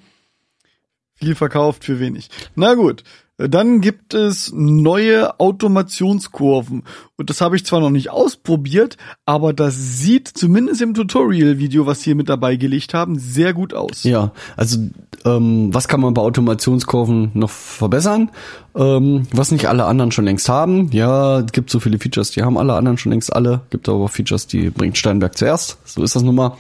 Viel 1.15 1.35
verkauft 1.35 1.85
für 1.85 1.99
wenig. 1.99 2.29
Na 2.55 2.75
gut. 2.75 3.05
Dann 3.39 3.81
gibt 3.81 4.15
es 4.15 4.53
neue 4.53 5.39
Automationskurven. 5.39 6.83
Und 7.17 7.31
das 7.31 7.41
habe 7.41 7.55
ich 7.55 7.65
zwar 7.65 7.79
noch 7.79 7.91
nicht 7.91 8.11
ausprobiert, 8.11 8.97
aber 9.27 9.53
das 9.53 9.99
sieht 10.01 10.27
zumindest 10.27 10.83
im 10.83 10.93
Tutorial-Video, 10.93 11.87
was 11.87 12.01
sie 12.01 12.07
hier 12.07 12.15
mit 12.17 12.29
dabei 12.29 12.57
gelegt 12.57 12.95
haben, 12.95 13.17
sehr 13.17 13.55
gut 13.55 13.75
aus. 13.75 14.03
Ja, 14.03 14.33
also 14.57 14.79
ähm, 15.25 15.73
was 15.73 15.87
kann 15.87 16.01
man 16.01 16.15
bei 16.15 16.23
Automationskurven 16.23 17.31
noch 17.35 17.51
verbessern? 17.51 18.31
Ähm, 18.75 19.29
was 19.33 19.53
nicht 19.53 19.69
alle 19.69 19.85
anderen 19.85 20.11
schon 20.11 20.25
längst 20.25 20.49
haben. 20.49 20.91
Ja, 20.91 21.39
es 21.39 21.53
gibt 21.53 21.71
so 21.71 21.79
viele 21.79 21.99
Features, 21.99 22.33
die 22.33 22.43
haben 22.43 22.59
alle 22.59 22.75
anderen 22.75 22.99
schon 22.99 23.13
längst 23.13 23.33
alle. 23.33 23.61
Gibt 23.71 23.89
aber 23.89 24.09
Features, 24.09 24.49
die 24.49 24.71
bringt 24.71 24.99
Steinberg 24.99 25.39
zuerst. 25.39 25.79
So 25.85 26.03
ist 26.03 26.17
das 26.17 26.25
nun 26.25 26.35
mal. 26.35 26.57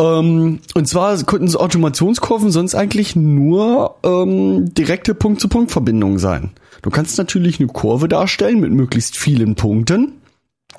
Ähm, 0.00 0.60
und 0.74 0.88
zwar 0.88 1.16
könnten 1.24 1.48
so 1.48 1.60
Automationskurven 1.60 2.50
sonst 2.50 2.74
eigentlich 2.74 3.14
nur 3.16 3.96
ähm, 4.02 4.72
direkte 4.72 5.14
Punkt-zu-Punkt-Verbindungen 5.14 6.18
sein. 6.18 6.50
Du 6.82 6.88
kannst 6.88 7.18
natürlich 7.18 7.60
eine 7.60 7.68
Kurve 7.68 8.08
darstellen 8.08 8.60
mit 8.60 8.72
möglichst 8.72 9.16
vielen 9.16 9.54
Punkten. 9.56 10.12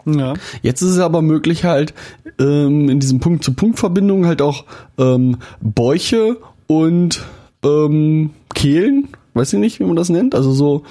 Ja. 0.06 0.34
Jetzt 0.64 0.82
ist 0.82 0.92
es 0.92 1.00
aber 1.00 1.22
möglich 1.22 1.64
halt 1.64 1.94
ähm, 2.40 2.90
in 2.90 3.00
diesen 3.00 3.20
Punkt-zu-Punkt-Verbindungen 3.20 4.26
halt 4.26 4.42
auch 4.42 4.66
ähm, 4.98 5.38
Bäuche 5.62 6.38
und 6.66 7.24
ähm, 7.64 8.32
Kehlen, 8.56 9.10
weiß 9.36 9.54
ich 9.54 9.60
nicht, 9.60 9.80
wie 9.80 9.84
man 9.84 9.96
das 9.96 10.10
nennt, 10.10 10.34
also 10.34 10.52
so 10.52 10.84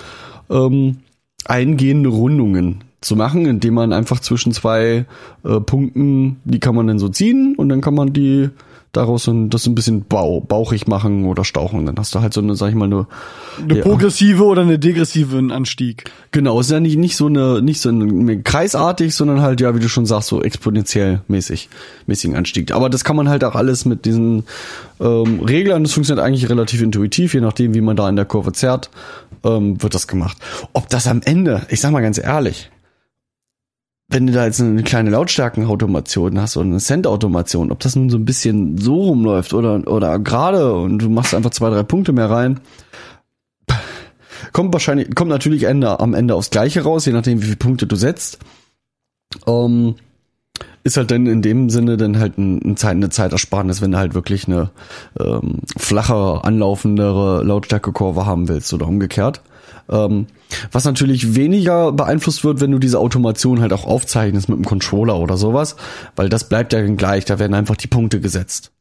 ähm, 0.48 0.98
eingehende 1.46 2.10
Rundungen 2.10 2.84
zu 3.00 3.16
machen, 3.16 3.46
indem 3.46 3.74
man 3.74 3.92
einfach 3.92 4.20
zwischen 4.20 4.52
zwei 4.52 5.06
äh, 5.44 5.60
Punkten, 5.60 6.40
die 6.44 6.60
kann 6.60 6.74
man 6.74 6.86
dann 6.86 6.98
so 6.98 7.08
ziehen 7.08 7.54
und 7.56 7.68
dann 7.68 7.80
kann 7.80 7.94
man 7.94 8.12
die 8.12 8.50
daraus 8.92 9.24
so 9.24 9.32
ein, 9.32 9.50
das 9.50 9.66
ein 9.66 9.74
bisschen 9.74 10.04
bau, 10.04 10.40
bauchig 10.40 10.88
machen 10.88 11.24
oder 11.24 11.44
stauchen. 11.44 11.86
Dann 11.86 11.96
hast 11.96 12.14
du 12.14 12.20
halt 12.20 12.34
so 12.34 12.40
eine, 12.40 12.56
sag 12.56 12.70
ich 12.70 12.74
mal, 12.74 12.86
eine, 12.86 13.06
Eine 13.62 13.76
ja, 13.76 13.82
progressive 13.82 14.44
oder 14.44 14.62
eine 14.62 14.80
degressive 14.80 15.38
Anstieg. 15.52 16.10
Genau, 16.32 16.58
ist 16.58 16.72
ja 16.72 16.80
nicht, 16.80 16.96
nicht 16.96 17.16
so 17.16 17.26
eine, 17.26 17.62
nicht 17.62 17.80
so 17.80 17.88
ein, 17.88 18.42
kreisartig, 18.42 19.14
sondern 19.14 19.42
halt, 19.42 19.60
ja, 19.60 19.74
wie 19.76 19.80
du 19.80 19.88
schon 19.88 20.06
sagst, 20.06 20.28
so 20.28 20.42
exponentiell 20.42 21.20
mäßig, 21.28 21.68
mäßigen 22.06 22.36
Anstieg. 22.36 22.72
Aber 22.72 22.90
das 22.90 23.04
kann 23.04 23.16
man 23.16 23.28
halt 23.28 23.44
auch 23.44 23.54
alles 23.54 23.84
mit 23.84 24.04
diesen 24.06 24.44
ähm, 24.98 25.40
Reglern, 25.40 25.84
das 25.84 25.92
funktioniert 25.92 26.26
eigentlich 26.26 26.50
relativ 26.50 26.82
intuitiv, 26.82 27.34
je 27.34 27.40
nachdem, 27.40 27.74
wie 27.74 27.80
man 27.80 27.96
da 27.96 28.08
in 28.08 28.16
der 28.16 28.24
Kurve 28.24 28.52
zerrt, 28.52 28.90
ähm, 29.44 29.80
wird 29.80 29.94
das 29.94 30.08
gemacht. 30.08 30.36
Ob 30.72 30.88
das 30.88 31.06
am 31.06 31.20
Ende, 31.24 31.62
ich 31.68 31.80
sag 31.80 31.92
mal 31.92 32.02
ganz 32.02 32.18
ehrlich, 32.18 32.70
wenn 34.10 34.26
du 34.26 34.32
da 34.32 34.44
jetzt 34.44 34.60
eine 34.60 34.82
kleine 34.82 35.10
Lautstärkenautomation 35.10 36.38
hast 36.40 36.56
oder 36.56 36.66
eine 36.66 36.78
Cent-Automation, 36.78 37.70
ob 37.70 37.78
das 37.78 37.94
nun 37.94 38.10
so 38.10 38.18
ein 38.18 38.24
bisschen 38.24 38.76
so 38.76 38.96
rumläuft 38.96 39.54
oder, 39.54 39.86
oder 39.86 40.18
gerade 40.18 40.74
und 40.74 40.98
du 40.98 41.08
machst 41.08 41.32
einfach 41.32 41.50
zwei, 41.50 41.70
drei 41.70 41.84
Punkte 41.84 42.12
mehr 42.12 42.28
rein, 42.28 42.58
kommt 44.52 44.72
wahrscheinlich, 44.72 45.14
kommt 45.14 45.30
natürlich 45.30 45.62
Ende, 45.62 46.00
am 46.00 46.14
Ende 46.14 46.34
aufs 46.34 46.50
Gleiche 46.50 46.82
raus, 46.82 47.06
je 47.06 47.12
nachdem, 47.12 47.40
wie 47.40 47.46
viele 47.46 47.56
Punkte 47.56 47.86
du 47.86 47.94
setzt. 47.94 48.38
Ähm, 49.46 49.94
ist 50.82 50.96
halt 50.96 51.10
dann 51.10 51.26
in 51.26 51.40
dem 51.40 51.70
Sinne 51.70 51.96
dann 51.96 52.18
halt 52.18 52.36
ein, 52.36 52.76
Zeit, 52.76 52.92
eine 52.92 53.10
Zeitersparnis, 53.10 53.80
wenn 53.80 53.92
du 53.92 53.98
halt 53.98 54.14
wirklich 54.14 54.48
eine 54.48 54.70
ähm, 55.20 55.60
flachere, 55.76 56.42
anlaufendere 56.44 57.44
Lautstärkekurve 57.44 58.26
haben 58.26 58.48
willst 58.48 58.72
oder 58.72 58.88
umgekehrt. 58.88 59.40
Ähm, 59.88 60.26
was 60.72 60.84
natürlich 60.84 61.34
weniger 61.34 61.92
beeinflusst 61.92 62.44
wird, 62.44 62.60
wenn 62.60 62.70
du 62.70 62.78
diese 62.78 62.98
Automation 62.98 63.60
halt 63.60 63.72
auch 63.72 63.84
aufzeichnest 63.84 64.48
mit 64.48 64.56
einem 64.56 64.64
Controller 64.64 65.18
oder 65.18 65.36
sowas, 65.36 65.76
weil 66.16 66.28
das 66.28 66.48
bleibt 66.48 66.72
ja 66.72 66.82
gleich, 66.82 67.24
da 67.24 67.38
werden 67.38 67.54
einfach 67.54 67.76
die 67.76 67.88
Punkte 67.88 68.20
gesetzt. 68.20 68.72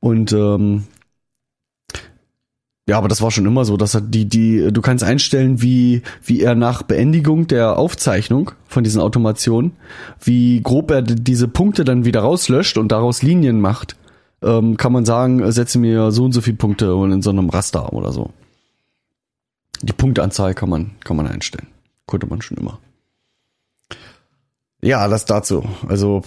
Und 0.00 0.32
ähm, 0.32 0.84
ja, 2.86 2.98
aber 2.98 3.08
das 3.08 3.22
war 3.22 3.30
schon 3.30 3.46
immer 3.46 3.64
so, 3.64 3.78
dass 3.78 3.94
er 3.94 4.02
die, 4.02 4.26
die, 4.28 4.70
du 4.70 4.82
kannst 4.82 5.02
einstellen, 5.02 5.62
wie, 5.62 6.02
wie 6.22 6.42
er 6.42 6.54
nach 6.54 6.82
Beendigung 6.82 7.46
der 7.46 7.78
Aufzeichnung 7.78 8.50
von 8.66 8.84
diesen 8.84 9.00
Automationen, 9.00 9.72
wie 10.22 10.60
grob 10.60 10.90
er 10.90 11.00
diese 11.00 11.48
Punkte 11.48 11.84
dann 11.84 12.04
wieder 12.04 12.20
rauslöscht 12.20 12.76
und 12.76 12.92
daraus 12.92 13.22
Linien 13.22 13.58
macht. 13.58 13.96
Ähm, 14.42 14.76
kann 14.76 14.92
man 14.92 15.06
sagen, 15.06 15.50
setze 15.50 15.78
mir 15.78 16.10
so 16.10 16.24
und 16.24 16.32
so 16.32 16.42
viele 16.42 16.58
Punkte 16.58 16.86
in 17.10 17.22
so 17.22 17.30
einem 17.30 17.48
Raster 17.48 17.94
oder 17.94 18.12
so. 18.12 18.30
Die 19.84 19.92
Punkteanzahl 19.92 20.54
kann 20.54 20.70
man, 20.70 20.92
kann 21.04 21.16
man 21.16 21.26
einstellen. 21.26 21.66
Konnte 22.06 22.26
man 22.26 22.40
schon 22.40 22.56
immer. 22.56 22.78
Ja, 24.80 25.08
das 25.08 25.26
dazu. 25.26 25.64
Also, 25.88 26.22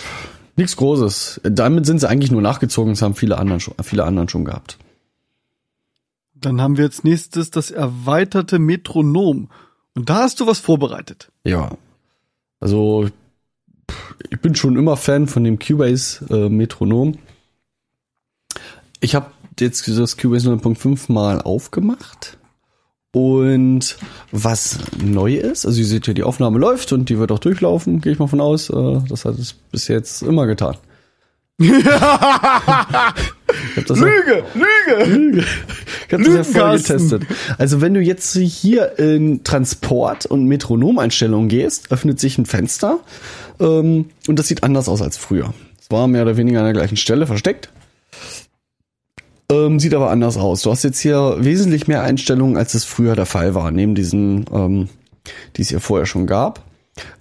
nichts 0.55 0.77
Großes. 0.77 1.41
Damit 1.43 1.85
sind 1.85 1.99
sie 1.99 2.09
eigentlich 2.09 2.31
nur 2.31 2.41
nachgezogen, 2.41 2.93
das 2.93 3.01
haben 3.01 3.15
viele 3.15 3.37
anderen 3.37 3.59
schon, 3.59 3.73
viele 3.81 4.03
anderen 4.03 4.29
schon 4.29 4.45
gehabt. 4.45 4.77
Dann 6.35 6.61
haben 6.61 6.77
wir 6.77 6.83
jetzt 6.83 7.03
nächstes 7.03 7.49
das 7.49 7.71
erweiterte 7.71 8.59
Metronom. 8.59 9.49
Und 9.95 10.09
da 10.09 10.17
hast 10.17 10.39
du 10.39 10.45
was 10.45 10.59
vorbereitet. 10.59 11.31
Ja. 11.43 11.71
Also, 12.59 13.09
ich 14.29 14.39
bin 14.39 14.53
schon 14.53 14.75
immer 14.77 14.97
Fan 14.97 15.27
von 15.27 15.43
dem 15.43 15.57
Cubase 15.57 16.25
äh, 16.29 16.49
Metronom. 16.49 17.17
Ich 18.99 19.15
habe 19.15 19.31
jetzt 19.59 19.87
das 19.87 20.17
Cubase 20.17 20.51
9.5 20.51 21.11
mal 21.11 21.41
aufgemacht. 21.41 22.37
Und 23.17 23.97
was 24.31 24.77
neu 25.03 25.33
ist, 25.37 25.65
also 25.65 25.79
ihr 25.79 25.87
seht 25.87 26.05
ja, 26.05 26.13
die 26.13 26.21
Aufnahme 26.21 26.59
läuft 26.59 26.93
und 26.93 27.09
die 27.09 27.17
wird 27.17 27.31
auch 27.31 27.39
durchlaufen, 27.39 27.99
gehe 27.99 28.11
ich 28.13 28.19
mal 28.19 28.27
von 28.27 28.39
aus. 28.39 28.69
Äh, 28.69 28.99
das 29.09 29.25
hat 29.25 29.39
es 29.39 29.53
bis 29.53 29.87
jetzt 29.87 30.21
immer 30.21 30.45
getan. 30.45 30.77
Das 33.87 33.99
ja- 33.99 34.05
Lüge, 34.05 34.43
Lüge! 34.53 35.03
Lüge. 35.05 35.43
Ich 36.07 36.13
hab 36.13 36.21
das 36.23 36.33
ja 36.35 36.43
voll 36.43 36.77
getestet. 36.77 37.23
Also 37.57 37.81
wenn 37.81 37.93
du 37.95 38.01
jetzt 38.01 38.37
hier 38.37 38.99
in 38.99 39.43
Transport- 39.43 40.25
und 40.27 40.45
Metronomeinstellungen 40.45 41.47
gehst, 41.49 41.91
öffnet 41.91 42.19
sich 42.19 42.37
ein 42.37 42.45
Fenster 42.45 42.99
ähm, 43.59 44.05
und 44.27 44.37
das 44.37 44.47
sieht 44.47 44.63
anders 44.63 44.87
aus 44.89 45.01
als 45.01 45.17
früher. 45.17 45.53
Es 45.79 45.89
war 45.89 46.07
mehr 46.07 46.21
oder 46.21 46.37
weniger 46.37 46.59
an 46.59 46.65
der 46.65 46.73
gleichen 46.73 46.97
Stelle 46.97 47.25
versteckt. 47.25 47.69
Ähm, 49.49 49.79
sieht 49.79 49.93
aber 49.93 50.09
anders 50.09 50.37
aus. 50.37 50.61
Du 50.61 50.71
hast 50.71 50.83
jetzt 50.83 50.99
hier 50.99 51.37
wesentlich 51.39 51.87
mehr 51.87 52.03
Einstellungen, 52.03 52.57
als 52.57 52.73
es 52.73 52.83
früher 52.83 53.15
der 53.15 53.25
Fall 53.25 53.55
war. 53.55 53.71
Neben 53.71 53.95
diesen, 53.95 54.45
ähm, 54.51 54.89
die 55.55 55.61
es 55.61 55.69
hier 55.69 55.79
vorher 55.79 56.05
schon 56.05 56.27
gab, 56.27 56.63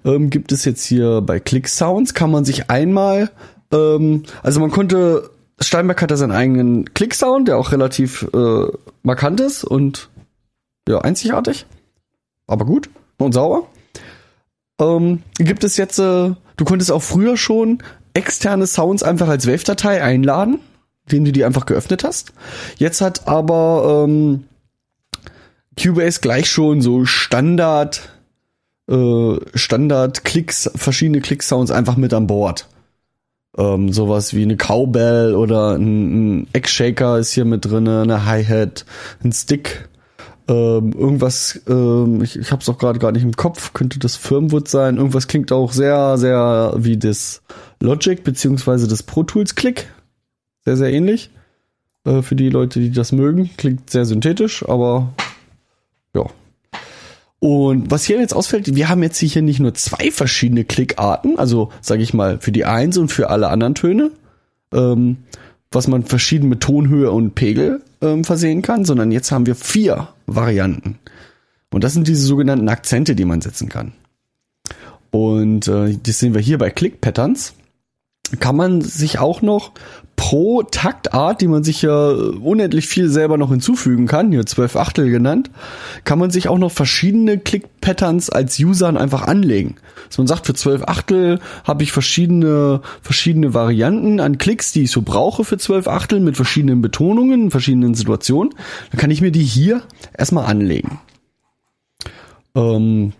ähm, 0.04 0.30
gibt 0.30 0.52
es 0.52 0.64
jetzt 0.64 0.84
hier 0.84 1.20
bei 1.20 1.38
Click 1.38 1.68
Sounds, 1.68 2.14
kann 2.14 2.30
man 2.30 2.44
sich 2.44 2.70
einmal, 2.70 3.30
ähm, 3.72 4.24
also 4.42 4.60
man 4.60 4.70
konnte, 4.70 5.30
Steinberg 5.60 6.02
hat 6.02 6.10
da 6.10 6.16
seinen 6.16 6.32
eigenen 6.32 6.92
Click 6.94 7.14
Sound, 7.14 7.48
der 7.48 7.58
auch 7.58 7.72
relativ 7.72 8.26
äh, 8.34 8.66
markant 9.02 9.40
ist 9.40 9.64
und 9.64 10.10
ja, 10.88 10.98
einzigartig. 10.98 11.66
Aber 12.46 12.64
gut 12.64 12.88
und 13.18 13.32
sauber. 13.32 13.66
Ähm, 14.80 15.22
gibt 15.38 15.64
es 15.64 15.76
jetzt, 15.76 15.98
äh, 15.98 16.32
du 16.56 16.64
konntest 16.64 16.92
auch 16.92 17.02
früher 17.02 17.36
schon 17.36 17.82
externe 18.14 18.66
Sounds 18.66 19.02
einfach 19.02 19.28
als 19.28 19.46
Wave-Datei 19.46 20.02
einladen, 20.02 20.60
indem 21.06 21.24
du 21.24 21.32
die 21.32 21.44
einfach 21.44 21.66
geöffnet 21.66 22.04
hast. 22.04 22.32
Jetzt 22.76 23.00
hat 23.00 23.26
aber 23.28 24.04
ähm, 24.06 24.44
Cubase 25.80 26.20
gleich 26.20 26.50
schon 26.50 26.80
so 26.80 27.04
Standard 27.04 28.10
äh, 28.88 29.36
Standard 29.54 30.24
Klicks, 30.24 30.70
verschiedene 30.74 31.20
Click-Sounds 31.20 31.70
einfach 31.70 31.96
mit 31.96 32.14
an 32.14 32.26
Bord. 32.26 32.68
Ähm, 33.58 33.92
sowas 33.92 34.34
wie 34.34 34.42
eine 34.42 34.56
Cowbell 34.56 35.34
oder 35.34 35.76
ein, 35.76 36.42
ein 36.42 36.46
Eggshaker 36.52 37.18
ist 37.18 37.32
hier 37.32 37.44
mit 37.44 37.64
drinne, 37.64 38.02
eine 38.02 38.26
Hi-Hat, 38.26 38.84
ein 39.24 39.32
Stick, 39.32 39.88
ähm, 40.48 40.92
irgendwas, 40.92 41.60
ähm, 41.68 42.22
ich, 42.22 42.38
ich 42.38 42.52
hab's 42.52 42.68
auch 42.68 42.78
gerade 42.78 42.98
gar 42.98 43.12
nicht 43.12 43.24
im 43.24 43.34
Kopf, 43.34 43.72
könnte 43.72 43.98
das 43.98 44.14
Firmwood 44.14 44.68
sein. 44.68 44.98
Irgendwas 44.98 45.26
klingt 45.26 45.50
auch 45.50 45.72
sehr, 45.72 46.18
sehr 46.18 46.74
wie 46.76 46.98
das 46.98 47.42
Logic 47.80 48.22
beziehungsweise 48.22 48.86
das 48.86 49.02
Pro 49.02 49.24
Tools 49.24 49.54
Click. 49.54 49.88
Sehr, 50.66 50.76
sehr 50.76 50.92
ähnlich. 50.92 51.30
Äh, 52.04 52.22
für 52.22 52.36
die 52.36 52.50
Leute, 52.50 52.80
die 52.80 52.90
das 52.90 53.12
mögen. 53.12 53.48
Klingt 53.56 53.88
sehr 53.88 54.04
synthetisch, 54.04 54.68
aber 54.68 55.14
ja. 56.12 56.26
Und 57.38 57.90
was 57.90 58.04
hier 58.04 58.18
jetzt 58.18 58.34
ausfällt, 58.34 58.74
wir 58.74 58.88
haben 58.88 59.02
jetzt 59.02 59.18
hier 59.18 59.42
nicht 59.42 59.60
nur 59.60 59.74
zwei 59.74 60.10
verschiedene 60.10 60.64
Klickarten, 60.64 61.38
also 61.38 61.70
sage 61.80 62.02
ich 62.02 62.12
mal 62.12 62.40
für 62.40 62.50
die 62.50 62.64
Eins 62.64 62.98
und 62.98 63.12
für 63.12 63.30
alle 63.30 63.48
anderen 63.48 63.76
Töne, 63.76 64.10
ähm, 64.72 65.18
was 65.70 65.86
man 65.86 66.02
verschieden 66.02 66.48
mit 66.48 66.62
Tonhöhe 66.62 67.12
und 67.12 67.36
Pegel 67.36 67.82
ähm, 68.00 68.24
versehen 68.24 68.62
kann, 68.62 68.84
sondern 68.84 69.12
jetzt 69.12 69.30
haben 69.30 69.46
wir 69.46 69.54
vier 69.54 70.08
Varianten. 70.26 70.98
Und 71.72 71.84
das 71.84 71.92
sind 71.92 72.08
diese 72.08 72.26
sogenannten 72.26 72.68
Akzente, 72.68 73.14
die 73.14 73.24
man 73.24 73.40
setzen 73.40 73.68
kann. 73.68 73.92
Und 75.10 75.68
äh, 75.68 75.96
das 76.02 76.18
sehen 76.18 76.34
wir 76.34 76.40
hier 76.40 76.58
bei 76.58 76.70
Click 76.70 77.00
Patterns. 77.00 77.54
Kann 78.40 78.56
man 78.56 78.80
sich 78.80 79.18
auch 79.18 79.42
noch 79.42 79.72
pro 80.16 80.62
Taktart, 80.62 81.42
die 81.42 81.46
man 81.46 81.62
sich 81.62 81.82
ja 81.82 82.08
unendlich 82.08 82.88
viel 82.88 83.08
selber 83.08 83.36
noch 83.36 83.50
hinzufügen 83.50 84.06
kann, 84.06 84.32
hier 84.32 84.44
12 84.44 84.76
Achtel 84.76 85.10
genannt, 85.10 85.50
kann 86.04 86.18
man 86.18 86.30
sich 86.30 86.48
auch 86.48 86.58
noch 86.58 86.72
verschiedene 86.72 87.38
Click-Patterns 87.38 88.30
als 88.30 88.58
Usern 88.58 88.96
einfach 88.96 89.22
anlegen. 89.22 89.76
Dass 90.08 90.18
man 90.18 90.26
sagt, 90.26 90.46
für 90.46 90.54
12 90.54 90.84
Achtel 90.84 91.38
habe 91.64 91.82
ich 91.82 91.92
verschiedene, 91.92 92.80
verschiedene 93.02 93.54
Varianten 93.54 94.18
an 94.18 94.38
Klicks, 94.38 94.72
die 94.72 94.84
ich 94.84 94.90
so 94.90 95.02
brauche 95.02 95.44
für 95.44 95.58
12 95.58 95.86
Achtel 95.86 96.20
mit 96.20 96.36
verschiedenen 96.36 96.80
Betonungen, 96.80 97.50
verschiedenen 97.50 97.94
Situationen. 97.94 98.54
Dann 98.90 99.00
kann 99.00 99.10
ich 99.10 99.20
mir 99.20 99.30
die 99.30 99.44
hier 99.44 99.82
erstmal 100.16 100.46
anlegen. 100.46 100.98
Ähm, 102.54 103.12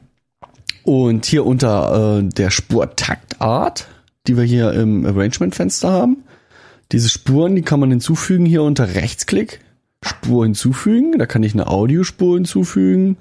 und 0.83 1.27
hier 1.27 1.45
unter 1.45 2.21
äh, 2.21 2.23
der 2.23 2.51
Spur 2.51 2.95
Taktart, 2.97 3.89
die 4.29 4.37
wir 4.37 4.45
hier 4.45 4.73
im 4.73 5.07
Arrangement-Fenster 5.07 5.91
haben, 5.91 6.25
diese 6.93 7.09
Spuren, 7.09 7.57
die 7.57 7.63
kann 7.63 7.81
man 7.81 7.91
hinzufügen 7.91 8.47
hier 8.47 8.63
unter 8.63 8.95
Rechtsklick. 8.95 9.61
Spur 10.03 10.45
hinzufügen. 10.45 11.19
Da 11.19 11.27
kann 11.27 11.43
ich 11.43 11.55
eine 11.55 11.67
Audiospur 11.67 12.37
hinzufügen, 12.37 13.17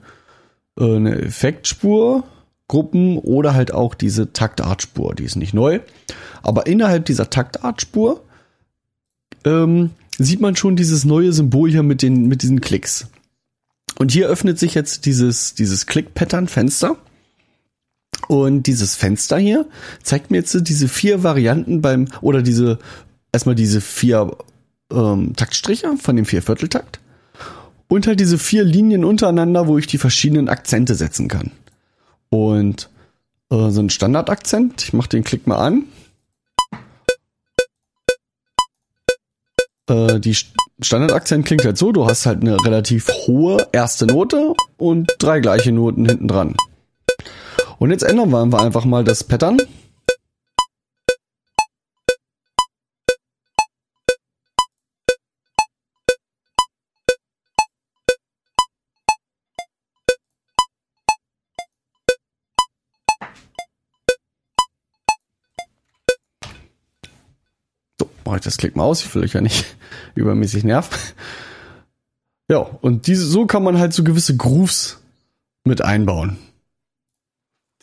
äh, 0.77 0.95
eine 0.95 1.21
Effektspur, 1.21 2.23
Gruppen 2.67 3.17
oder 3.17 3.53
halt 3.53 3.73
auch 3.73 3.95
diese 3.95 4.33
Taktartspur. 4.33 5.15
Die 5.15 5.23
ist 5.23 5.35
nicht 5.35 5.53
neu. 5.53 5.79
Aber 6.41 6.67
innerhalb 6.67 7.05
dieser 7.05 7.29
Taktartspur 7.29 8.23
ähm, 9.45 9.91
sieht 10.17 10.41
man 10.41 10.55
schon 10.55 10.75
dieses 10.75 11.05
neue 11.05 11.33
Symbol 11.33 11.69
hier 11.71 11.83
mit, 11.83 12.01
den, 12.01 12.27
mit 12.27 12.41
diesen 12.41 12.61
Klicks. 12.61 13.07
Und 13.97 14.11
hier 14.11 14.27
öffnet 14.27 14.59
sich 14.59 14.73
jetzt 14.73 15.05
dieses, 15.05 15.53
dieses 15.53 15.85
Click-Pattern-Fenster. 15.85 16.97
Und 18.27 18.63
dieses 18.63 18.95
Fenster 18.95 19.37
hier 19.37 19.67
zeigt 20.01 20.31
mir 20.31 20.37
jetzt 20.37 20.57
diese 20.67 20.87
vier 20.87 21.23
Varianten 21.23 21.81
beim, 21.81 22.07
oder 22.21 22.41
diese, 22.41 22.79
erstmal 23.31 23.55
diese 23.55 23.81
vier 23.81 24.35
ähm, 24.91 25.35
Taktstriche 25.35 25.95
von 25.97 26.15
dem 26.15 26.25
Viervierteltakt. 26.25 26.99
Und 27.87 28.07
halt 28.07 28.19
diese 28.19 28.39
vier 28.39 28.63
Linien 28.63 29.05
untereinander, 29.05 29.67
wo 29.67 29.77
ich 29.77 29.85
die 29.85 29.99
verschiedenen 29.99 30.49
Akzente 30.49 30.95
setzen 30.95 31.27
kann. 31.27 31.51
Und 32.29 32.89
äh, 33.51 33.69
so 33.69 33.79
einen 33.79 33.91
Standardakzent. 33.91 34.81
Ich 34.81 34.93
mache 34.93 35.09
den 35.09 35.23
Klick 35.23 35.45
mal 35.45 35.57
an. 35.57 35.83
Äh, 39.87 40.19
die 40.19 40.33
St- 40.33 40.47
Standardakzent 40.81 41.45
klingt 41.45 41.63
halt 41.63 41.77
so, 41.77 41.91
du 41.91 42.07
hast 42.07 42.25
halt 42.25 42.41
eine 42.41 42.57
relativ 42.65 43.07
hohe 43.27 43.67
erste 43.71 44.07
Note 44.07 44.55
und 44.77 45.13
drei 45.19 45.39
gleiche 45.39 45.71
Noten 45.71 46.05
hinten 46.05 46.27
dran. 46.27 46.55
Und 47.77 47.91
jetzt 47.91 48.03
ändern 48.03 48.29
wir 48.29 48.61
einfach 48.61 48.85
mal 48.85 49.03
das 49.03 49.23
Pattern. 49.23 49.57
So, 67.99 68.09
mache 68.23 68.37
ich 68.37 68.41
das 68.43 68.57
Klick 68.57 68.75
mal 68.75 68.83
aus, 68.83 69.03
ich 69.03 69.13
will 69.13 69.23
euch 69.23 69.33
ja 69.33 69.41
nicht 69.41 69.65
übermäßig 70.15 70.63
nerven. 70.63 70.97
Ja, 72.47 72.59
und 72.59 73.07
diese, 73.07 73.25
so 73.25 73.47
kann 73.47 73.63
man 73.63 73.79
halt 73.79 73.93
so 73.93 74.03
gewisse 74.03 74.37
Grooves 74.37 75.01
mit 75.65 75.81
einbauen. 75.81 76.37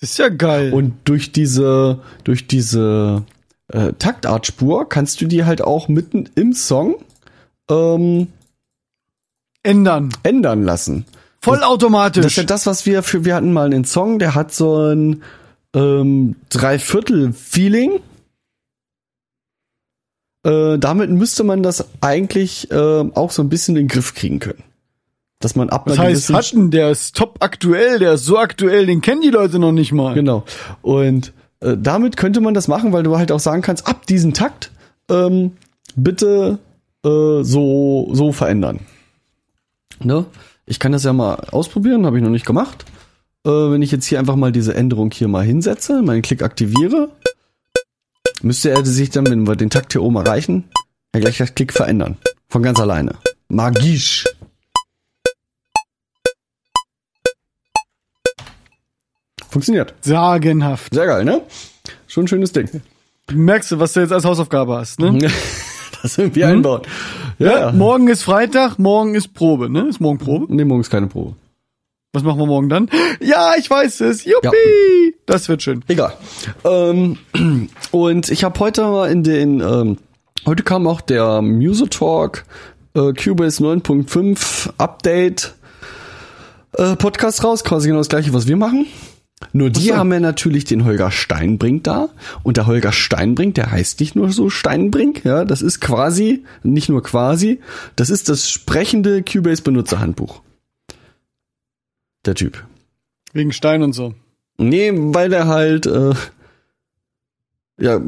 Ist 0.03 0.19
ja 0.19 0.29
geil. 0.31 0.73
Und 0.73 0.95
durch 1.05 1.31
diese, 1.31 2.01
durch 2.25 2.49
diese 2.49 3.23
äh, 3.69 3.93
Taktartspur 3.93 4.89
kannst 4.89 5.21
du 5.21 5.27
die 5.27 5.45
halt 5.45 5.63
auch 5.63 5.87
mitten 5.87 6.29
im 6.35 6.55
Song 6.55 6.97
ähm, 7.71 8.27
ändern. 9.63 10.13
ändern 10.25 10.65
lassen. 10.65 11.07
Vollautomatisch. 11.41 12.25
Das 12.25 12.33
ist 12.33 12.37
ja 12.37 12.43
das, 12.43 12.67
was 12.67 12.85
wir 12.85 13.05
für, 13.05 13.25
wir 13.25 13.37
hatten 13.37 13.53
mal 13.53 13.67
einen 13.67 13.85
Song, 13.85 14.19
der 14.19 14.35
hat 14.35 14.53
so 14.53 14.91
ein 14.91 15.23
ähm, 15.73 16.35
Dreiviertel-Feeling. 16.51 18.01
Äh, 20.45 20.79
damit 20.79 21.11
müsste 21.11 21.45
man 21.45 21.63
das 21.63 21.87
eigentlich 22.01 22.73
äh, 22.73 22.75
auch 23.15 23.31
so 23.31 23.41
ein 23.41 23.49
bisschen 23.49 23.77
in 23.77 23.85
den 23.85 23.89
Griff 23.89 24.15
kriegen 24.15 24.41
können. 24.41 24.65
Dass 25.43 25.57
man 25.57 25.69
ab 25.71 25.85
das 25.87 25.99
einer 25.99 26.09
heißt, 26.09 26.33
hatten, 26.33 26.71
der 26.71 26.91
ist 26.91 27.17
top 27.17 27.37
aktuell, 27.41 27.99
der 27.99 28.15
ist 28.15 28.25
so 28.25 28.39
aktuell, 28.39 28.87
den 28.87 29.01
kennen 29.01 29.21
die 29.21 29.31
Leute 29.31 29.59
noch 29.59 29.73
nicht 29.73 29.93
mal. 29.93 30.15
Genau. 30.15 30.45
Und 30.83 31.33
äh, 31.61 31.77
damit 31.77 32.17
könnte 32.17 32.41
man 32.41 32.55
das 32.55 32.69
machen, 32.69 32.93
weil 32.93 33.03
du 33.03 33.19
halt 33.19 33.33
auch 33.33 33.41
sagen 33.41 33.63
kannst, 33.63 33.87
ab 33.87 34.07
diesem 34.07 34.35
Takt 34.35 34.71
ähm, 35.11 35.53
bitte 35.97 36.59
äh, 37.05 37.43
so, 37.43 38.09
so 38.13 38.33
verändern. 38.33 38.81
Ne? 40.01 40.27
Ich 40.65 40.79
kann 40.79 40.93
das 40.93 41.05
ja 41.05 41.13
mal 41.13 41.35
ausprobieren, 41.51 42.07
habe 42.07 42.19
ich 42.19 42.23
noch 42.23 42.31
nicht 42.31 42.47
gemacht. 42.47 42.85
Äh, 43.45 43.51
wenn 43.51 43.83
ich 43.83 43.91
jetzt 43.91 44.07
hier 44.07 44.19
einfach 44.19 44.37
mal 44.37 44.53
diese 44.53 44.75
Änderung 44.75 45.11
hier 45.11 45.29
mal 45.29 45.45
hinsetze, 45.45 46.03
meinen 46.03 46.23
Klick 46.23 46.43
aktiviere, 46.43 47.11
müsste 48.43 48.71
er 48.71 48.85
sich 48.85 49.11
dann, 49.11 49.27
wenn 49.27 49.47
wir 49.47 49.57
den 49.57 49.71
Takt 49.71 49.93
hier 49.93 50.03
oben 50.03 50.17
erreichen, 50.17 50.65
ja 51.15 51.21
gleich 51.21 51.39
das 51.39 51.55
Klick 51.55 51.73
verändern. 51.73 52.17
Von 52.49 52.63
ganz 52.63 52.79
alleine. 52.81 53.17
Magisch. 53.49 54.25
Funktioniert. 59.53 59.93
Sagenhaft. 60.01 60.95
Sehr 60.95 61.05
geil, 61.05 61.27
ne? 61.27 61.43
Schon 62.07 62.25
ein 62.25 62.29
schönes 62.29 62.53
Ding. 62.53 62.71
Merkst 63.31 63.71
du, 63.73 63.79
was 63.79 63.93
du 63.93 64.01
jetzt 64.01 64.11
als 64.11 64.25
Hausaufgabe 64.25 64.79
hast, 64.79 64.99
ne? 64.99 65.19
das 66.03 66.17
irgendwie 66.17 66.43
einbauen. 66.43 66.81
Ja, 67.39 67.59
ja. 67.59 67.73
Morgen 67.73 68.09
ist 68.09 68.23
Freitag, 68.23 68.79
morgen 68.79 69.15
ist 69.15 69.35
Probe, 69.35 69.69
ne? 69.69 69.89
Ist 69.91 70.01
morgen 70.01 70.17
Probe? 70.17 70.47
Nee, 70.49 70.65
morgen 70.65 70.81
ist 70.81 70.89
keine 70.89 71.07
Probe. 71.07 71.37
Was 72.15 72.23
machen 72.23 72.39
wir 72.39 72.47
morgen 72.47 72.71
dann? 72.71 72.89
Ja, 73.21 73.53
ich 73.59 73.69
weiß 73.69 74.01
es. 74.01 74.25
Juppie! 74.25 74.47
Ja. 74.47 75.13
Das 75.27 75.51
wird 75.51 75.63
schön. 75.63 75.85
Egal. 75.87 76.15
Ähm, 76.65 77.19
und 77.91 78.31
ich 78.31 78.45
habe 78.45 78.59
heute 78.59 78.83
mal 78.85 79.11
in 79.11 79.23
den, 79.23 79.61
ähm, 79.61 79.99
heute 80.47 80.63
kam 80.63 80.87
auch 80.87 81.03
der 81.03 81.43
Musotalk 81.43 82.47
äh, 82.95 83.13
Cubase 83.13 83.63
9.5 83.63 84.71
Update 84.79 85.55
äh, 86.79 86.97
Podcast 86.97 87.45
raus, 87.45 87.65
quasi 87.65 87.89
genau 87.89 88.01
das 88.01 88.09
gleiche, 88.09 88.33
was 88.33 88.49
wir 88.49 88.57
machen. 88.57 88.87
Nur 89.53 89.71
die 89.71 89.89
so. 89.89 89.97
haben 89.97 90.13
ja 90.13 90.21
natürlich 90.21 90.65
den 90.65 90.85
Holger 90.85 91.11
Steinbrink 91.11 91.85
da. 91.85 92.09
Und 92.43 92.57
der 92.57 92.67
Holger 92.67 92.93
Steinbrink, 92.93 93.55
der 93.55 93.71
heißt 93.71 94.01
nicht 94.01 94.17
nur 94.17 94.31
so 94.31 94.51
Steinbrink, 94.51 95.25
ja, 95.25 95.45
das 95.45 95.63
ist 95.63 95.81
quasi, 95.81 96.45
nicht 96.63 96.89
nur 96.89 97.03
quasi, 97.03 97.61
das 97.97 98.11
ist 98.11 98.29
das 98.29 98.51
sprechende 98.51 99.23
Cubase 99.23 99.63
Benutzerhandbuch. 99.63 100.43
Der 102.25 102.35
Typ. 102.35 102.65
Wegen 103.33 103.53
Stein 103.53 103.83
und 103.83 103.93
so. 103.93 104.15
Nee, 104.59 104.93
weil 104.95 105.29
der 105.29 105.47
halt 105.47 105.87
äh, 105.87 106.13
ja 107.83 108.01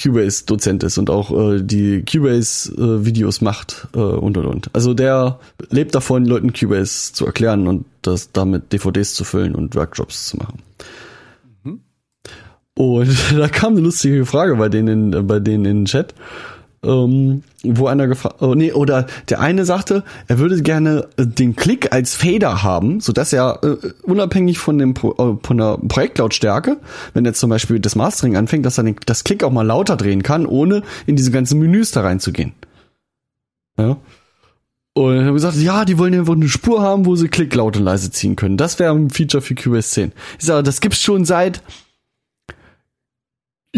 Cubase-Dozent 0.00 0.82
ist 0.82 0.98
und 0.98 1.08
auch 1.10 1.30
äh, 1.30 1.62
die 1.62 2.04
Cubase-Videos 2.04 3.40
macht 3.40 3.88
äh, 3.94 3.98
und 3.98 4.36
und 4.36 4.46
und. 4.46 4.70
Also 4.72 4.94
der 4.94 5.38
lebt 5.70 5.94
davon, 5.94 6.24
Leuten 6.24 6.52
Cubase 6.52 7.12
zu 7.12 7.26
erklären 7.26 7.66
und 7.66 7.84
das 8.02 8.32
damit 8.32 8.72
DVDs 8.72 9.14
zu 9.14 9.24
füllen 9.24 9.54
und 9.54 9.74
Workshops 9.76 10.28
zu 10.28 10.36
machen. 10.38 10.62
Und 12.76 13.10
da 13.38 13.48
kam 13.48 13.74
eine 13.74 13.82
lustige 13.82 14.24
Frage 14.26 14.56
bei 14.56 14.68
denen, 14.68 15.12
in, 15.12 15.26
bei 15.26 15.38
denen 15.38 15.64
in 15.64 15.76
den 15.80 15.84
Chat, 15.84 16.14
ähm, 16.82 17.42
wo 17.62 17.88
einer 17.88 18.06
gefragt, 18.06 18.40
oh 18.40 18.54
nee, 18.54 18.72
oder 18.72 19.06
der 19.28 19.40
eine 19.40 19.64
sagte, 19.64 20.02
er 20.28 20.38
würde 20.38 20.62
gerne 20.62 21.08
äh, 21.16 21.26
den 21.26 21.54
Klick 21.54 21.92
als 21.92 22.14
Fader 22.14 22.62
haben, 22.62 23.00
so 23.00 23.12
dass 23.12 23.32
er 23.32 23.60
äh, 23.62 23.76
unabhängig 24.02 24.58
von 24.58 24.78
dem 24.78 24.94
Pro, 24.94 25.12
äh, 25.12 25.46
von 25.46 25.58
der 25.58 25.76
Projektlautstärke, 25.76 26.78
wenn 27.12 27.26
er 27.26 27.34
zum 27.34 27.50
Beispiel 27.50 27.80
das 27.80 27.96
Mastering 27.96 28.36
anfängt, 28.36 28.64
dass 28.64 28.78
er 28.78 28.84
den, 28.84 28.96
das 29.04 29.24
Klick 29.24 29.44
auch 29.44 29.52
mal 29.52 29.66
lauter 29.66 29.96
drehen 29.96 30.22
kann, 30.22 30.46
ohne 30.46 30.82
in 31.06 31.16
diese 31.16 31.30
ganzen 31.30 31.58
Menüs 31.58 31.90
da 31.90 32.00
reinzugehen. 32.00 32.54
Ja. 33.78 33.98
Und 34.94 35.16
er 35.16 35.26
hat 35.26 35.32
gesagt, 35.34 35.56
ja, 35.56 35.84
die 35.84 35.98
wollen 35.98 36.14
einfach 36.14 36.34
eine 36.34 36.48
Spur 36.48 36.82
haben, 36.82 37.06
wo 37.06 37.14
sie 37.14 37.28
Klick 37.28 37.54
laut 37.54 37.76
und 37.76 37.84
leise 37.84 38.10
ziehen 38.10 38.36
können. 38.36 38.56
Das 38.56 38.78
wäre 38.78 38.94
ein 38.94 39.10
Feature 39.10 39.42
für 39.42 39.54
Cubase 39.54 39.90
10. 39.90 40.12
Ich 40.38 40.46
sage, 40.46 40.62
das 40.62 40.80
gibt's 40.80 41.00
schon 41.00 41.24
seit 41.24 41.62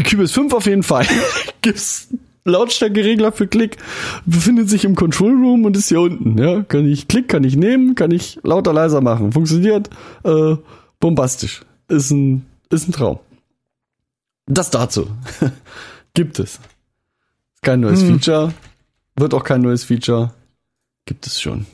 Cubase 0.09 0.33
5 0.33 0.55
auf 0.55 0.67
jeden 0.67 0.83
Fall. 0.83 1.07
gibt's 1.63 2.09
Lautstärkeregler 2.45 3.33
für 3.33 3.47
Klick, 3.47 3.77
befindet 4.27 4.69
sich 4.69 4.85
im 4.85 4.95
Control 4.97 5.33
Room 5.33 5.65
und 5.65 5.77
ist 5.77 5.89
hier 5.89 6.01
unten. 6.01 6.39
Ja, 6.39 6.63
kann 6.63 6.87
ich 6.89 7.09
Klick, 7.09 7.29
kann 7.29 7.45
ich 7.45 7.57
nehmen, 7.57 7.95
kann 7.95 8.11
ich 8.11 8.41
lauter, 8.43 8.73
leiser 8.73 9.01
machen. 9.01 9.33
Funktioniert 9.33 9.91
äh, 10.25 10.57
bombastisch. 10.99 11.63
Ist 11.89 12.11
ein, 12.11 12.47
ist 12.71 12.89
ein 12.89 12.93
Traum. 12.93 13.21
Das 14.47 14.71
dazu. 14.71 15.09
Gibt 16.15 16.39
es. 16.39 16.59
Kein 17.63 17.81
neues 17.81 18.01
Hm. 18.03 18.09
Feature. 18.21 18.55
Wird 19.17 19.35
auch 19.35 19.45
kein 19.45 19.61
neues 19.61 19.85
Feature. 19.85 20.33
Gibt 21.07 21.27
es 21.27 21.41
schon. 21.41 21.67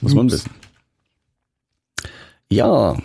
Muss 0.00 0.14
man 0.14 0.26
Ups. 0.26 0.34
wissen. 0.34 0.50
Ja, 2.50 2.96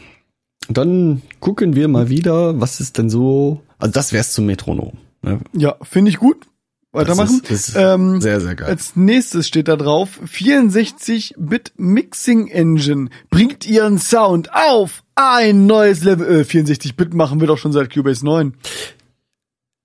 dann 0.70 1.22
gucken 1.40 1.76
wir 1.76 1.88
mal 1.88 2.10
wieder, 2.10 2.60
was 2.60 2.80
ist 2.80 2.98
denn 2.98 3.10
so. 3.10 3.62
Also 3.80 3.92
das 3.92 4.14
wär's 4.14 4.34
zum 4.34 4.46
Metronom. 4.46 4.98
Ne? 5.22 5.40
Ja, 5.54 5.76
finde 5.82 6.10
ich 6.10 6.18
gut. 6.18 6.48
Weitermachen. 6.94 7.42
Das 7.44 7.52
ist, 7.52 7.70
ist 7.70 7.76
ähm, 7.78 8.20
sehr, 8.20 8.42
sehr 8.42 8.56
geil. 8.56 8.68
Als 8.68 8.96
nächstes 8.96 9.48
steht 9.48 9.70
da 9.70 9.78
drauf, 9.78 10.20
64-Bit 10.26 11.74
Mixing 11.78 12.48
Engine 12.48 13.10
bringt 13.30 13.66
ihren 13.66 13.98
Sound 13.98 14.50
auf 14.54 15.04
ein 15.16 15.66
neues 15.68 16.04
Level. 16.04 16.42
Äh, 16.42 16.44
64-Bit 16.44 17.14
machen 17.14 17.40
wir 17.40 17.48
doch 17.48 17.58
schon 17.58 17.72
seit 17.72 17.94
Cubase 17.94 18.26
9. 18.26 18.56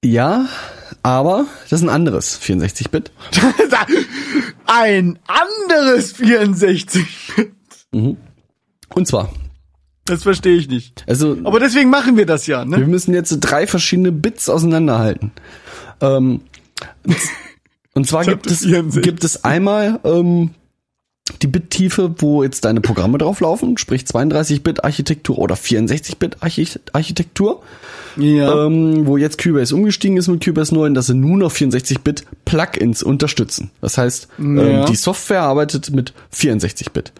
Ja, 0.05 0.49
aber 1.03 1.47
das 1.69 1.81
ist 1.81 1.87
ein 1.87 1.95
anderes 1.95 2.41
64-Bit. 2.41 3.13
ein 4.67 5.19
anderes 5.27 6.17
64-Bit. 6.17 7.53
Und 7.93 9.07
zwar, 9.07 9.33
Das 10.07 10.23
verstehe 10.23 10.57
ich 10.57 10.69
nicht. 10.69 11.05
also 11.07 11.37
Aber 11.45 11.61
deswegen 11.61 11.91
machen 11.91 12.17
wir 12.17 12.27
das 12.27 12.47
ja, 12.47 12.61
wir 12.69 12.79
ne? 12.79 12.87
müssen 12.87 13.13
jetzt 13.15 13.37
drei 13.41 13.67
verschiedene 13.67 14.13
Bits 14.13 14.49
auseinanderhalten. 14.49 15.33
Ähm, 16.01 16.41
und 17.95 18.07
zwar 18.07 18.25
gibt 18.25 18.47
es, 18.47 18.61
64. 18.61 19.03
gibt 19.03 19.25
es 19.25 19.45
einmal 19.45 20.01
ähm, 20.05 20.51
die 21.43 21.49
Bittiefe, 21.49 22.15
wo 22.19 22.45
jetzt 22.45 22.65
deine 22.65 22.81
Programme 22.81 23.19
drauf 23.19 23.41
laufen, 23.41 23.79
sprich 23.79 24.03
32-Bit-Architektur 24.03 25.39
oder 25.39 25.57
64-Bit-Architektur. 25.57 27.63
Ja. 28.19 28.65
ähm, 28.67 29.07
wo 29.07 29.19
jetzt 29.19 29.37
Cubase 29.43 29.75
umgestiegen 29.75 30.17
ist 30.17 30.29
mit 30.29 30.43
Cubase 30.43 30.75
9, 30.75 30.95
dass 30.95 31.09
sie 31.09 31.15
nun 31.15 31.43
auf 31.43 31.55
64-Bit 31.55 32.25
Plugins 32.47 33.03
unterstützen. 33.03 33.71
Das 33.83 33.99
heißt, 33.99 34.29
Ja. 34.39 34.45
ähm, 34.45 34.87
die 34.87 34.97
Software 34.97 35.43
arbeitet 35.43 35.91
mit 35.91 36.15
64-Bit. 36.35 37.13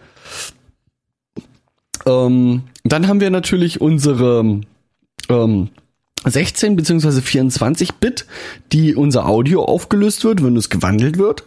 Ähm, 2.07 2.63
dann 2.83 3.07
haben 3.07 3.19
wir 3.19 3.29
natürlich 3.29 3.81
unsere 3.81 4.61
ähm, 5.29 5.69
16 6.25 6.75
bzw. 6.75 7.19
24-Bit, 7.19 8.25
die 8.71 8.95
unser 8.95 9.27
Audio 9.27 9.63
aufgelöst 9.63 10.23
wird, 10.23 10.43
wenn 10.43 10.55
es 10.55 10.69
gewandelt 10.69 11.17
wird. 11.17 11.43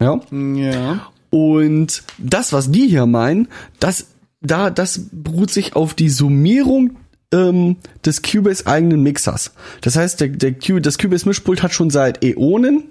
Ja. 0.00 0.20
ja. 0.30 1.06
Und 1.30 2.02
das, 2.18 2.52
was 2.52 2.70
die 2.70 2.88
hier 2.88 3.06
meinen, 3.06 3.48
das, 3.80 4.08
da, 4.40 4.70
das 4.70 5.08
beruht 5.12 5.50
sich 5.50 5.74
auf 5.76 5.94
die 5.94 6.08
Summierung 6.08 6.96
ähm, 7.32 7.76
des 8.04 8.22
Cubase 8.22 8.66
eigenen 8.66 9.02
Mixers. 9.02 9.52
Das 9.80 9.96
heißt, 9.96 10.20
der, 10.20 10.28
der 10.28 10.52
das 10.80 10.98
Cubase 10.98 11.26
Mischpult 11.28 11.62
hat 11.62 11.72
schon 11.72 11.90
seit 11.90 12.22
Äonen, 12.24 12.84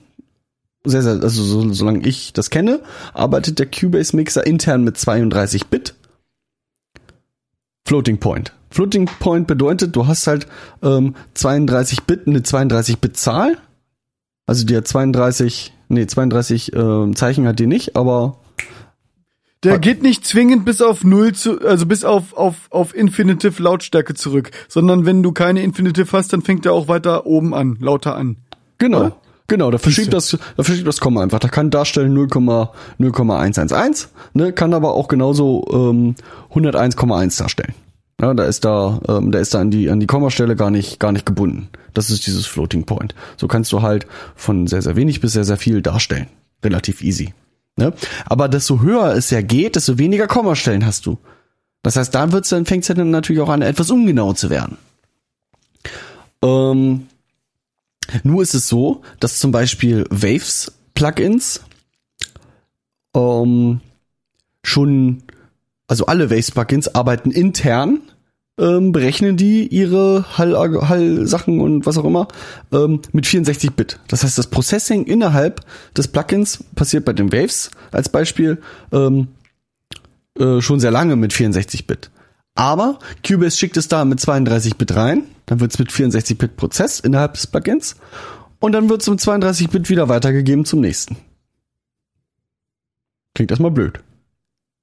sehr, 0.84 1.02
sehr, 1.02 1.14
also 1.14 1.44
so, 1.44 1.74
solange 1.74 2.08
ich 2.08 2.34
das 2.34 2.50
kenne, 2.50 2.82
arbeitet 3.14 3.60
der 3.60 3.68
Cubase 3.68 4.16
Mixer 4.16 4.46
intern 4.46 4.84
mit 4.84 4.98
32 4.98 5.68
Bit. 5.68 5.96
Floating 7.86 8.18
Point. 8.18 8.54
Floating 8.72 9.06
Point 9.20 9.48
bedeutet, 9.48 9.96
du 9.96 10.08
hast 10.08 10.28
halt 10.28 10.48
ähm, 10.82 11.16
32 11.36 12.04
Bit, 12.04 12.28
eine 12.28 12.44
32 12.44 13.00
Bit 13.00 13.16
Zahl. 13.18 13.58
Also 14.48 14.66
der 14.66 14.84
32, 14.84 15.74
nee, 15.88 16.06
32 16.06 16.74
äh, 16.74 17.12
Zeichen 17.14 17.48
hat 17.48 17.60
die 17.60 17.68
nicht, 17.68 17.96
aber 17.96 18.38
Der 19.64 19.80
geht 19.80 20.04
nicht 20.04 20.26
zwingend 20.26 20.66
bis 20.66 20.82
auf 20.82 21.04
null 21.04 21.34
zu, 21.34 21.62
also 21.62 21.86
bis 21.86 22.04
auf, 22.04 22.34
auf, 22.34 22.68
auf 22.70 22.96
Infinitive 22.96 23.62
Lautstärke 23.62 24.14
zurück, 24.14 24.52
sondern 24.68 25.06
wenn 25.06 25.24
du 25.24 25.32
keine 25.32 25.64
Infinitive 25.64 26.12
hast, 26.12 26.34
dann 26.34 26.42
fängt 26.42 26.66
er 26.66 26.74
auch 26.74 26.88
weiter 26.88 27.26
oben 27.26 27.54
an, 27.54 27.78
lauter 27.80 28.16
an. 28.16 28.38
Genau. 28.78 29.00
Oder? 29.00 29.16
Genau, 29.48 29.70
da 29.70 29.78
verschiebt 29.78 30.12
das, 30.12 30.38
da 30.58 30.64
verschiebt 30.64 30.88
das 30.88 31.00
Komma 31.00 31.22
einfach. 31.22 31.40
Da 31.40 31.50
kann 31.50 31.70
darstellen 31.70 32.14
0, 32.14 32.28
0,111, 32.98 34.10
ne, 34.34 34.54
kann 34.54 34.74
aber 34.74 34.96
auch 34.96 35.08
genauso 35.08 35.64
ähm, 35.72 36.16
101,1 36.54 37.38
darstellen. 37.38 37.76
Ja, 38.20 38.34
da 38.34 38.46
ist 38.46 38.64
da, 38.66 39.00
ähm, 39.08 39.32
da 39.32 39.40
ist 39.40 39.54
da 39.54 39.60
an 39.60 39.72
die 39.72 39.90
an 39.90 40.00
die 40.00 40.08
Kommastelle 40.08 40.56
gar 40.56 40.72
nicht 40.72 41.00
gar 41.00 41.12
nicht 41.12 41.26
gebunden. 41.26 41.70
Das 41.94 42.10
ist 42.10 42.26
dieses 42.26 42.46
Floating 42.46 42.86
Point. 42.86 43.14
So 43.38 43.48
kannst 43.48 43.72
du 43.74 43.82
halt 43.82 44.08
von 44.36 44.68
sehr 44.68 44.82
sehr 44.82 44.96
wenig 44.96 45.20
bis 45.20 45.34
sehr 45.34 45.44
sehr 45.44 45.58
viel 45.58 45.82
darstellen, 45.82 46.28
relativ 46.64 47.04
easy. 47.04 47.34
Ne? 47.76 47.94
Aber 48.26 48.48
desto 48.48 48.82
höher 48.82 49.14
es 49.16 49.30
ja 49.32 49.42
geht, 49.42 49.76
desto 49.76 49.98
weniger 49.98 50.28
Kommastellen 50.28 50.86
hast 50.86 51.06
du. 51.06 51.18
Das 51.84 51.98
heißt, 51.98 52.16
da 52.16 52.32
wird's 52.32 52.50
dann 52.50 52.66
fängt's 52.66 52.88
ja 52.88 52.96
dann 52.96 53.12
natürlich 53.12 53.42
auch 53.42 53.50
an, 53.50 53.62
etwas 53.62 53.92
ungenau 53.92 54.32
zu 54.34 54.50
werden. 54.50 54.78
Ähm, 56.42 57.08
nur 58.24 58.42
ist 58.42 58.54
es 58.54 58.68
so, 58.68 59.02
dass 59.20 59.40
zum 59.40 59.52
Beispiel 59.52 60.06
Waves 60.10 60.72
Plugins 60.94 61.62
ähm, 63.16 63.82
schon, 64.64 65.24
also 65.88 66.06
alle 66.06 66.30
Waves 66.30 66.52
Plugins 66.52 66.94
arbeiten 66.94 67.32
intern, 67.32 68.00
ähm, 68.58 68.92
berechnen 68.92 69.36
die 69.36 69.68
ihre 69.68 70.38
Hall, 70.38 70.56
Hall-Sachen 70.56 71.60
und 71.60 71.86
was 71.86 71.98
auch 71.98 72.06
immer 72.06 72.28
ähm, 72.72 73.02
mit 73.12 73.28
64 73.28 73.72
Bit. 73.74 74.00
Das 74.08 74.24
heißt, 74.24 74.38
das 74.38 74.48
Processing 74.48 75.06
innerhalb 75.06 75.62
des 75.96 76.08
Plugins 76.08 76.64
passiert 76.76 77.06
bei 77.06 77.14
den 77.14 77.34
Waves 77.34 77.72
als 77.92 78.10
Beispiel 78.10 78.60
ähm, 78.94 79.28
äh, 80.40 80.62
schon 80.62 80.80
sehr 80.80 80.92
lange 80.92 81.16
mit 81.16 81.34
64 81.34 81.86
Bit. 81.86 82.12
Aber 82.56 83.00
Cubase 83.28 83.58
schickt 83.58 83.76
es 83.76 83.90
da 83.90 84.06
mit 84.06 84.20
32 84.22 84.78
Bit 84.78 84.96
rein, 84.96 85.24
dann 85.46 85.60
wird 85.60 85.74
es 85.74 85.80
mit 85.80 85.92
64 85.92 86.38
Bit 86.38 86.56
prozesst 86.56 87.06
innerhalb 87.06 87.34
des 87.34 87.48
Plugins 87.48 87.98
und 88.60 88.72
dann 88.72 88.90
wird 88.90 89.02
es 89.02 89.10
mit 89.10 89.20
32 89.20 89.70
Bit 89.70 89.90
wieder 89.90 90.08
weitergegeben 90.08 90.64
zum 90.64 90.80
nächsten. 90.80 91.18
Klingt 93.34 93.52
erstmal 93.52 93.72
blöd. 93.72 94.00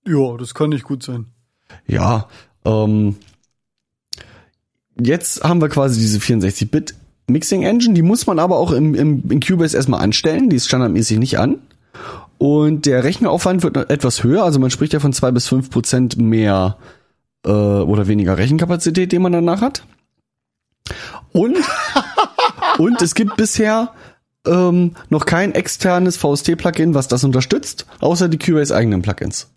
Ja, 0.07 0.37
das 0.37 0.55
kann 0.55 0.71
nicht 0.71 0.85
gut 0.85 1.03
sein. 1.03 1.27
Ja, 1.87 2.29
ähm, 2.67 3.17
jetzt 5.01 5.43
haben 5.43 5.63
wir 5.63 5.71
quasi 5.71 5.99
diese 5.99 6.21
64 6.21 6.71
Bit 6.71 6.95
Mixing 7.27 7.63
Engine, 7.63 7.95
die 7.95 8.03
muss 8.03 8.27
man 8.27 8.39
aber 8.39 8.59
auch 8.59 8.73
im, 8.73 8.95
im, 8.95 9.31
in 9.31 9.41
Cubase 9.41 9.77
erstmal 9.77 10.03
anstellen, 10.03 10.51
die 10.51 10.57
ist 10.57 10.67
standardmäßig 10.67 11.19
nicht 11.19 11.39
an. 11.39 11.59
Und 12.37 12.85
der 12.85 13.05
Rechneraufwand 13.05 13.63
wird 13.63 13.77
etwas 13.91 14.25
höher, 14.25 14.43
also 14.45 14.59
man 14.59 14.71
spricht 14.71 14.93
ja 14.93 15.01
von 15.01 15.13
zwei 15.15 15.31
bis 15.31 15.47
fünf 15.47 15.71
Prozent 15.71 16.19
mehr 16.19 16.77
äh, 17.47 17.51
oder 17.51 18.07
weniger 18.07 18.39
Rechenkapazität, 18.39 19.13
den 19.13 19.23
man 19.23 19.33
danach 19.33 19.61
hat. 19.61 19.85
Und, 21.33 21.57
und 22.79 23.01
es 23.03 23.15
gibt 23.15 23.37
bisher 23.37 23.93
ähm, 24.47 24.93
noch 25.09 25.25
kein 25.27 25.53
externes 25.53 26.17
VST-Plugin, 26.17 26.95
was 26.95 27.09
das 27.09 27.25
unterstützt, 27.25 27.87
außer 28.01 28.29
die 28.29 28.39
Cubase 28.39 28.75
eigenen 28.75 29.03
Plugins. 29.03 29.49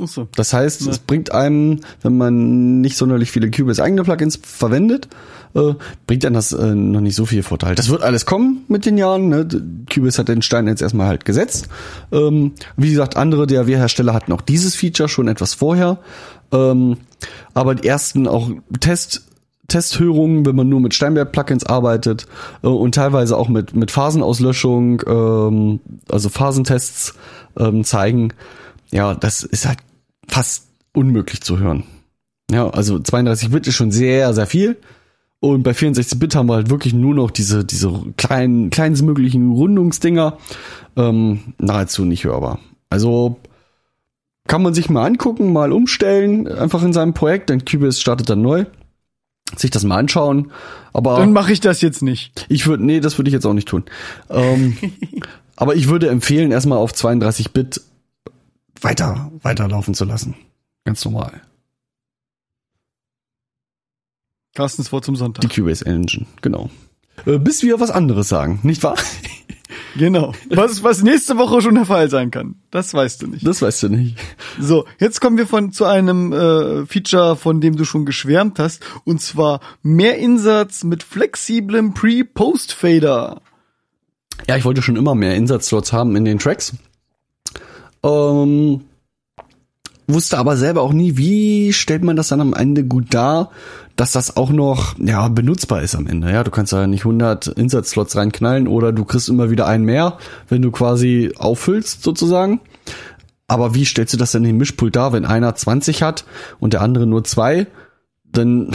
Achso. 0.00 0.28
Das 0.34 0.52
heißt, 0.52 0.82
Ja. 0.82 0.90
es 0.90 0.98
bringt 0.98 1.32
einem, 1.32 1.80
wenn 2.02 2.18
man 2.18 2.80
nicht 2.82 2.96
sonderlich 2.98 3.30
viele 3.30 3.50
Cubase 3.50 3.82
eigene 3.82 4.02
Plugins 4.02 4.38
verwendet, 4.42 5.08
äh, 5.54 5.72
bringt 6.06 6.24
einem 6.26 6.34
das 6.34 6.52
äh, 6.52 6.74
noch 6.74 7.00
nicht 7.00 7.14
so 7.14 7.24
viel 7.24 7.42
Vorteil. 7.42 7.74
Das 7.76 7.88
wird 7.88 8.02
alles 8.02 8.26
kommen 8.26 8.64
mit 8.68 8.84
den 8.84 8.98
Jahren. 8.98 9.28
Ne? 9.30 9.48
Cubase 9.90 10.18
hat 10.18 10.28
den 10.28 10.42
Stein 10.42 10.66
jetzt 10.66 10.82
erstmal 10.82 11.06
halt 11.06 11.24
gesetzt. 11.24 11.68
Ähm, 12.12 12.52
wie 12.76 12.90
gesagt, 12.90 13.16
andere 13.16 13.46
DAW-Hersteller 13.46 14.12
hatten 14.12 14.32
auch 14.32 14.42
dieses 14.42 14.76
Feature 14.76 15.08
schon 15.08 15.28
etwas 15.28 15.54
vorher. 15.54 15.98
Ähm, 16.52 16.98
aber 17.54 17.74
die 17.74 17.88
ersten 17.88 18.26
auch 18.26 18.50
Test 18.80 19.26
Testhörungen, 19.68 20.46
wenn 20.46 20.54
man 20.54 20.68
nur 20.68 20.80
mit 20.80 20.94
Steinberg-Plugins 20.94 21.64
arbeitet 21.64 22.26
äh, 22.62 22.68
und 22.68 22.94
teilweise 22.94 23.36
auch 23.36 23.48
mit, 23.48 23.74
mit 23.74 23.90
Phasenauslöschung, 23.90 25.02
ähm, 25.06 25.80
also 26.08 26.28
Phasentests 26.28 27.14
ähm, 27.58 27.84
zeigen, 27.84 28.32
ja, 28.90 29.14
das 29.14 29.42
ist 29.42 29.66
halt 29.66 29.78
fast 30.28 30.68
unmöglich 30.92 31.40
zu 31.40 31.58
hören. 31.58 31.84
Ja, 32.50 32.70
also 32.70 32.98
32 32.98 33.50
Bit 33.50 33.66
ist 33.66 33.74
schon 33.74 33.90
sehr, 33.90 34.32
sehr 34.34 34.46
viel. 34.46 34.76
Und 35.40 35.62
bei 35.62 35.74
64 35.74 36.18
Bit 36.18 36.34
haben 36.34 36.48
wir 36.48 36.54
halt 36.54 36.70
wirklich 36.70 36.94
nur 36.94 37.14
noch 37.14 37.30
diese, 37.30 37.64
diese 37.64 37.92
kleinen, 38.16 38.70
kleinstmöglichen 38.70 39.52
Rundungsdinger. 39.52 40.38
Ähm, 40.96 41.54
nahezu 41.58 42.04
nicht 42.04 42.24
hörbar. 42.24 42.60
Also 42.88 43.38
kann 44.46 44.62
man 44.62 44.74
sich 44.74 44.90
mal 44.90 45.04
angucken, 45.04 45.52
mal 45.52 45.72
umstellen, 45.72 46.46
einfach 46.48 46.82
in 46.82 46.92
seinem 46.92 47.14
Projekt, 47.14 47.50
denn 47.50 47.64
Cubase 47.64 48.00
startet 48.00 48.28
dann 48.28 48.42
neu. 48.42 48.66
Sich 49.56 49.70
das 49.70 49.84
mal 49.84 49.98
anschauen. 49.98 50.50
Aber 50.92 51.18
Dann 51.18 51.32
mache 51.32 51.52
ich 51.52 51.60
das 51.60 51.80
jetzt 51.80 52.02
nicht. 52.02 52.46
ich 52.48 52.66
würde, 52.66 52.84
nee, 52.84 53.00
das 53.00 53.16
würde 53.16 53.28
ich 53.28 53.34
jetzt 53.34 53.46
auch 53.46 53.54
nicht 53.54 53.68
tun. 53.68 53.84
Ähm, 54.28 54.76
aber 55.56 55.76
ich 55.76 55.88
würde 55.88 56.08
empfehlen, 56.08 56.50
erstmal 56.50 56.78
auf 56.78 56.92
32 56.92 57.52
Bit 57.52 57.80
weiter, 58.80 59.30
weiterlaufen 59.42 59.94
zu 59.94 60.04
lassen. 60.04 60.34
Ganz 60.84 61.04
normal. 61.04 61.42
Carstens 64.54 64.90
Wort 64.90 65.04
zum 65.04 65.16
Sonntag. 65.16 65.42
Die 65.42 65.48
Cubase 65.54 65.84
Engine, 65.84 66.26
genau. 66.40 66.70
Äh, 67.24 67.38
bis 67.38 67.62
wir 67.62 67.78
was 67.78 67.90
anderes 67.90 68.28
sagen, 68.28 68.60
nicht 68.62 68.82
wahr? 68.82 68.96
Genau. 69.98 70.32
Was, 70.50 70.82
was 70.82 71.02
nächste 71.02 71.38
Woche 71.38 71.60
schon 71.62 71.74
der 71.74 71.86
Fall 71.86 72.10
sein 72.10 72.30
kann. 72.30 72.56
Das 72.70 72.92
weißt 72.92 73.22
du 73.22 73.28
nicht. 73.28 73.46
Das 73.46 73.62
weißt 73.62 73.84
du 73.84 73.88
nicht. 73.88 74.18
So, 74.60 74.84
jetzt 74.98 75.20
kommen 75.20 75.38
wir 75.38 75.46
von 75.46 75.72
zu 75.72 75.84
einem 75.84 76.32
äh, 76.32 76.86
Feature, 76.86 77.36
von 77.36 77.60
dem 77.60 77.76
du 77.76 77.84
schon 77.84 78.04
geschwärmt 78.04 78.58
hast, 78.58 78.84
und 79.04 79.20
zwar 79.20 79.60
mehr 79.82 80.18
Insatz 80.18 80.84
mit 80.84 81.02
flexiblem 81.02 81.94
Pre-Post-Fader. 81.94 83.40
Ja, 84.48 84.56
ich 84.56 84.64
wollte 84.64 84.82
schon 84.82 84.96
immer 84.96 85.14
mehr 85.14 85.34
Insatzslots 85.34 85.92
haben 85.92 86.14
in 86.16 86.24
den 86.24 86.38
Tracks. 86.38 86.74
Ähm, 88.02 88.82
wusste 90.06 90.38
aber 90.38 90.56
selber 90.56 90.82
auch 90.82 90.92
nie, 90.92 91.16
wie 91.16 91.72
stellt 91.72 92.04
man 92.04 92.16
das 92.16 92.28
dann 92.28 92.40
am 92.40 92.54
Ende 92.54 92.84
gut 92.84 93.14
dar, 93.14 93.50
dass 93.96 94.12
das 94.12 94.36
auch 94.36 94.50
noch 94.50 94.94
ja 94.98 95.26
benutzbar 95.28 95.82
ist 95.82 95.94
am 95.94 96.06
Ende. 96.06 96.30
Ja, 96.30 96.44
du 96.44 96.50
kannst 96.50 96.72
da 96.72 96.86
nicht 96.86 97.00
100 97.00 97.48
Insatzslots 97.48 98.14
reinknallen 98.14 98.68
oder 98.68 98.92
du 98.92 99.04
kriegst 99.04 99.28
immer 99.28 99.50
wieder 99.50 99.66
einen 99.66 99.84
mehr, 99.84 100.18
wenn 100.48 100.62
du 100.62 100.70
quasi 100.70 101.32
auffüllst 101.36 102.02
sozusagen. 102.02 102.60
Aber 103.48 103.74
wie 103.74 103.84
stellst 103.84 104.12
du 104.12 104.18
das 104.18 104.32
denn 104.32 104.44
im 104.44 104.58
Mischpult 104.58 104.96
dar, 104.96 105.12
wenn 105.12 105.24
einer 105.24 105.54
20 105.54 106.02
hat 106.02 106.24
und 106.58 106.72
der 106.72 106.82
andere 106.82 107.06
nur 107.06 107.24
zwei? 107.24 107.66
Dann 108.24 108.74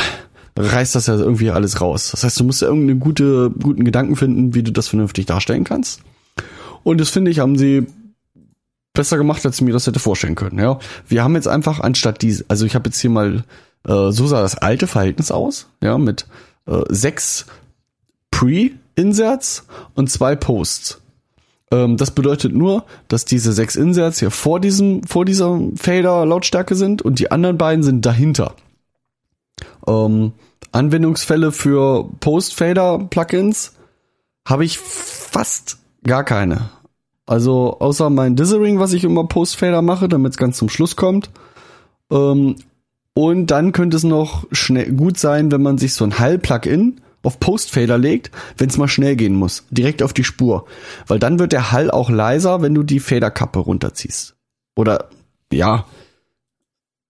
reißt 0.58 0.96
das 0.96 1.08
ja 1.08 1.16
irgendwie 1.16 1.52
alles 1.52 1.82
raus. 1.82 2.10
Das 2.12 2.24
heißt, 2.24 2.40
du 2.40 2.44
musst 2.44 2.62
ja 2.62 2.68
irgendeinen 2.68 3.00
gute, 3.00 3.52
guten 3.52 3.84
Gedanken 3.84 4.16
finden, 4.16 4.56
wie 4.56 4.64
du 4.64 4.72
das 4.72 4.88
vernünftig 4.88 5.26
darstellen 5.26 5.64
kannst. 5.64 6.02
Und 6.84 7.00
das 7.00 7.10
finde 7.10 7.32
ich, 7.32 7.40
haben 7.40 7.58
sie 7.58 7.86
besser 8.94 9.18
gemacht, 9.18 9.46
als 9.46 9.56
ich 9.56 9.62
mir 9.62 9.74
das 9.74 9.88
hätte 9.88 10.00
vorstellen 10.00 10.36
können. 10.36 10.60
Ja, 10.60 10.80
wir 11.08 11.24
haben 11.24 11.36
jetzt 11.36 11.48
einfach 11.48 11.80
anstatt 11.80 12.22
diese, 12.22 12.46
also 12.48 12.66
ich 12.66 12.76
habe 12.76 12.90
jetzt 12.90 13.00
hier 13.00 13.10
mal 13.10 13.44
äh, 13.88 14.12
so 14.12 14.28
sah 14.28 14.42
das 14.42 14.58
alte 14.58 14.88
Verhältnis 14.88 15.32
aus, 15.32 15.68
ja, 15.82 15.98
mit 15.98 16.28
äh, 16.68 16.82
sechs 16.90 17.46
Pre-Inserts 18.32 19.66
und 19.96 20.10
zwei 20.10 20.36
Posts. 20.36 21.02
Ähm, 21.72 21.98
das 21.98 22.12
bedeutet 22.12 22.54
nur, 22.54 22.86
dass 23.08 23.26
diese 23.26 23.54
sechs 23.54 23.76
Inserts 23.76 24.20
hier 24.20 24.32
vor 24.32 24.60
diesem, 24.60 25.04
vor 25.04 25.26
dieser 25.26 25.60
Fader 25.76 26.26
Lautstärke 26.26 26.76
sind 26.76 27.02
und 27.02 27.20
die 27.20 27.32
anderen 27.32 27.58
beiden 27.58 27.84
sind 27.84 28.06
dahinter. 28.06 28.56
Ähm, 29.88 30.34
Anwendungsfälle 30.72 31.52
für 31.52 32.10
Post-Fader-Plugins 32.20 33.74
habe 34.46 34.66
ich 34.66 34.78
fast 34.80 35.80
gar 36.04 36.24
keine. 36.24 36.70
Also 37.26 37.78
außer 37.80 38.10
mein 38.10 38.36
Dithering, 38.36 38.80
was 38.80 38.94
ich 38.94 39.04
immer 39.04 39.26
Post-Fader 39.26 39.82
mache, 39.82 40.10
damit 40.10 40.32
es 40.34 40.38
ganz 40.38 40.58
zum 40.58 40.70
Schluss 40.70 40.96
kommt. 40.96 41.30
Ähm, 42.12 42.56
und 43.22 43.52
dann 43.52 43.72
könnte 43.72 43.98
es 43.98 44.04
noch 44.04 44.48
schnell 44.52 44.92
gut 44.94 45.20
sein, 45.20 45.52
wenn 45.52 45.62
man 45.62 45.78
sich 45.78 45.94
so 45.94 46.04
ein 46.04 46.18
Hall-Plugin 46.18 47.02
auf 47.22 47.40
Post-Fader 47.40 48.00
legt, 48.00 48.32
wenn 48.58 48.68
es 48.68 48.78
mal 48.78 48.88
schnell 48.88 49.16
gehen 49.16 49.36
muss, 49.36 49.68
direkt 49.70 50.02
auf 50.02 50.12
die 50.12 50.24
Spur. 50.24 50.66
Weil 51.06 51.20
dann 51.20 51.38
wird 51.38 51.52
der 51.52 51.72
Hall 51.72 51.92
auch 51.92 52.10
leiser, 52.10 52.64
wenn 52.64 52.74
du 52.74 52.82
die 52.82 53.00
Federkappe 53.00 53.60
runterziehst. 53.60 54.36
Oder 54.76 55.10
ja, 55.54 55.86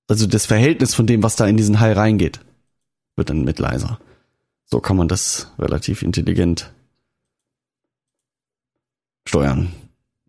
also 0.10 0.28
das 0.28 0.46
Verhältnis 0.46 0.94
von 0.94 1.08
dem, 1.08 1.24
was 1.24 1.38
da 1.38 1.48
in 1.48 1.56
diesen 1.56 1.80
Hall 1.80 1.94
reingeht. 1.94 2.42
wird 3.16 3.30
dann 3.30 3.46
mit 3.46 3.60
leiser. 3.60 3.98
So 4.66 4.82
kann 4.82 4.98
man 4.98 5.08
das 5.08 5.54
relativ 5.58 6.02
intelligent 6.02 6.74
steuern. 9.26 9.72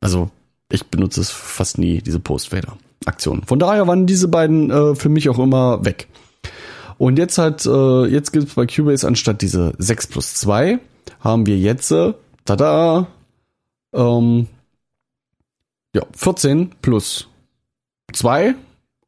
Also 0.01 0.31
ich 0.71 0.87
benutze 0.87 1.21
es 1.21 1.31
fast 1.31 1.79
nie, 1.79 2.03
diese 2.03 2.21
Post-Fader-Aktionen. 3.03 3.43
Von 3.45 3.59
daher 3.59 3.87
waren 3.87 4.07
diese 4.07 4.29
beiden 4.29 4.71
äh, 4.71 4.95
für 4.95 5.09
mich 5.09 5.29
auch 5.29 5.39
immer 5.39 5.85
weg. 5.85 6.09
Und 6.99 7.19
jetzt 7.19 7.39
hat, 7.39 7.67
äh, 7.67 8.07
jetzt 8.07 8.33
gibt 8.33 8.49
es 8.49 8.55
bei 8.55 8.67
Cubase 8.67 9.07
anstatt 9.07 9.43
diese 9.43 9.73
6 9.79 10.07
plus 10.09 10.35
2, 10.35 10.79
haben 11.21 11.47
wir 11.47 11.59
jetzt, 11.59 11.91
äh, 11.91 12.15
tada, 12.45 13.09
ähm, 13.93 14.47
ja, 15.95 16.03
14 16.15 16.71
plus 16.81 17.29
2 18.13 18.55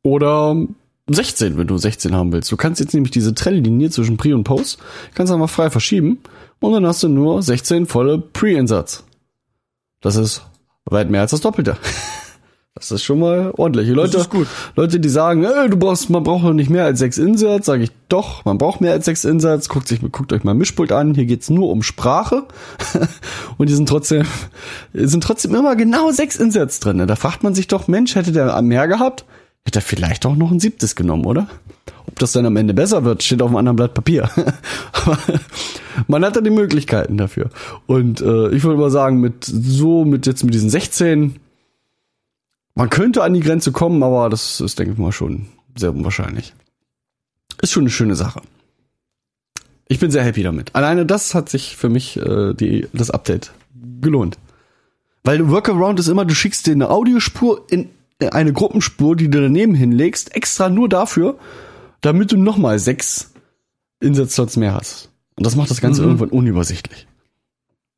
oder 0.03 0.57
16, 1.09 1.57
wenn 1.57 1.67
du 1.67 1.79
16 1.79 2.15
haben 2.15 2.33
willst. 2.33 2.51
Du 2.51 2.57
kannst 2.57 2.81
jetzt 2.81 2.95
nämlich 2.95 3.13
diese 3.13 3.35
Trennlinie 3.35 3.91
zwischen 3.91 4.17
Pre 4.17 4.35
und 4.35 4.45
Post, 4.45 4.79
kannst 5.15 5.33
einfach 5.33 5.51
frei 5.51 5.71
verschieben 5.71 6.19
und 6.61 6.73
dann 6.73 6.87
hast 6.87 7.03
du 7.03 7.09
nur 7.09 7.43
16 7.43 7.87
volle 7.87 8.19
Pre-Insatz. 8.19 9.05
Das 10.01 10.17
ist 10.17 10.43
weit 10.87 11.11
mehr 11.11 11.23
als 11.23 11.31
das 11.31 11.41
Doppelte. 11.43 11.77
Das 12.77 12.91
ist 12.91 13.05
schon 13.05 13.21
mal 13.21 13.53
ordentlich. 13.57 13.87
Die 13.87 13.95
Leute, 13.95 14.19
ist 14.19 14.31
gut. 14.31 14.49
Leute, 14.75 14.99
die 14.99 15.09
sagen, 15.09 15.45
äh, 15.45 15.69
du 15.69 15.77
brauchst, 15.77 16.11
man 16.11 16.25
braucht 16.25 16.43
noch 16.43 16.53
nicht 16.53 16.71
mehr 16.71 16.85
als 16.85 16.99
sechs 16.99 17.19
Inserts, 17.19 17.67
sage 17.67 17.85
ich 17.85 17.93
doch, 18.09 18.45
man 18.45 18.59
braucht 18.59 18.81
mehr 18.81 18.91
als 18.91 19.05
sechs 19.05 19.25
Inserts. 19.25 19.69
Guckt, 19.69 19.87
sich, 19.87 20.01
guckt 20.11 20.33
euch 20.33 20.43
mal 20.43 20.55
Mischpult 20.55 20.91
an. 20.91 21.15
Hier 21.15 21.27
geht's 21.27 21.51
nur 21.51 21.71
um 21.71 21.85
Sprache 21.85 22.49
und 23.59 23.69
die 23.69 23.75
sind 23.75 23.89
trotzdem, 23.89 24.25
sind 24.93 25.23
trotzdem 25.23 25.55
immer 25.55 25.77
genau 25.77 26.11
sechs 26.11 26.35
Inserts 26.35 26.81
drin. 26.81 26.99
Da 27.07 27.15
fragt 27.15 27.45
man 27.45 27.55
sich 27.55 27.69
doch, 27.69 27.87
Mensch, 27.87 28.17
hätte 28.17 28.33
der 28.33 28.61
mehr 28.61 28.89
gehabt, 28.89 29.25
hätte 29.65 29.79
er 29.79 29.83
vielleicht 29.83 30.27
auch 30.27 30.35
noch 30.35 30.51
ein 30.51 30.59
siebtes 30.59 30.97
genommen, 30.97 31.27
oder? 31.27 31.47
Ob 32.09 32.19
das 32.19 32.33
dann 32.33 32.45
am 32.45 32.57
Ende 32.57 32.75
besser 32.75 33.05
wird, 33.05 33.23
steht 33.23 33.41
auf 33.41 33.49
einem 33.49 33.57
anderen 33.57 33.77
Blatt 33.77 33.95
Papier. 33.95 34.29
Aber 34.93 35.19
man 36.09 36.25
hat 36.25 36.35
da 36.35 36.41
die 36.41 36.51
Möglichkeiten 36.51 37.19
dafür. 37.19 37.51
Und 37.87 38.21
äh, 38.21 38.49
ich 38.49 38.65
würde 38.65 38.81
mal 38.81 38.91
sagen, 38.91 39.21
mit 39.21 39.45
so, 39.45 40.05
mit 40.05 40.27
jetzt 40.27 40.43
mit 40.43 40.55
diesen 40.55 40.71
16 40.71 41.37
man 42.75 42.91
könnte 42.91 43.23
an 43.23 43.35
die 43.35 43.41
Grenze 43.41 43.73
kommen, 43.73 44.03
aber 44.03 44.29
das 44.31 44.61
ist, 44.61 44.79
denke 44.79 44.93
ich 44.93 44.99
mal, 44.99 45.13
schon 45.13 45.47
sehr 45.77 45.93
unwahrscheinlich. 45.93 46.55
Ist 47.63 47.73
schon 47.73 47.85
eine 47.85 47.91
schöne 47.91 48.17
Sache. 48.17 48.43
Ich 49.89 49.99
bin 49.99 50.11
sehr 50.11 50.25
happy 50.25 50.43
damit. 50.43 50.75
Alleine 50.75 51.07
das 51.07 51.35
hat 51.35 51.49
sich 51.49 51.77
für 51.77 51.89
mich 51.89 52.17
äh, 52.17 52.55
die, 52.55 52.89
das 52.93 53.11
Update 53.11 53.53
gelohnt. 54.01 54.39
Weil 55.23 55.49
Workaround 55.51 55.99
ist 56.01 56.09
immer, 56.09 56.25
du 56.25 56.35
schickst 56.35 56.67
dir 56.67 56.73
eine 56.73 56.91
Audiospur 56.91 57.65
in 57.71 57.91
eine 58.31 58.53
Gruppenspur, 58.53 59.17
die 59.17 59.29
du 59.29 59.41
daneben 59.41 59.75
hinlegst, 59.75 60.35
extra 60.35 60.69
nur 60.69 60.89
dafür, 60.89 61.39
damit 62.01 62.33
du 62.33 62.37
nochmal 62.37 62.79
sechs 62.79 63.33
Insatzslots 64.01 64.57
mehr 64.57 64.75
hast. 64.75 65.11
Und 65.37 65.45
das 65.47 65.57
macht 65.57 65.71
das 65.71 65.81
Ganze 65.81 66.03
Mhm. 66.03 66.09
irgendwann 66.09 66.29
unübersichtlich. 66.31 67.07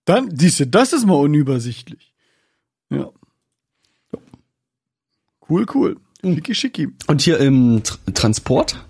Dann, 0.05 0.37
siehste, 0.37 0.67
das 0.67 0.93
ist 0.93 1.07
mal 1.07 1.15
unübersichtlich. 1.15 2.15
Ja. 2.91 3.11
Cool, 5.49 5.67
cool. 5.75 5.97
Schicki, 6.23 6.55
schicki. 6.55 6.89
Und 7.07 7.23
hier 7.23 7.39
im 7.39 7.83
Tr 7.83 7.99
Transport 8.15 8.85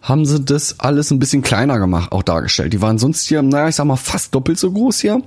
haben 0.00 0.24
sie 0.24 0.40
das 0.40 0.78
alles 0.80 1.10
ein 1.10 1.18
bisschen 1.18 1.42
kleiner 1.42 1.78
gemacht, 1.78 2.12
auch 2.12 2.22
dargestellt. 2.22 2.72
Die 2.72 2.80
waren 2.80 2.98
sonst 2.98 3.26
hier, 3.26 3.42
naja, 3.42 3.68
ich 3.68 3.74
sag 3.74 3.84
mal, 3.84 3.96
fast 3.96 4.34
doppelt 4.34 4.58
so 4.58 4.70
groß 4.70 5.00
hier. 5.00 5.22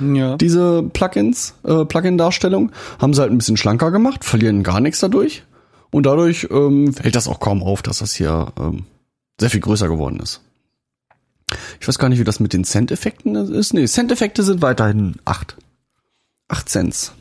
Ja. 0.00 0.36
Diese 0.36 0.82
Plugins, 0.82 1.54
äh, 1.64 1.84
Plugin-Darstellung, 1.84 2.72
haben 2.98 3.14
sie 3.14 3.20
halt 3.22 3.30
ein 3.30 3.38
bisschen 3.38 3.56
schlanker 3.56 3.90
gemacht, 3.90 4.24
verlieren 4.24 4.62
gar 4.62 4.80
nichts 4.80 5.00
dadurch. 5.00 5.44
Und 5.90 6.04
dadurch 6.06 6.48
ähm, 6.50 6.92
fällt 6.92 7.16
das 7.16 7.28
auch 7.28 7.40
kaum 7.40 7.62
auf, 7.62 7.82
dass 7.82 7.98
das 7.98 8.14
hier 8.14 8.52
ähm, 8.58 8.84
sehr 9.40 9.50
viel 9.50 9.60
größer 9.60 9.88
geworden 9.88 10.20
ist. 10.20 10.40
Ich 11.80 11.88
weiß 11.88 11.98
gar 11.98 12.08
nicht, 12.08 12.18
wie 12.18 12.24
das 12.24 12.40
mit 12.40 12.52
den 12.52 12.64
Cent-Effekten 12.64 13.34
ist. 13.34 13.74
Nee, 13.74 13.86
Cent-Effekte 13.86 14.42
sind 14.42 14.62
weiterhin 14.62 15.16
acht. 15.24 15.56
Acht 16.48 16.68
Cents. 16.68 17.12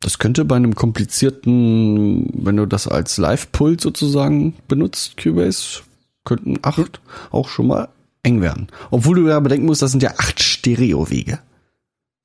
Das 0.00 0.18
könnte 0.18 0.46
bei 0.46 0.56
einem 0.56 0.74
komplizierten, 0.74 2.30
wenn 2.32 2.56
du 2.56 2.66
das 2.66 2.88
als 2.88 3.18
Live-Pult 3.18 3.82
sozusagen 3.82 4.54
benutzt, 4.66 5.18
Cubase, 5.18 5.82
könnten 6.24 6.58
acht 6.62 7.00
auch 7.30 7.48
schon 7.48 7.66
mal 7.66 7.88
eng 8.22 8.40
werden. 8.40 8.68
Obwohl 8.90 9.16
du 9.16 9.28
ja 9.28 9.38
bedenken 9.40 9.66
musst, 9.66 9.82
das 9.82 9.90
sind 9.90 10.02
ja 10.02 10.14
acht 10.16 10.42
Stereo-Wege. 10.42 11.38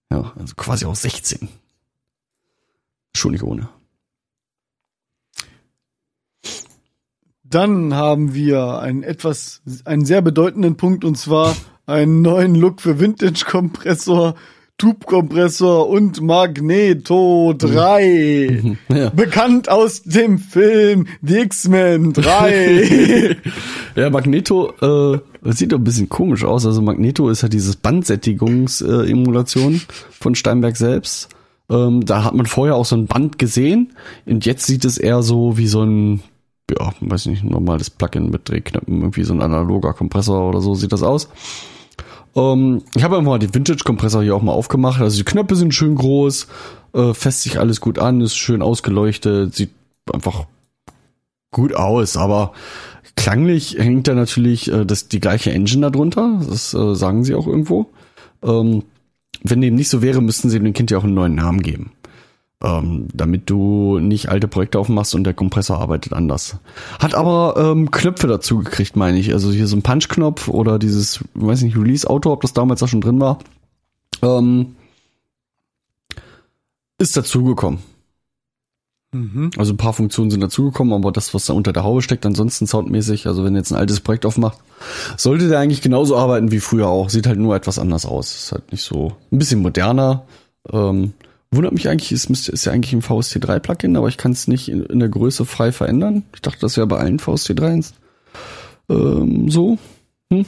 Ja, 0.09 0.31
also 0.37 0.55
quasi 0.55 0.85
auch 0.85 0.95
16. 0.95 1.49
Schon 3.15 3.31
nicht 3.31 3.43
ohne. 3.43 3.69
Dann 7.43 7.93
haben 7.93 8.33
wir 8.33 8.79
einen 8.79 9.03
etwas, 9.03 9.61
einen 9.85 10.05
sehr 10.05 10.21
bedeutenden 10.21 10.77
Punkt 10.77 11.05
und 11.05 11.17
zwar 11.17 11.55
einen 11.85 12.21
neuen 12.21 12.55
Look 12.55 12.81
für 12.81 12.99
Vintage-Kompressor, 12.99 14.35
Tube-Kompressor 14.77 15.89
und 15.89 16.21
Magneto 16.21 17.55
3. 17.57 18.77
Ja. 18.89 19.09
Bekannt 19.09 19.69
aus 19.69 20.03
dem 20.03 20.37
Film 20.37 21.07
The 21.21 21.39
X-Men 21.39 22.13
3. 22.13 23.37
ja, 23.95 24.09
Magneto 24.09 24.73
äh, 24.81 25.19
sieht 25.51 25.71
doch 25.71 25.77
ein 25.77 25.83
bisschen 25.83 26.09
komisch 26.09 26.43
aus. 26.43 26.65
Also 26.65 26.81
Magneto 26.81 27.29
ist 27.29 27.41
ja 27.41 27.49
dieses 27.49 27.75
Bandsättigungs-Emulation 27.77 29.81
von 30.11 30.35
Steinberg 30.35 30.77
selbst. 30.77 31.29
Ähm, 31.69 32.05
da 32.05 32.23
hat 32.23 32.35
man 32.35 32.45
vorher 32.45 32.75
auch 32.75 32.85
so 32.85 32.95
ein 32.95 33.07
Band 33.07 33.39
gesehen 33.39 33.93
und 34.25 34.45
jetzt 34.45 34.67
sieht 34.67 34.85
es 34.85 34.97
eher 34.97 35.23
so 35.23 35.57
wie 35.57 35.67
so 35.67 35.83
ein, 35.83 36.21
ja, 36.69 36.93
weiß 36.99 37.25
nicht, 37.27 37.43
normales 37.43 37.89
Plugin 37.89 38.29
mit 38.29 38.47
Drehknöpfen, 38.47 38.99
irgendwie 38.99 39.23
so 39.23 39.33
ein 39.33 39.41
analoger 39.41 39.93
Kompressor 39.93 40.47
oder 40.47 40.61
so 40.61 40.75
sieht 40.75 40.91
das 40.91 41.03
aus. 41.03 41.29
Ähm, 42.35 42.83
ich 42.95 43.03
habe 43.03 43.17
einfach 43.17 43.31
mal 43.31 43.39
den 43.39 43.53
Vintage-Kompressor 43.53 44.23
hier 44.23 44.35
auch 44.35 44.41
mal 44.41 44.51
aufgemacht. 44.51 45.01
Also 45.01 45.17
die 45.17 45.23
Knöpfe 45.23 45.55
sind 45.55 45.73
schön 45.73 45.95
groß, 45.95 46.47
äh, 46.93 47.13
fässt 47.13 47.43
sich 47.43 47.59
alles 47.59 47.81
gut 47.81 47.99
an, 47.99 48.21
ist 48.21 48.35
schön 48.35 48.61
ausgeleuchtet, 48.61 49.55
sieht 49.55 49.71
einfach 50.11 50.45
gut 51.51 51.73
aus, 51.73 52.17
aber 52.17 52.51
klanglich 53.15 53.77
hängt 53.79 54.07
da 54.07 54.13
natürlich 54.13 54.71
äh, 54.71 54.85
das, 54.85 55.07
die 55.07 55.19
gleiche 55.19 55.51
Engine 55.51 55.89
darunter. 55.89 56.41
Das 56.47 56.73
äh, 56.73 56.95
sagen 56.95 57.23
sie 57.23 57.35
auch 57.35 57.47
irgendwo. 57.47 57.87
Ähm, 58.43 58.83
wenn 59.43 59.61
dem 59.61 59.75
nicht 59.75 59.89
so 59.89 60.01
wäre, 60.01 60.21
müssten 60.21 60.49
sie 60.49 60.59
dem 60.59 60.73
Kind 60.73 60.91
ja 60.91 60.97
auch 60.97 61.03
einen 61.03 61.13
neuen 61.13 61.35
Namen 61.35 61.61
geben. 61.61 61.91
Ähm, 62.63 63.09
damit 63.13 63.49
du 63.49 63.99
nicht 63.99 64.29
alte 64.29 64.47
Projekte 64.47 64.79
aufmachst 64.79 65.13
und 65.13 65.25
der 65.25 65.33
Kompressor 65.33 65.77
arbeitet 65.77 66.13
anders. 66.13 66.57
Hat 66.99 67.13
aber 67.13 67.55
ähm, 67.57 67.91
Knöpfe 67.91 68.27
dazu 68.27 68.59
gekriegt, 68.59 68.95
meine 68.95 69.19
ich. 69.19 69.33
Also 69.33 69.51
hier 69.51 69.67
so 69.67 69.75
ein 69.75 69.81
Punch-Knopf 69.81 70.47
oder 70.47 70.79
dieses, 70.79 71.19
weiß 71.33 71.63
nicht, 71.63 71.75
Release-Auto, 71.75 72.31
ob 72.31 72.41
das 72.41 72.53
damals 72.53 72.79
da 72.79 72.87
schon 72.87 73.01
drin 73.01 73.19
war. 73.19 73.39
Ähm, 74.21 74.77
ist 76.97 77.17
dazugekommen. 77.17 77.79
mhm. 79.11 79.51
Also 79.57 79.73
ein 79.73 79.77
paar 79.77 79.93
Funktionen 79.93 80.31
sind 80.31 80.39
dazugekommen, 80.39 80.93
aber 80.93 81.11
das, 81.11 81.33
was 81.33 81.45
da 81.45 81.53
unter 81.53 81.73
der 81.73 81.83
Haube 81.83 82.01
steckt, 82.01 82.25
ansonsten 82.25 82.67
soundmäßig, 82.67 83.27
also 83.27 83.43
wenn 83.43 83.53
ihr 83.53 83.59
jetzt 83.59 83.73
ein 83.73 83.77
altes 83.77 83.99
Projekt 83.99 84.25
aufmacht, 84.25 84.59
sollte 85.17 85.49
der 85.49 85.59
eigentlich 85.59 85.81
genauso 85.81 86.15
arbeiten 86.15 86.51
wie 86.51 86.61
früher 86.61 86.87
auch. 86.87 87.09
Sieht 87.09 87.27
halt 87.27 87.37
nur 87.37 87.53
etwas 87.53 87.79
anders 87.79 88.05
aus. 88.05 88.33
Ist 88.33 88.51
halt 88.53 88.71
nicht 88.71 88.83
so 88.83 89.11
ein 89.29 89.39
bisschen 89.39 89.61
moderner. 89.61 90.23
Ähm, 90.71 91.13
wundert 91.55 91.73
mich 91.73 91.89
eigentlich, 91.89 92.11
es 92.11 92.29
müsste, 92.29 92.51
ist 92.51 92.65
ja 92.65 92.71
eigentlich 92.71 92.93
ein 92.93 93.01
VST3-Plugin, 93.01 93.97
aber 93.97 94.07
ich 94.07 94.17
kann 94.17 94.31
es 94.31 94.47
nicht 94.47 94.69
in, 94.69 94.85
in 94.85 94.99
der 94.99 95.09
Größe 95.09 95.45
frei 95.45 95.71
verändern. 95.71 96.23
Ich 96.33 96.41
dachte, 96.41 96.59
das 96.61 96.77
wäre 96.77 96.87
bei 96.87 96.97
allen 96.97 97.19
VST3s 97.19 97.93
ähm, 98.89 99.49
so. 99.49 99.77
Hm. 100.31 100.45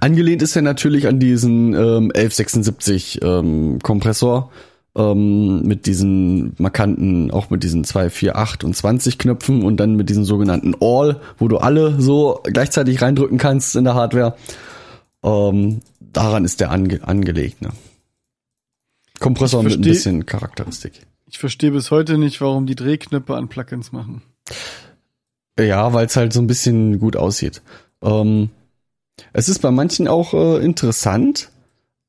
Angelehnt 0.00 0.42
ist 0.42 0.56
er 0.56 0.62
natürlich 0.62 1.08
an 1.08 1.18
diesen 1.18 1.74
ähm, 1.74 2.12
1176 2.14 3.20
ähm, 3.22 3.78
Kompressor 3.82 4.50
ähm, 4.94 5.62
mit 5.62 5.86
diesen 5.86 6.54
markanten, 6.58 7.30
auch 7.30 7.50
mit 7.50 7.62
diesen 7.62 7.84
2, 7.84 8.10
4, 8.10 8.36
8 8.36 8.64
und 8.64 8.76
20 8.76 9.18
Knöpfen 9.18 9.62
und 9.62 9.78
dann 9.78 9.96
mit 9.96 10.10
diesen 10.10 10.24
sogenannten 10.24 10.74
All, 10.80 11.20
wo 11.38 11.48
du 11.48 11.58
alle 11.58 12.00
so 12.00 12.40
gleichzeitig 12.44 13.00
reindrücken 13.00 13.38
kannst 13.38 13.76
in 13.76 13.84
der 13.84 13.94
Hardware. 13.94 14.36
Ähm, 15.24 15.80
daran 16.00 16.44
ist 16.44 16.60
der 16.60 16.70
ange 16.70 17.00
angelegt. 17.02 17.62
Ne? 17.62 17.70
Kompressor 19.22 19.60
Ich 19.60 19.64
mit 19.64 19.72
ein 19.72 19.82
versteh- 19.82 19.88
bisschen 19.88 20.26
Charakteristik. 20.26 20.92
Ich 21.26 21.38
verstehe 21.38 21.70
bis 21.70 21.90
heute 21.90 22.18
nicht, 22.18 22.40
warum 22.40 22.66
die 22.66 22.74
Drehknöpfe 22.74 23.34
an 23.36 23.48
Plugins 23.48 23.92
machen. 23.92 24.22
Ja, 25.58 25.92
weil 25.92 26.06
es 26.06 26.16
halt 26.16 26.32
so 26.32 26.40
ein 26.40 26.46
bisschen 26.46 26.98
gut 26.98 27.16
aussieht. 27.16 27.62
Ähm, 28.02 28.50
es 29.32 29.48
ist 29.48 29.60
bei 29.60 29.70
manchen 29.70 30.08
auch 30.08 30.34
äh, 30.34 30.64
interessant. 30.64 31.50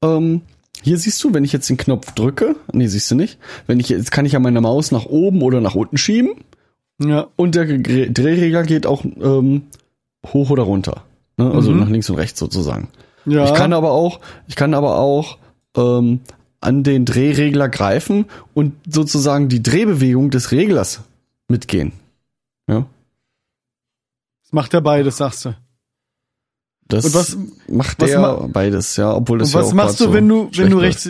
Ähm, 0.04 0.42
hier 0.82 0.98
siehst 0.98 1.24
du, 1.24 1.34
wenn 1.34 1.44
ich 1.44 1.54
jetzt 1.54 1.70
den 1.70 1.78
Knopf 1.78 2.12
drücke, 2.14 2.56
nee, 2.72 2.88
siehst 2.88 3.10
du 3.12 3.16
nicht. 3.16 3.38
Wenn 3.68 3.80
ich 3.80 3.90
jetzt 3.90 4.12
kann 4.12 4.26
ich 4.26 4.34
ja 4.34 4.40
meine 4.40 4.60
Maus 4.62 4.92
nach 4.92 5.06
oben 5.06 5.42
oder 5.42 5.62
nach 5.62 5.76
unten 5.76 5.98
schieben 5.98 6.32
Ja, 7.02 7.28
und 7.36 7.56
der 7.56 7.66
Drehregler 7.78 8.64
geht 8.64 8.86
auch 8.86 9.04
ähm, 9.06 9.64
hoch 10.28 10.50
oder 10.50 10.64
runter. 10.64 11.04
Ne? 11.38 11.52
Also 11.52 11.72
Mhm. 11.72 11.80
nach 11.80 11.90
links 11.90 12.10
und 12.10 12.18
rechts 12.18 12.40
sozusagen. 12.40 12.88
ja. 13.26 13.46
Ich 13.46 13.54
kann 13.54 13.72
aber 13.74 13.92
auch, 13.92 14.20
ich 14.48 14.56
kann 14.56 14.74
aber 14.74 14.98
auch 15.00 15.38
ähm, 15.78 16.20
an 16.64 16.84
den 16.84 17.06
Drehregler 17.06 17.70
greifen 17.70 18.26
und 18.54 18.74
sozusagen 18.90 19.50
die 19.50 19.62
Drehbewegung 19.64 20.30
des 20.30 20.52
Reglers 20.52 21.02
mitgehen. 21.48 21.92
Ja. 22.68 22.86
Macht 24.52 24.74
er 24.74 24.82
beides, 24.82 25.18
sagst 25.18 25.46
du. 25.46 25.56
Das 26.88 27.06
Und 27.06 27.14
was- 27.16 27.38
macht 27.68 28.00
was 28.02 28.14
ma- 28.16 28.48
beides, 28.52 28.96
ja, 28.98 29.14
obwohl 29.16 29.40
das 29.40 29.50
Und 29.50 29.54
ja 29.54 29.60
was 29.62 29.70
auch 29.70 29.74
machst 29.74 30.00
du, 30.00 30.14
wenn 30.14 30.28
du, 30.28 30.50
wenn 30.54 30.70
du 30.70 30.78
rechts, 30.78 31.10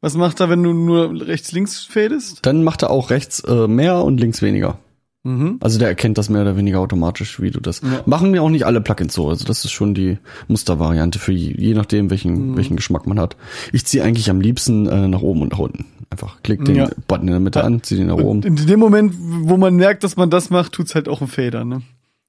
was 0.00 0.14
macht 0.14 0.38
er, 0.40 0.48
wenn 0.50 0.62
du 0.62 0.72
nur 0.72 1.26
rechts-links 1.26 1.84
fädest? 1.84 2.44
Dann 2.46 2.62
macht 2.62 2.82
er 2.82 2.90
auch 2.90 3.10
rechts 3.10 3.40
äh, 3.40 3.66
mehr 3.66 4.02
und 4.04 4.18
links 4.20 4.42
weniger. 4.42 4.78
Mhm. 5.26 5.56
Also 5.60 5.78
der 5.78 5.88
erkennt 5.88 6.18
das 6.18 6.28
mehr 6.28 6.42
oder 6.42 6.56
weniger 6.56 6.80
automatisch, 6.80 7.40
wie 7.40 7.50
du 7.50 7.58
das. 7.58 7.80
Ja. 7.80 8.02
Machen 8.06 8.30
mir 8.30 8.42
auch 8.42 8.50
nicht 8.50 8.66
alle 8.66 8.80
Plugins 8.82 9.14
so. 9.14 9.28
Also 9.30 9.44
das 9.46 9.64
ist 9.64 9.72
schon 9.72 9.94
die 9.94 10.18
Mustervariante 10.48 11.18
für 11.18 11.32
je, 11.32 11.54
je 11.56 11.72
nachdem, 11.74 12.10
welchen, 12.10 12.50
Mhm. 12.50 12.56
welchen 12.56 12.76
Geschmack 12.76 13.06
man 13.06 13.18
hat. 13.18 13.36
Ich 13.72 13.86
ziehe 13.86 14.04
eigentlich 14.04 14.28
am 14.30 14.40
liebsten 14.40 14.86
äh, 14.86 15.08
nach 15.08 15.22
oben 15.22 15.40
und 15.42 15.52
nach 15.52 15.58
unten. 15.58 15.86
Einfach 16.10 16.42
klick 16.42 16.64
den 16.64 16.76
Ja. 16.76 16.90
Button 17.08 17.26
in 17.28 17.32
der 17.32 17.40
Mitte 17.40 17.64
an, 17.64 17.82
zieh 17.82 17.96
den 17.96 18.08
nach 18.08 18.18
oben. 18.18 18.42
In 18.42 18.54
dem 18.54 18.78
Moment, 18.78 19.14
wo 19.18 19.56
man 19.56 19.74
merkt, 19.76 20.04
dass 20.04 20.16
man 20.16 20.28
das 20.30 20.50
macht, 20.50 20.72
tut's 20.72 20.94
halt 20.94 21.08
auch 21.08 21.20
ein 21.22 21.26
Fader, 21.28 21.64
ne? 21.64 21.80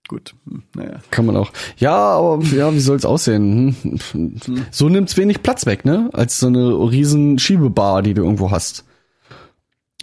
Gut, 0.07 0.33
hm, 0.47 0.63
naja. 0.75 0.99
Kann 1.11 1.25
man 1.25 1.35
auch. 1.35 1.51
Ja, 1.77 1.95
aber 1.95 2.41
ja, 2.45 2.71
wie 2.73 2.79
soll's 2.79 3.05
aussehen? 3.05 3.75
Hm. 4.13 4.39
So 4.71 4.87
nimmt's 4.87 5.17
wenig 5.17 5.43
Platz 5.43 5.65
weg, 5.65 5.83
ne? 5.83 6.09
Als 6.13 6.39
so 6.39 6.47
eine 6.47 6.69
riesen 6.91 7.39
Schiebebar, 7.39 8.01
die 8.03 8.13
du 8.13 8.23
irgendwo 8.23 8.51
hast. 8.51 8.85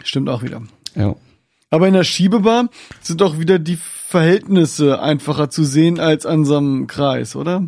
Stimmt 0.03 0.29
auch 0.29 0.43
wieder. 0.43 0.61
Ja. 0.95 1.15
Aber 1.73 1.87
in 1.87 1.95
der 1.95 2.03
Schiebebar 2.03 2.69
sind 3.01 3.23
auch 3.23 3.39
wieder 3.39 3.57
die 3.57 3.77
Verhältnisse 3.77 5.01
einfacher 5.01 5.49
zu 5.49 5.63
sehen 5.63 5.99
als 5.99 6.23
an 6.27 6.45
so 6.45 6.55
einem 6.57 6.85
Kreis, 6.85 7.35
oder? 7.35 7.67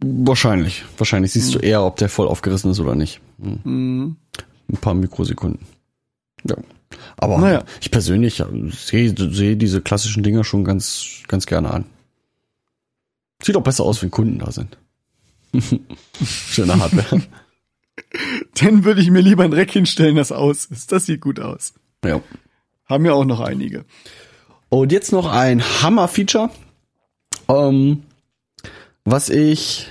Wahrscheinlich. 0.00 0.84
Wahrscheinlich 0.96 1.32
siehst 1.32 1.54
du 1.54 1.58
Hm. 1.58 1.64
eher, 1.66 1.82
ob 1.84 1.96
der 1.96 2.08
voll 2.08 2.28
aufgerissen 2.28 2.70
ist 2.70 2.80
oder 2.80 2.94
nicht. 2.94 3.20
Hm. 3.42 4.16
Ein 4.70 4.76
paar 4.80 4.94
Mikrosekunden. 4.94 5.66
Ja. 6.48 6.56
Aber 7.18 7.36
Naja. 7.36 7.64
ich 7.82 7.90
persönlich 7.90 8.42
sehe 8.70 9.14
sehe 9.32 9.56
diese 9.58 9.82
klassischen 9.82 10.22
Dinger 10.22 10.44
schon 10.44 10.64
ganz, 10.64 11.06
ganz 11.28 11.44
gerne 11.44 11.72
an. 11.72 11.84
Sieht 13.42 13.56
auch 13.56 13.62
besser 13.62 13.84
aus, 13.84 14.00
wenn 14.02 14.10
Kunden 14.10 14.38
da 14.38 14.50
sind. 14.50 14.78
Schöne 16.24 16.78
Hardware. 16.80 17.20
Dann 18.54 18.84
würde 18.84 19.02
ich 19.02 19.10
mir 19.10 19.20
lieber 19.20 19.44
ein 19.44 19.52
Rack 19.52 19.72
hinstellen, 19.72 20.16
das 20.16 20.32
aus 20.32 20.64
ist. 20.64 20.90
Das 20.90 21.04
sieht 21.04 21.20
gut 21.20 21.38
aus. 21.38 21.74
ja. 22.02 22.22
Haben 22.88 23.04
ja 23.06 23.12
auch 23.12 23.24
noch 23.24 23.40
einige. 23.40 23.84
Und 24.68 24.92
jetzt 24.92 25.12
noch 25.12 25.30
ein 25.30 25.62
Hammer-Feature, 25.82 26.50
ähm, 27.48 28.02
was 29.04 29.28
ich 29.28 29.88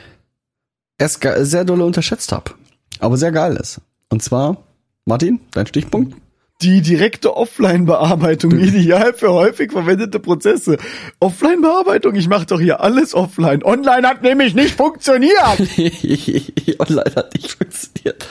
erst 0.97 1.21
ge- 1.21 1.43
sehr 1.43 1.65
dolle 1.65 1.85
unterschätzt 1.85 2.31
habe, 2.31 2.51
aber 2.99 3.17
sehr 3.17 3.31
geil 3.31 3.55
ist. 3.57 3.81
Und 4.09 4.23
zwar, 4.23 4.57
Martin, 5.05 5.39
dein 5.51 5.67
Stichpunkt? 5.67 6.15
Die 6.61 6.81
direkte 6.81 7.35
Offline-Bearbeitung, 7.35 8.51
ideal 8.59 9.13
für 9.13 9.31
häufig 9.33 9.71
verwendete 9.71 10.19
Prozesse. 10.19 10.77
Offline-Bearbeitung, 11.19 12.13
ich 12.15 12.27
mache 12.27 12.45
doch 12.45 12.59
hier 12.59 12.81
alles 12.81 13.15
offline. 13.15 13.63
Online 13.63 14.07
hat 14.07 14.21
nämlich 14.21 14.53
nicht 14.53 14.75
funktioniert. 14.75 15.33
Online 16.79 17.15
hat 17.15 17.33
nicht 17.33 17.51
funktioniert. 17.51 18.27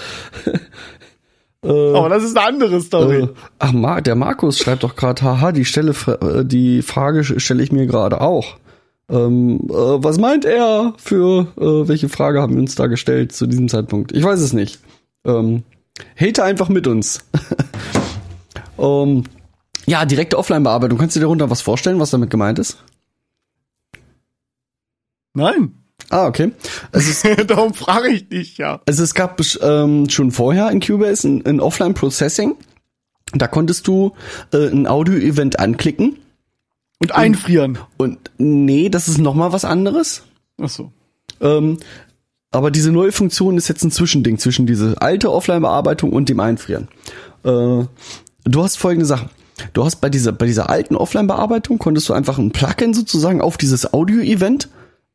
Aber 1.62 2.08
das 2.08 2.24
ist 2.24 2.36
eine 2.36 2.46
andere 2.46 2.80
Story. 2.80 3.22
Äh, 3.22 3.28
ach, 3.58 3.72
Mar 3.72 4.00
der 4.00 4.14
Markus 4.14 4.58
schreibt 4.58 4.82
doch 4.82 4.96
gerade, 4.96 5.22
haha, 5.22 5.52
die 5.52 5.66
Stelle, 5.66 5.94
äh, 6.06 6.44
die 6.44 6.80
Frage 6.82 7.22
stelle 7.22 7.62
ich 7.62 7.70
mir 7.70 7.86
gerade 7.86 8.20
auch. 8.20 8.56
Ähm, 9.10 9.60
äh, 9.68 9.72
was 9.72 10.18
meint 10.18 10.44
er 10.44 10.94
für 10.96 11.48
äh, 11.58 11.88
welche 11.88 12.08
Frage 12.08 12.40
haben 12.40 12.54
wir 12.54 12.60
uns 12.60 12.76
da 12.76 12.86
gestellt 12.86 13.32
zu 13.32 13.46
diesem 13.46 13.68
Zeitpunkt? 13.68 14.12
Ich 14.12 14.22
weiß 14.22 14.40
es 14.40 14.52
nicht. 14.52 14.80
Ähm, 15.24 15.64
hate 16.18 16.44
einfach 16.44 16.68
mit 16.68 16.86
uns. 16.86 17.24
ähm, 18.78 19.24
ja, 19.86 20.04
direkte 20.04 20.38
Offline-Bearbeitung. 20.38 20.98
Kannst 20.98 21.16
du 21.16 21.20
dir 21.20 21.24
darunter 21.24 21.50
was 21.50 21.60
vorstellen, 21.60 21.98
was 21.98 22.10
damit 22.10 22.30
gemeint 22.30 22.58
ist? 22.58 22.78
Nein. 25.34 25.79
Ah, 26.08 26.26
okay. 26.26 26.52
Es 26.92 27.08
ist 27.08 27.26
Darum 27.50 27.74
frage 27.74 28.08
ich 28.08 28.28
dich 28.28 28.58
ja. 28.58 28.80
Also 28.86 29.02
es 29.02 29.14
gab 29.14 29.40
ähm, 29.62 30.08
schon 30.08 30.30
vorher 30.32 30.70
in 30.70 30.80
Cubase 30.80 31.28
ein, 31.28 31.46
ein 31.46 31.60
Offline-Processing. 31.60 32.56
Da 33.32 33.46
konntest 33.46 33.86
du 33.86 34.12
äh, 34.52 34.68
ein 34.68 34.86
Audio-Event 34.86 35.60
anklicken. 35.60 36.16
Und 36.98 37.14
einfrieren. 37.14 37.78
Und 37.96 38.18
nee, 38.38 38.88
das 38.88 39.08
ist 39.08 39.18
noch 39.18 39.34
mal 39.34 39.52
was 39.52 39.64
anderes. 39.64 40.24
Ach 40.60 40.68
so. 40.68 40.92
Ähm, 41.40 41.78
aber 42.50 42.70
diese 42.70 42.90
neue 42.90 43.12
Funktion 43.12 43.56
ist 43.56 43.68
jetzt 43.68 43.84
ein 43.84 43.92
Zwischending 43.92 44.38
zwischen 44.38 44.66
diese 44.66 45.00
alte 45.00 45.32
Offline-Bearbeitung 45.32 46.12
und 46.12 46.28
dem 46.28 46.40
Einfrieren. 46.40 46.88
Äh, 47.44 47.84
du 48.44 48.62
hast 48.62 48.76
folgende 48.76 49.06
Sachen. 49.06 49.30
Du 49.72 49.84
hast 49.84 49.96
bei 49.96 50.08
dieser, 50.08 50.32
bei 50.32 50.46
dieser 50.46 50.68
alten 50.68 50.96
Offline-Bearbeitung 50.96 51.78
konntest 51.78 52.08
du 52.08 52.12
einfach 52.12 52.38
ein 52.38 52.50
Plugin 52.50 52.94
sozusagen 52.94 53.40
auf 53.40 53.56
dieses 53.56 53.92
Audio-Event 53.92 54.68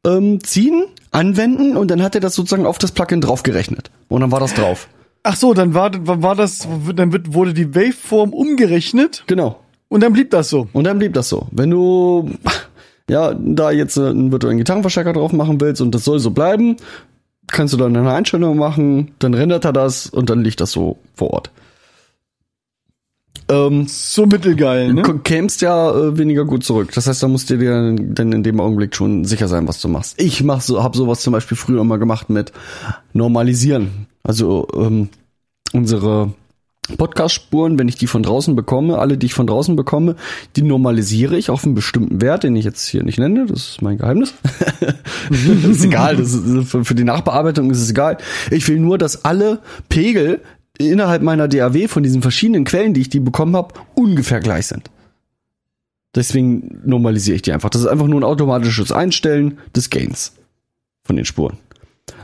ähm, 0.06 0.44
ziehen, 0.44 0.86
anwenden 1.12 1.76
und 1.78 1.90
dann 1.92 2.02
hat 2.02 2.16
er 2.16 2.22
das 2.22 2.36
sozusagen 2.36 2.66
auf 2.66 2.78
das 2.78 2.92
Plugin 2.92 3.22
draufgerechnet. 3.22 3.90
Und 4.08 4.22
dann 4.22 4.32
war 4.32 4.40
das 4.40 4.54
drauf. 4.54 4.88
Ach 5.24 5.36
so, 5.36 5.54
dann 5.54 5.74
war, 5.74 5.92
war 5.96 6.36
das, 6.36 6.68
dann 6.96 7.12
wird, 7.12 7.34
wurde 7.34 7.54
die 7.54 7.74
Waveform 7.74 8.32
umgerechnet 8.34 9.24
Genau. 9.28 9.60
und 9.88 10.02
dann 10.04 10.14
blieb 10.14 10.30
das 10.30 10.50
so. 10.50 10.68
Und 10.74 10.84
dann 10.86 11.00
blieb 11.00 11.14
das 11.14 11.30
so. 11.30 11.48
Wenn 11.52 11.72
du 11.72 12.30
ja 13.10 13.34
da 13.34 13.72
jetzt 13.72 13.98
äh, 13.98 14.08
einen 14.08 14.32
virtuellen 14.32 14.58
Gitarrenverstärker 14.58 15.14
drauf 15.14 15.34
machen 15.34 15.60
willst 15.60 15.82
und 15.82 15.96
das 15.96 16.04
soll 16.04 16.20
so 16.20 16.32
bleiben, 16.32 16.78
kannst 17.48 17.74
du 17.74 17.78
dann 17.78 17.96
eine 17.96 18.12
Einstellung 18.12 18.58
machen, 18.58 19.12
dann 19.20 19.34
rendert 19.34 19.66
er 19.66 19.74
das 19.74 20.08
und 20.08 20.30
dann 20.30 20.44
liegt 20.44 20.62
das 20.62 20.72
so 20.72 20.98
vor 21.16 21.32
Ort. 21.32 21.52
Ähm, 23.48 23.86
So 23.88 24.26
mittelgeil, 24.26 24.94
ne? 24.94 25.04
du 25.04 25.20
kämst 25.20 25.62
ja 25.62 25.92
äh, 25.92 26.18
weniger 26.18 26.46
gut 26.46 26.64
zurück. 26.64 26.92
Das 26.96 27.08
heißt, 27.08 27.22
da 27.22 27.28
musst 27.28 27.50
du 27.50 27.58
dir 27.58 27.96
dann 27.98 28.32
in 28.32 28.44
dem 28.44 28.60
Augenblick 28.60 28.96
schon 28.96 29.26
sicher 29.26 29.48
sein, 29.48 29.68
was 29.68 29.80
du 29.82 29.88
machst. 29.88 30.20
Ich 30.20 30.44
mach 30.44 30.62
so, 30.62 30.82
habe 30.84 30.98
sowas 30.98 31.22
zum 31.22 31.34
Beispiel 31.34 31.58
früher 31.58 31.82
immer 31.82 32.00
gemacht 32.00 32.30
mit 32.30 32.52
Normalisieren. 33.14 34.08
Also 34.24 34.68
ähm, 34.76 35.10
unsere 35.74 36.34
Podcast-Spuren, 36.98 37.80
wenn 37.80 37.88
ich 37.88 37.96
die 37.96 38.08
von 38.08 38.24
draußen 38.24 38.56
bekomme, 38.56 39.00
alle, 39.00 39.18
die 39.18 39.26
ich 39.26 39.34
von 39.34 39.48
draußen 39.48 39.76
bekomme, 39.76 40.16
die 40.56 40.62
normalisiere 40.62 41.38
ich 41.38 41.50
auf 41.50 41.66
einen 41.66 41.74
bestimmten 41.74 42.22
Wert, 42.22 42.44
den 42.44 42.56
ich 42.56 42.66
jetzt 42.66 42.86
hier 42.88 43.04
nicht 43.04 43.18
nenne. 43.18 43.46
Das 43.48 43.70
ist 43.70 43.82
mein 43.82 43.98
Geheimnis. 43.98 44.34
das 45.30 45.40
ist 45.42 45.84
egal. 45.84 46.16
Das 46.16 46.34
ist, 46.34 46.70
für 46.70 46.96
die 46.96 47.04
Nachbearbeitung 47.04 47.72
ist 47.72 47.82
es 47.82 47.90
egal. 47.92 48.18
Ich 48.52 48.68
will 48.68 48.80
nur, 48.80 48.98
dass 48.98 49.26
alle 49.26 49.60
Pegel 49.90 50.42
innerhalb 50.78 51.22
meiner 51.22 51.48
DAW 51.48 51.88
von 51.88 52.04
diesen 52.04 52.22
verschiedenen 52.22 52.66
Quellen, 52.66 52.94
die 52.94 53.02
ich 53.02 53.10
die 53.10 53.20
bekommen 53.20 53.56
habe, 53.56 53.74
ungefähr 53.94 54.40
gleich 54.40 54.68
sind. 54.68 54.90
Deswegen 56.16 56.82
normalisiere 56.86 57.36
ich 57.36 57.42
die 57.42 57.52
einfach. 57.52 57.70
Das 57.70 57.82
ist 57.82 57.88
einfach 57.88 58.08
nur 58.08 58.22
ein 58.22 58.24
automatisches 58.24 58.92
Einstellen 58.92 59.58
des 59.76 59.90
Gains 59.90 60.34
von 61.04 61.18
den 61.18 61.26
Spuren. 61.26 61.58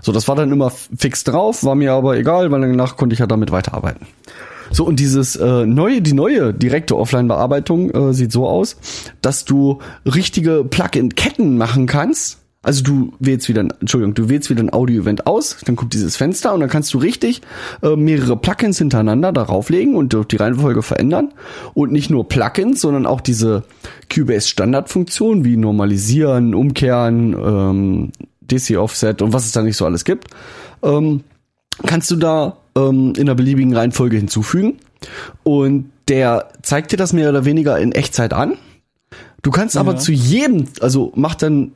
So, 0.02 0.12
das 0.12 0.28
war 0.28 0.36
dann 0.36 0.52
immer 0.52 0.70
fix 0.70 1.24
drauf, 1.24 1.64
war 1.64 1.76
mir 1.76 1.94
aber 1.94 2.18
egal, 2.18 2.52
weil 2.52 2.62
danach 2.62 2.96
konnte 2.96 3.14
ich 3.14 3.20
ja 3.20 3.28
damit 3.28 3.52
weiterarbeiten. 3.52 4.08
So, 4.72 4.86
und 4.86 5.00
dieses 5.00 5.36
äh, 5.36 5.66
neue, 5.66 6.02
die 6.02 6.14
neue 6.14 6.54
direkte 6.54 6.98
Offline-Bearbeitung 6.98 7.92
äh, 7.92 8.14
sieht 8.14 8.32
so 8.32 8.48
aus, 8.48 8.78
dass 9.22 9.44
du 9.44 9.80
richtige 10.06 10.64
Plugin-Ketten 10.64 11.58
machen 11.58 11.88
kannst. 11.88 12.41
Also 12.64 12.84
du 12.84 13.14
wählst 13.20 13.50
wieder, 13.50 13.64
ein, 13.64 13.74
Entschuldigung, 13.80 14.14
du 14.14 14.30
wählst 14.30 14.52
wieder 14.52 14.62
ein 14.62 14.72
Audio-Event 14.72 15.26
aus, 15.26 15.58
dann 15.66 15.76
kommt 15.76 15.94
dieses 15.94 16.16
Fenster 16.16 16.54
und 16.54 16.60
dann 16.60 16.70
kannst 16.70 16.94
du 16.94 17.00
richtig 17.00 17.42
äh, 17.82 17.96
mehrere 17.96 18.38
Plugins 18.38 18.78
hintereinander 18.78 19.32
darauf 19.32 19.70
legen 19.70 19.96
und 19.96 20.16
die 20.32 20.36
Reihenfolge 20.36 20.84
verändern. 20.84 21.34
Und 21.74 21.92
nicht 21.92 22.12
nur 22.12 22.28
Plugins, 22.28 22.82
sondern 22.82 23.08
auch 23.08 23.22
diese 23.22 23.64
Cubase-Standardfunktion 24.14 25.44
wie 25.44 25.58
Normalisieren, 25.58 26.54
Umkehren, 26.54 27.34
ähm, 27.34 28.12
DC-Offset 28.42 29.22
und 29.22 29.34
was 29.34 29.46
es 29.46 29.54
da 29.54 29.64
nicht 29.64 29.78
so 29.78 29.86
alles 29.86 30.06
gibt. 30.06 30.28
Ähm, 30.84 31.24
kannst 31.88 32.12
du 32.12 32.16
da 32.16 32.58
ähm, 32.76 33.14
in 33.16 33.22
einer 33.22 33.36
beliebigen 33.36 33.76
Reihenfolge 33.76 34.18
hinzufügen. 34.18 34.78
Und 35.44 35.90
der 36.08 36.50
zeigt 36.62 36.92
dir 36.92 36.98
das 36.98 37.14
mehr 37.14 37.30
oder 37.30 37.46
weniger 37.46 37.80
in 37.80 37.92
Echtzeit 37.92 38.34
an. 38.34 38.54
Du 39.42 39.50
kannst 39.50 39.78
aber 39.78 39.94
Ja. 39.94 39.98
zu 39.98 40.12
jedem, 40.12 40.66
also 40.82 41.12
macht 41.16 41.42
dann, 41.42 41.72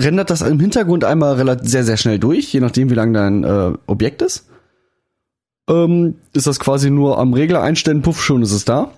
rendert 0.00 0.30
das 0.30 0.42
im 0.42 0.60
Hintergrund 0.60 1.04
einmal 1.04 1.60
sehr, 1.62 1.84
sehr 1.84 1.96
schnell 1.96 2.18
durch, 2.18 2.52
je 2.52 2.60
nachdem, 2.60 2.90
wie 2.90 2.94
lang 2.94 3.12
dein 3.12 3.44
äh, 3.44 3.72
Objekt 3.86 4.22
ist. 4.22 4.46
Ähm, 5.68 6.16
ist 6.32 6.46
das 6.46 6.58
quasi 6.58 6.90
nur 6.90 7.18
am 7.18 7.34
Regler 7.34 7.62
einstellen, 7.62 8.02
puff, 8.02 8.22
schon 8.22 8.42
ist 8.42 8.52
es 8.52 8.64
da. 8.64 8.92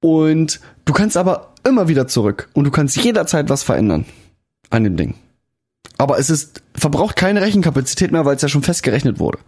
Und 0.00 0.60
du 0.84 0.92
kannst 0.92 1.16
aber 1.16 1.54
immer 1.66 1.88
wieder 1.88 2.06
zurück 2.06 2.48
und 2.52 2.64
du 2.64 2.70
kannst 2.70 2.96
jederzeit 2.96 3.48
was 3.48 3.62
verändern 3.62 4.04
an 4.70 4.84
dem 4.84 4.96
Ding. 4.96 5.14
Aber 5.96 6.18
es 6.18 6.28
ist, 6.28 6.62
verbraucht 6.74 7.16
keine 7.16 7.40
Rechenkapazität 7.40 8.12
mehr, 8.12 8.24
weil 8.24 8.36
es 8.36 8.42
ja 8.42 8.48
schon 8.48 8.62
festgerechnet 8.62 9.18
wurde. 9.18 9.38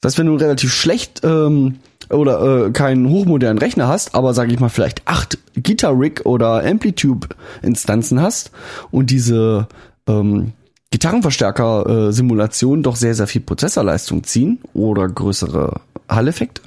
Das 0.00 0.12
heißt, 0.12 0.18
wenn 0.18 0.26
du 0.26 0.36
relativ 0.36 0.72
schlecht 0.72 1.22
ähm, 1.24 1.78
oder 2.10 2.66
äh, 2.66 2.70
keinen 2.70 3.08
hochmodernen 3.08 3.58
Rechner 3.58 3.88
hast, 3.88 4.14
aber 4.14 4.34
sage 4.34 4.52
ich 4.52 4.60
mal 4.60 4.68
vielleicht 4.68 5.02
acht 5.06 5.38
Guitar 5.62 5.98
Rig 5.98 6.24
oder 6.26 6.64
Amplitude 6.64 7.28
Instanzen 7.62 8.20
hast 8.20 8.50
und 8.90 9.10
diese 9.10 9.68
ähm, 10.06 10.52
Gitarrenverstärker 10.90 12.08
äh, 12.08 12.12
Simulation 12.12 12.82
doch 12.82 12.96
sehr 12.96 13.14
sehr 13.14 13.26
viel 13.26 13.40
Prozessorleistung 13.40 14.24
ziehen 14.24 14.60
oder 14.74 15.08
größere 15.08 15.80
Hall-Effekte, 16.08 16.62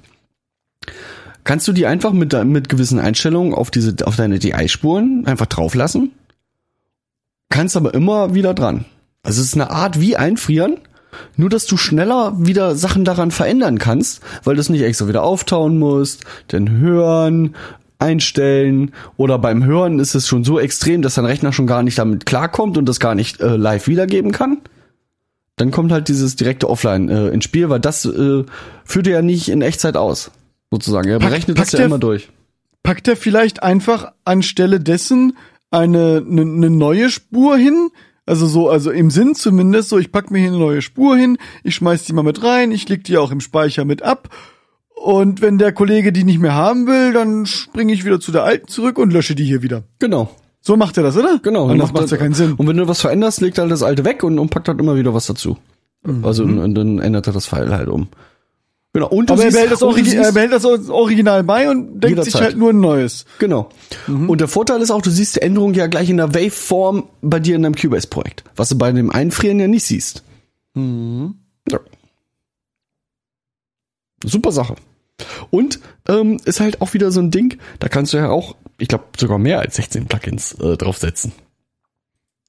kannst 1.43 1.67
du 1.67 1.73
die 1.73 1.85
einfach 1.85 2.11
mit 2.11 2.33
mit 2.45 2.69
gewissen 2.69 2.99
Einstellungen 2.99 3.53
auf 3.53 3.71
diese 3.71 3.95
auf 4.05 4.15
deine 4.15 4.39
DI 4.39 4.67
Spuren 4.67 5.23
einfach 5.25 5.45
drauflassen 5.45 6.11
kannst 7.49 7.75
aber 7.77 7.93
immer 7.93 8.33
wieder 8.33 8.53
dran. 8.53 8.85
Also 9.23 9.41
es 9.41 9.47
ist 9.47 9.55
eine 9.55 9.71
Art 9.71 9.99
wie 9.99 10.15
einfrieren, 10.15 10.77
nur 11.35 11.49
dass 11.49 11.65
du 11.65 11.77
schneller 11.77 12.33
wieder 12.37 12.75
Sachen 12.75 13.05
daran 13.05 13.31
verändern 13.31 13.77
kannst, 13.77 14.21
weil 14.43 14.55
du 14.55 14.61
es 14.61 14.69
nicht 14.69 14.81
extra 14.81 15.07
wieder 15.07 15.23
auftauen 15.23 15.79
musst, 15.79 16.23
dann 16.47 16.69
hören, 16.69 17.55
einstellen 17.99 18.91
oder 19.15 19.39
beim 19.39 19.63
Hören 19.63 19.99
ist 19.99 20.13
es 20.15 20.27
schon 20.27 20.43
so 20.43 20.59
extrem, 20.59 21.01
dass 21.01 21.15
dein 21.15 21.25
Rechner 21.25 21.51
schon 21.51 21.67
gar 21.67 21.81
nicht 21.83 21.97
damit 21.97 22.25
klarkommt 22.25 22.77
und 22.77 22.85
das 22.87 22.99
gar 22.99 23.15
nicht 23.15 23.41
äh, 23.41 23.55
live 23.55 23.87
wiedergeben 23.87 24.31
kann. 24.31 24.59
Dann 25.55 25.71
kommt 25.71 25.91
halt 25.91 26.07
dieses 26.07 26.35
direkte 26.35 26.69
Offline 26.69 27.09
äh, 27.09 27.29
ins 27.29 27.45
Spiel, 27.45 27.69
weil 27.69 27.79
das 27.79 28.05
äh, 28.05 28.43
führt 28.85 29.07
ja 29.07 29.23
nicht 29.23 29.49
in 29.49 29.63
Echtzeit 29.63 29.97
aus, 29.97 30.29
sozusagen. 30.69 31.09
Er 31.09 31.17
Pack- 31.17 31.29
berechnet 31.29 31.57
das 31.57 31.71
packt 31.71 31.79
ja 31.79 31.85
immer 31.85 31.97
durch. 31.97 32.29
Packt 32.83 33.07
er 33.07 33.17
vielleicht 33.17 33.63
einfach 33.63 34.11
anstelle 34.23 34.79
dessen 34.79 35.35
eine, 35.71 36.23
eine, 36.25 36.41
eine 36.41 36.69
neue 36.69 37.09
Spur 37.09 37.57
hin? 37.57 37.89
Also 38.27 38.45
so, 38.45 38.69
also 38.69 38.91
im 38.91 39.09
Sinn 39.09 39.35
zumindest, 39.35 39.87
so 39.87 39.97
ich 39.97 40.11
pack 40.11 40.31
mir 40.31 40.39
hier 40.39 40.49
eine 40.49 40.57
neue 40.57 40.81
Spur 40.81 41.15
hin, 41.15 41.37
ich 41.63 41.75
schmeiß 41.75 42.03
die 42.03 42.13
mal 42.13 42.23
mit 42.23 42.43
rein, 42.43 42.71
ich 42.71 42.87
leg 42.89 43.05
die 43.05 43.17
auch 43.17 43.31
im 43.31 43.39
Speicher 43.39 43.85
mit 43.85 44.03
ab. 44.03 44.29
Und 44.93 45.41
wenn 45.41 45.57
der 45.57 45.71
Kollege 45.71 46.11
die 46.11 46.25
nicht 46.25 46.39
mehr 46.39 46.53
haben 46.53 46.87
will, 46.87 47.13
dann 47.13 47.45
springe 47.45 47.93
ich 47.93 48.03
wieder 48.03 48.19
zu 48.19 48.33
der 48.33 48.43
alten 48.43 48.67
zurück 48.67 48.99
und 48.99 49.13
lösche 49.13 49.33
die 49.33 49.45
hier 49.45 49.61
wieder. 49.61 49.83
Genau. 49.99 50.29
So 50.59 50.75
macht 50.75 50.97
er 50.97 51.03
das, 51.03 51.15
oder? 51.15 51.39
Genau. 51.41 51.69
Und 51.69 51.77
das 51.77 51.93
Macht 51.93 52.11
ja 52.11 52.17
keinen 52.17 52.33
Sinn. 52.33 52.55
Und 52.55 52.67
wenn 52.67 52.75
du 52.75 52.87
was 52.89 52.99
veränderst, 52.99 53.39
legt 53.39 53.57
er 53.57 53.61
halt 53.61 53.71
das 53.71 53.83
alte 53.83 54.03
weg 54.03 54.23
und, 54.23 54.37
und 54.37 54.49
packt 54.49 54.67
halt 54.67 54.79
immer 54.81 54.97
wieder 54.97 55.13
was 55.13 55.27
dazu. 55.27 55.57
Also 56.23 56.43
und, 56.43 56.59
und 56.59 56.75
dann 56.75 56.99
ändert 56.99 57.27
er 57.27 57.33
das 57.33 57.45
File 57.45 57.71
halt 57.71 57.87
um. 57.87 58.09
Genau. 58.97 59.09
Und 59.09 59.29
Aber 59.29 59.43
er 59.43 59.51
behält, 59.51 59.71
das 59.71 59.83
Origi 59.83 60.15
er 60.15 60.31
behält 60.31 60.51
das 60.53 60.65
Original 60.65 61.43
bei 61.43 61.69
und 61.69 61.99
denkt 61.99 62.23
sich 62.23 62.33
Jederzeit. 62.33 62.41
halt 62.41 62.57
nur 62.57 62.71
ein 62.71 62.79
neues. 62.79 63.25
Genau. 63.37 63.69
Und 64.07 64.41
der 64.41 64.47
Vorteil 64.47 64.81
ist 64.81 64.89
auch, 64.89 65.03
du 65.03 65.11
siehst 65.11 65.35
die 65.35 65.43
Änderung 65.43 65.75
ja 65.75 65.85
gleich 65.85 66.09
in 66.09 66.17
der 66.17 66.33
Waveform 66.33 67.07
bei 67.21 67.39
dir 67.39 67.57
in 67.57 67.61
deinem 67.61 67.75
Cubase-Projekt, 67.75 68.43
was 68.55 68.69
du 68.69 68.77
bei 68.79 68.91
dem 68.91 69.11
Einfrieren 69.11 69.59
ja 69.59 69.67
nicht 69.67 69.83
siehst. 69.85 70.23
Ja. 70.75 71.79
Super 74.23 74.51
Sache. 74.51 74.73
Und 75.51 75.79
ähm, 76.09 76.39
ist 76.45 76.59
halt 76.59 76.81
auch 76.81 76.95
wieder 76.95 77.11
so 77.11 77.19
ein 77.19 77.29
Ding, 77.29 77.59
da 77.77 77.89
kannst 77.89 78.13
du 78.13 78.17
ja 78.17 78.29
auch, 78.31 78.55
ich 78.79 78.87
glaube, 78.87 79.03
sogar 79.15 79.37
mehr 79.37 79.59
als 79.59 79.75
16 79.75 80.07
Plugins 80.07 80.53
äh, 80.53 80.75
draufsetzen. 80.75 81.33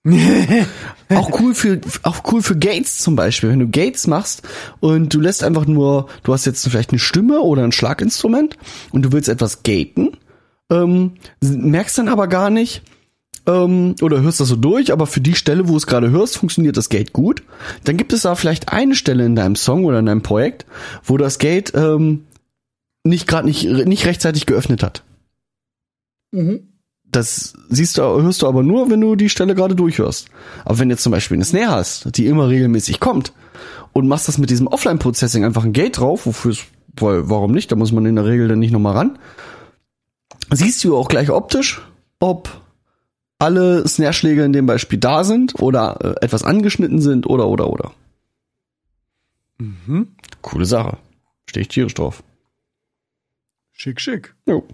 auch 1.10 1.40
cool 1.40 1.54
für 1.54 1.80
auch 2.02 2.22
cool 2.32 2.42
für 2.42 2.56
Gates 2.56 2.98
zum 2.98 3.16
Beispiel. 3.16 3.50
Wenn 3.50 3.58
du 3.58 3.68
Gates 3.68 4.06
machst 4.06 4.42
und 4.80 5.12
du 5.12 5.20
lässt 5.20 5.42
einfach 5.42 5.66
nur, 5.66 6.08
du 6.22 6.32
hast 6.32 6.46
jetzt 6.46 6.66
vielleicht 6.68 6.90
eine 6.90 6.98
Stimme 6.98 7.40
oder 7.40 7.64
ein 7.64 7.72
Schlaginstrument 7.72 8.56
und 8.92 9.02
du 9.02 9.12
willst 9.12 9.28
etwas 9.28 9.62
gaten, 9.62 10.16
ähm, 10.70 11.12
merkst 11.40 11.98
dann 11.98 12.08
aber 12.08 12.28
gar 12.28 12.50
nicht 12.50 12.82
ähm, 13.46 13.96
oder 14.02 14.20
hörst 14.20 14.40
das 14.40 14.48
so 14.48 14.56
durch, 14.56 14.92
aber 14.92 15.06
für 15.06 15.20
die 15.20 15.34
Stelle, 15.34 15.66
wo 15.66 15.72
du 15.72 15.78
es 15.78 15.86
gerade 15.86 16.10
hörst, 16.10 16.36
funktioniert 16.36 16.76
das 16.76 16.90
Gate 16.90 17.12
gut. 17.12 17.42
Dann 17.84 17.96
gibt 17.96 18.12
es 18.12 18.22
da 18.22 18.34
vielleicht 18.34 18.72
eine 18.72 18.94
Stelle 18.94 19.24
in 19.24 19.34
deinem 19.34 19.56
Song 19.56 19.84
oder 19.84 19.98
in 19.98 20.06
deinem 20.06 20.22
Projekt, 20.22 20.66
wo 21.02 21.16
das 21.16 21.38
Gate 21.38 21.72
ähm, 21.74 22.24
nicht 23.04 23.26
gerade 23.26 23.46
nicht 23.46 23.64
nicht 23.64 24.06
rechtzeitig 24.06 24.46
geöffnet 24.46 24.82
hat. 24.82 25.02
Das 27.10 27.54
siehst 27.70 27.96
du, 27.96 28.02
hörst 28.02 28.42
du 28.42 28.46
aber 28.46 28.62
nur, 28.62 28.90
wenn 28.90 29.00
du 29.00 29.16
die 29.16 29.30
Stelle 29.30 29.54
gerade 29.54 29.74
durchhörst. 29.74 30.28
Aber 30.64 30.78
wenn 30.78 30.88
du 30.88 30.94
jetzt 30.94 31.02
zum 31.02 31.12
Beispiel 31.12 31.36
eine 31.36 31.44
Snare 31.44 31.70
hast, 31.70 32.16
die 32.16 32.26
immer 32.26 32.48
regelmäßig 32.48 33.00
kommt 33.00 33.32
und 33.92 34.08
machst 34.08 34.28
das 34.28 34.38
mit 34.38 34.50
diesem 34.50 34.66
Offline-Processing 34.66 35.44
einfach 35.44 35.64
ein 35.64 35.72
Gate 35.72 35.98
drauf, 35.98 36.26
wofür 36.26 36.52
es, 36.52 36.60
weil, 36.98 37.30
warum 37.30 37.52
nicht? 37.52 37.72
Da 37.72 37.76
muss 37.76 37.92
man 37.92 38.04
in 38.04 38.16
der 38.16 38.26
Regel 38.26 38.48
dann 38.48 38.58
nicht 38.58 38.72
nochmal 38.72 38.94
ran. 38.94 39.18
Siehst 40.50 40.84
du 40.84 40.96
auch 40.96 41.08
gleich 41.08 41.30
optisch, 41.30 41.82
ob 42.20 42.62
alle 43.38 43.86
Snare-Schläge 43.86 44.44
in 44.44 44.52
dem 44.52 44.66
Beispiel 44.66 44.98
da 44.98 45.24
sind 45.24 45.60
oder 45.60 45.98
äh, 46.02 46.24
etwas 46.24 46.42
angeschnitten 46.42 47.00
sind 47.00 47.26
oder 47.26 47.48
oder 47.48 47.70
oder. 47.70 47.92
Mhm. 49.58 50.08
Coole 50.42 50.64
Sache. 50.64 50.98
Stehe 51.46 51.62
ich 51.62 51.68
tierisch 51.68 51.94
drauf. 51.94 52.22
Schick, 53.72 54.00
schick. 54.00 54.34
Jo. 54.46 54.66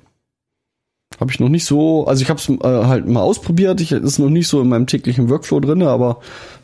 Habe 1.20 1.30
ich 1.30 1.40
noch 1.40 1.48
nicht 1.48 1.64
so, 1.64 2.06
also 2.06 2.22
ich 2.22 2.30
habe 2.30 2.40
es 2.40 2.48
äh, 2.48 2.86
halt 2.86 3.06
mal 3.06 3.20
ausprobiert, 3.20 3.80
ich 3.80 3.92
ist 3.92 4.18
noch 4.18 4.30
nicht 4.30 4.48
so 4.48 4.60
in 4.60 4.68
meinem 4.68 4.86
täglichen 4.86 5.28
Workflow 5.28 5.60
drinne, 5.60 5.88
aber 5.88 6.20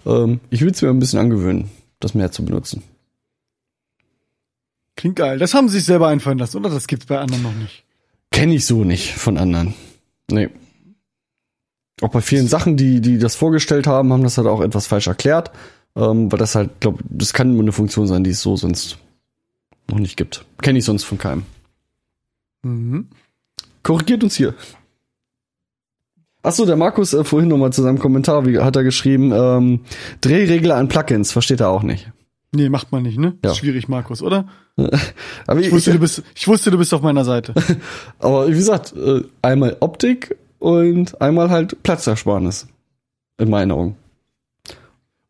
ähm, 0.06 0.40
ich 0.50 0.60
will 0.62 0.70
es 0.70 0.82
mir 0.82 0.88
ein 0.88 0.98
bisschen 0.98 1.18
angewöhnen, 1.18 1.70
das 2.00 2.14
mehr 2.14 2.32
zu 2.32 2.44
benutzen. 2.44 2.82
Klingt 4.96 5.16
geil. 5.16 5.38
Das 5.38 5.54
haben 5.54 5.68
sie 5.68 5.78
sich 5.78 5.86
selber 5.86 6.08
einfallen 6.08 6.38
lassen, 6.38 6.58
oder? 6.58 6.68
Das 6.68 6.86
gibt's 6.86 7.06
bei 7.06 7.18
anderen 7.18 7.42
noch 7.42 7.54
nicht. 7.54 7.84
Kenne 8.30 8.54
ich 8.54 8.66
so 8.66 8.84
nicht 8.84 9.14
von 9.14 9.38
anderen. 9.38 9.74
Nee. 10.30 10.50
Auch 12.02 12.10
bei 12.10 12.20
vielen 12.20 12.48
Sachen, 12.48 12.76
die, 12.76 13.00
die 13.00 13.18
das 13.18 13.34
vorgestellt 13.34 13.86
haben, 13.86 14.12
haben 14.12 14.22
das 14.22 14.36
halt 14.36 14.46
auch 14.46 14.60
etwas 14.60 14.86
falsch 14.86 15.06
erklärt. 15.06 15.50
Ähm, 15.96 16.30
weil 16.30 16.38
das 16.38 16.54
halt, 16.54 16.80
glaube 16.80 17.02
das 17.08 17.32
kann 17.32 17.52
nur 17.52 17.62
eine 17.62 17.72
Funktion 17.72 18.06
sein, 18.06 18.24
die 18.24 18.30
es 18.30 18.42
so 18.42 18.56
sonst 18.56 18.98
noch 19.88 19.98
nicht 19.98 20.16
gibt. 20.16 20.44
Kenne 20.62 20.78
ich 20.78 20.84
sonst 20.84 21.04
von 21.04 21.18
keinem. 21.18 21.44
Mhm. 22.62 23.08
Korrigiert 23.82 24.22
uns 24.22 24.36
hier. 24.36 24.54
Achso, 26.42 26.64
der 26.64 26.76
Markus 26.76 27.12
äh, 27.12 27.24
vorhin 27.24 27.48
nochmal 27.48 27.72
zu 27.72 27.82
seinem 27.82 27.98
Kommentar, 27.98 28.46
wie 28.46 28.58
hat 28.58 28.76
er 28.76 28.82
geschrieben, 28.82 29.32
ähm, 29.32 29.80
Drehregler 30.20 30.76
an 30.76 30.88
Plugins, 30.88 31.32
versteht 31.32 31.60
er 31.60 31.68
auch 31.68 31.82
nicht. 31.82 32.10
Nee, 32.52 32.68
macht 32.68 32.90
man 32.90 33.02
nicht, 33.02 33.18
ne? 33.18 33.36
Ja. 33.44 33.54
Schwierig, 33.54 33.88
Markus, 33.88 34.22
oder? 34.22 34.48
Aber, 35.46 35.60
Ich 35.60 35.70
wusste, 35.70 35.92
du 35.92 35.98
bist, 35.98 36.22
ich 36.34 36.48
wusste, 36.48 36.70
du 36.70 36.78
bist 36.78 36.92
auf 36.94 37.02
meiner 37.02 37.24
Seite. 37.24 37.54
aber 38.18 38.48
wie 38.48 38.54
gesagt, 38.54 38.94
äh, 38.96 39.22
einmal 39.42 39.76
Optik 39.80 40.36
und 40.58 41.20
einmal 41.20 41.50
halt 41.50 41.82
Platzersparnis. 41.82 42.66
In 43.38 43.50
meinen 43.50 43.70
Augen. 43.70 43.96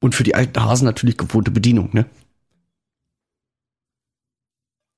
Und 0.01 0.15
für 0.15 0.25
die 0.25 0.35
alten 0.35 0.65
Hasen 0.65 0.85
natürlich 0.85 1.17
gewohnte 1.17 1.51
Bedienung, 1.51 1.91
ne? 1.93 2.07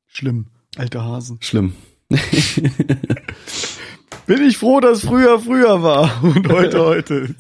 Schlimm. 0.07 0.47
Alte 0.77 1.03
Hasen. 1.03 1.39
Schlimm. 1.41 1.75
Bin 4.27 4.43
ich 4.43 4.57
froh, 4.57 4.81
dass 4.81 5.05
früher 5.05 5.39
früher 5.41 5.83
war 5.83 6.23
und 6.23 6.49
heute 6.49 6.81
heute 6.85 7.15
ist. 7.15 7.37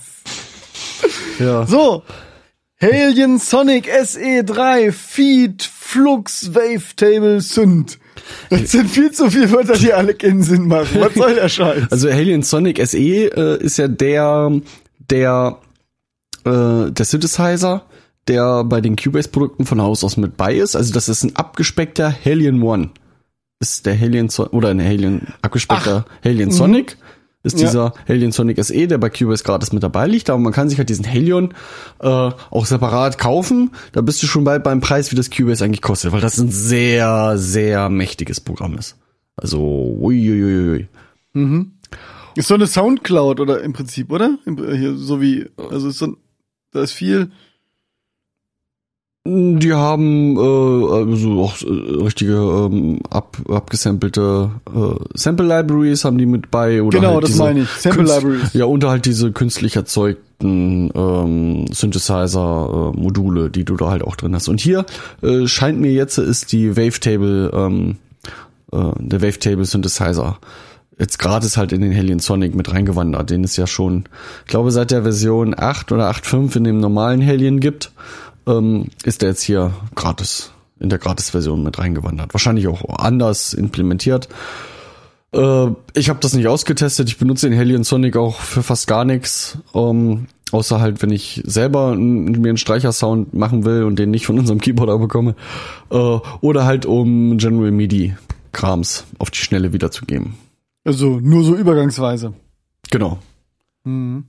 Ja. 1.38 1.66
So. 1.66 2.02
Alien 2.80 3.38
Sonic 3.38 3.88
SE3 3.88 4.90
Feed 4.90 5.62
Flux 5.62 6.52
Wavetable 6.52 7.40
Synth. 7.40 7.98
Das 8.50 8.72
sind 8.72 8.90
viel 8.90 9.12
zu 9.12 9.30
viele 9.30 9.50
Wörter, 9.52 9.74
die 9.74 9.92
alle 9.92 10.14
keinen 10.14 10.42
Sinn 10.42 10.66
machen. 10.66 11.00
Was 11.00 11.14
soll 11.14 11.34
der 11.34 11.48
Scheiß? 11.48 11.84
Also 11.90 12.08
Alien 12.08 12.42
Sonic 12.42 12.84
SE 12.86 12.98
äh, 12.98 13.62
ist 13.62 13.78
ja 13.78 13.88
der, 13.88 14.60
der, 15.10 15.58
äh, 16.44 16.90
der 16.90 17.04
Synthesizer, 17.04 17.84
der 18.26 18.64
bei 18.64 18.80
den 18.80 18.96
Cubase-Produkten 18.96 19.64
von 19.64 19.80
Haus 19.80 20.02
aus 20.02 20.16
mit 20.16 20.36
bei 20.36 20.54
ist. 20.54 20.74
Also 20.74 20.92
das 20.92 21.08
ist 21.08 21.22
ein 21.22 21.36
abgespeckter 21.36 22.14
Alien 22.24 22.62
One. 22.62 22.90
Ist 23.62 23.86
der 23.86 23.94
Alien 23.94 24.28
so 24.28 24.50
oder 24.50 24.70
ein 24.70 24.80
Alien 24.80 25.28
abgespeckter 25.40 26.04
Alien 26.24 26.50
Sonic. 26.50 26.98
Ist 27.44 27.60
Ja. 27.60 27.66
dieser 27.66 27.94
Alien 28.08 28.32
Sonic 28.32 28.62
SE, 28.64 28.86
der 28.88 28.98
bei 28.98 29.08
Cubase 29.08 29.44
gratis 29.44 29.72
mit 29.72 29.82
dabei 29.84 30.06
liegt, 30.08 30.30
aber 30.30 30.38
man 30.40 30.52
kann 30.52 30.68
sich 30.68 30.78
halt 30.78 30.88
diesen 30.88 31.04
Helion 31.04 31.54
äh, 32.00 32.06
auch 32.06 32.66
separat 32.66 33.18
kaufen. 33.18 33.70
Da 33.92 34.00
bist 34.00 34.20
du 34.22 34.26
schon 34.26 34.42
bald 34.44 34.64
beim 34.64 34.80
Preis, 34.80 35.12
wie 35.12 35.16
das 35.16 35.30
Cubase 35.30 35.64
eigentlich 35.64 35.80
kostet, 35.80 36.10
weil 36.12 36.20
das 36.20 36.38
ein 36.38 36.50
sehr, 36.50 37.38
sehr 37.38 37.88
mächtiges 37.88 38.40
Programm 38.40 38.76
ist. 38.76 38.96
Also, 39.36 39.60
uiuiui. 40.00 40.88
Ist 42.34 42.48
so 42.48 42.54
eine 42.54 42.66
Soundcloud 42.66 43.38
oder 43.40 43.62
im 43.62 43.72
Prinzip, 43.72 44.10
oder? 44.10 44.38
Äh, 44.46 44.76
hier, 44.76 44.96
so 44.96 45.20
wie, 45.20 45.46
also 45.70 45.88
ist 45.88 45.98
so, 45.98 46.16
da 46.72 46.82
ist 46.82 46.92
viel. 46.92 47.30
Die 49.24 49.72
haben 49.72 50.36
äh, 50.36 50.40
also 50.40 51.42
auch 51.42 51.54
äh, 51.62 52.02
richtige 52.02 52.32
ähm, 52.34 52.98
ab, 53.08 53.36
abgesampelte 53.48 54.50
äh, 54.74 55.04
Sample 55.14 55.46
Libraries 55.46 56.04
haben 56.04 56.18
die 56.18 56.26
mit 56.26 56.50
bei 56.50 56.82
oder 56.82 56.98
Genau, 56.98 57.14
halt 57.14 57.24
das 57.24 57.36
meine 57.36 57.60
ich. 57.60 57.68
Sample 57.68 58.02
Künst- 58.04 58.16
Libraries. 58.20 58.52
Ja, 58.52 58.64
und 58.64 58.82
halt 58.84 59.04
diese 59.06 59.30
künstlich 59.30 59.76
erzeugten 59.76 60.90
ähm, 60.92 61.66
Synthesizer 61.72 62.92
äh, 62.96 63.00
Module, 63.00 63.48
die 63.48 63.64
du 63.64 63.76
da 63.76 63.90
halt 63.90 64.02
auch 64.02 64.16
drin 64.16 64.34
hast. 64.34 64.48
Und 64.48 64.60
hier 64.60 64.84
äh, 65.22 65.46
scheint 65.46 65.78
mir 65.80 65.92
jetzt 65.92 66.18
ist 66.18 66.50
die 66.50 66.76
Wavetable 66.76 67.52
ähm, 67.54 67.98
äh, 68.72 68.90
der 68.98 69.22
Wavetable 69.22 69.64
Synthesizer 69.64 70.38
jetzt 70.98 71.20
gratis 71.20 71.56
halt 71.56 71.72
in 71.72 71.80
den 71.80 71.92
Hellion 71.92 72.18
Sonic 72.18 72.54
mit 72.56 72.72
reingewandert, 72.72 73.30
den 73.30 73.44
es 73.44 73.56
ja 73.56 73.66
schon, 73.66 74.04
ich 74.44 74.50
glaube, 74.50 74.70
seit 74.72 74.90
der 74.90 75.02
Version 75.02 75.54
8 75.56 75.90
oder 75.92 76.10
8.5 76.10 76.56
in 76.56 76.64
dem 76.64 76.78
normalen 76.80 77.20
Hellion 77.20 77.60
gibt, 77.60 77.92
ähm, 78.46 78.86
ist 79.04 79.22
der 79.22 79.30
jetzt 79.30 79.42
hier 79.42 79.72
gratis, 79.94 80.52
in 80.78 80.88
der 80.88 80.98
Gratis-Version 80.98 81.62
mit 81.62 81.78
reingewandert. 81.78 82.34
Wahrscheinlich 82.34 82.68
auch 82.68 82.98
anders 82.98 83.54
implementiert. 83.54 84.28
Äh, 85.32 85.68
ich 85.94 86.08
habe 86.08 86.20
das 86.20 86.34
nicht 86.34 86.46
ausgetestet. 86.46 87.08
Ich 87.08 87.18
benutze 87.18 87.48
den 87.48 87.56
Hellion 87.56 87.84
Sonic 87.84 88.16
auch 88.16 88.36
für 88.36 88.62
fast 88.62 88.86
gar 88.86 89.04
nichts. 89.04 89.58
Ähm, 89.74 90.26
außer 90.50 90.80
halt, 90.80 91.02
wenn 91.02 91.10
ich 91.10 91.42
selber 91.44 91.94
mir 91.94 92.48
einen 92.50 92.56
Streichersound 92.56 93.34
machen 93.34 93.64
will 93.64 93.84
und 93.84 93.98
den 93.98 94.10
nicht 94.10 94.26
von 94.26 94.38
unserem 94.38 94.60
Keyboarder 94.60 94.98
bekomme. 95.00 95.34
Äh, 95.90 95.96
oder 96.40 96.64
halt 96.64 96.86
um 96.86 97.38
General 97.38 97.70
MIDI 97.70 98.14
Krams 98.52 99.04
auf 99.18 99.30
die 99.30 99.38
Schnelle 99.38 99.72
wiederzugeben. 99.72 100.34
Also 100.84 101.20
nur 101.20 101.44
so 101.44 101.54
übergangsweise. 101.54 102.34
Genau. 102.90 103.18
Mhm. 103.84 104.24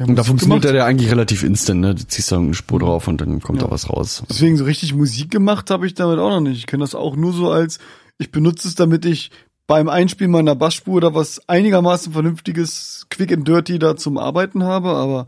Ja, 0.00 0.06
Und 0.06 0.16
da 0.16 0.24
funktioniert 0.24 0.62
gemacht. 0.62 0.72
der 0.74 0.80
ja 0.80 0.86
eigentlich 0.86 1.10
relativ 1.10 1.42
instant, 1.44 1.80
ne? 1.82 1.94
Du 1.94 2.06
ziehst 2.06 2.32
da 2.32 2.38
eine 2.38 2.54
Spur 2.54 2.80
drauf 2.80 3.06
und 3.06 3.20
dann 3.20 3.40
kommt 3.40 3.60
Ja. 3.60 3.66
da 3.66 3.70
was 3.70 3.90
raus. 3.90 4.22
Deswegen 4.30 4.56
so 4.56 4.64
richtig 4.64 4.94
Musik 4.94 5.30
gemacht 5.30 5.70
habe 5.70 5.86
ich 5.86 5.92
damit 5.94 6.18
auch 6.18 6.30
noch 6.30 6.40
nicht. 6.40 6.56
Ich 6.58 6.66
kenne 6.66 6.82
das 6.82 6.94
auch 6.94 7.16
nur 7.16 7.34
so 7.34 7.50
als, 7.50 7.78
ich 8.18 8.30
benutze 8.32 8.66
es, 8.66 8.74
damit 8.74 9.04
ich 9.04 9.30
beim 9.66 9.88
Einspielen 9.90 10.32
meiner 10.32 10.54
Bassspur 10.54 10.94
oder 10.94 11.14
was 11.14 11.46
einigermaßen 11.48 12.12
vernünftiges, 12.14 13.06
quick 13.10 13.30
and 13.30 13.46
dirty 13.46 13.78
da 13.78 13.94
zum 13.94 14.16
Arbeiten 14.18 14.64
habe, 14.64 14.88
aber 14.88 15.26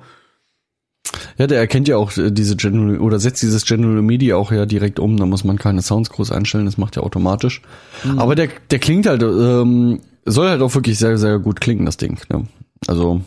Ja, 1.37 1.47
der 1.47 1.59
erkennt 1.59 1.87
ja 1.89 1.97
auch 1.99 2.17
äh, 2.17 2.31
diese 2.31 2.57
General 2.57 2.99
oder 2.99 3.19
setzt 3.21 3.43
dieses 3.43 3.65
General 3.67 4.01
MIDI 4.01 4.33
auch 4.33 4.51
ja 4.53 4.65
direkt 4.67 4.99
um. 4.99 5.17
Da 5.19 5.27
muss 5.27 5.45
man 5.45 5.59
keine 5.59 5.83
Sounds 5.83 6.09
groß 6.11 6.33
einstellen, 6.33 6.65
das 6.65 6.79
macht 6.79 6.97
er 6.97 7.03
automatisch. 7.03 7.61
Aber 8.17 8.35
der, 8.35 8.49
der 8.71 8.79
klingt 8.79 9.07
halt, 9.07 9.23
ähm, 9.23 10.01
soll 10.25 10.49
halt 10.49 10.63
auch 10.63 10.75
wirklich 10.75 10.99
sehr, 10.99 11.19
sehr 11.19 11.39
gut 11.39 11.61
klingen, 11.61 11.85
das 11.85 11.99
Ding. 11.99 12.19
Ne? 12.31 12.47
Also, 12.87 13.21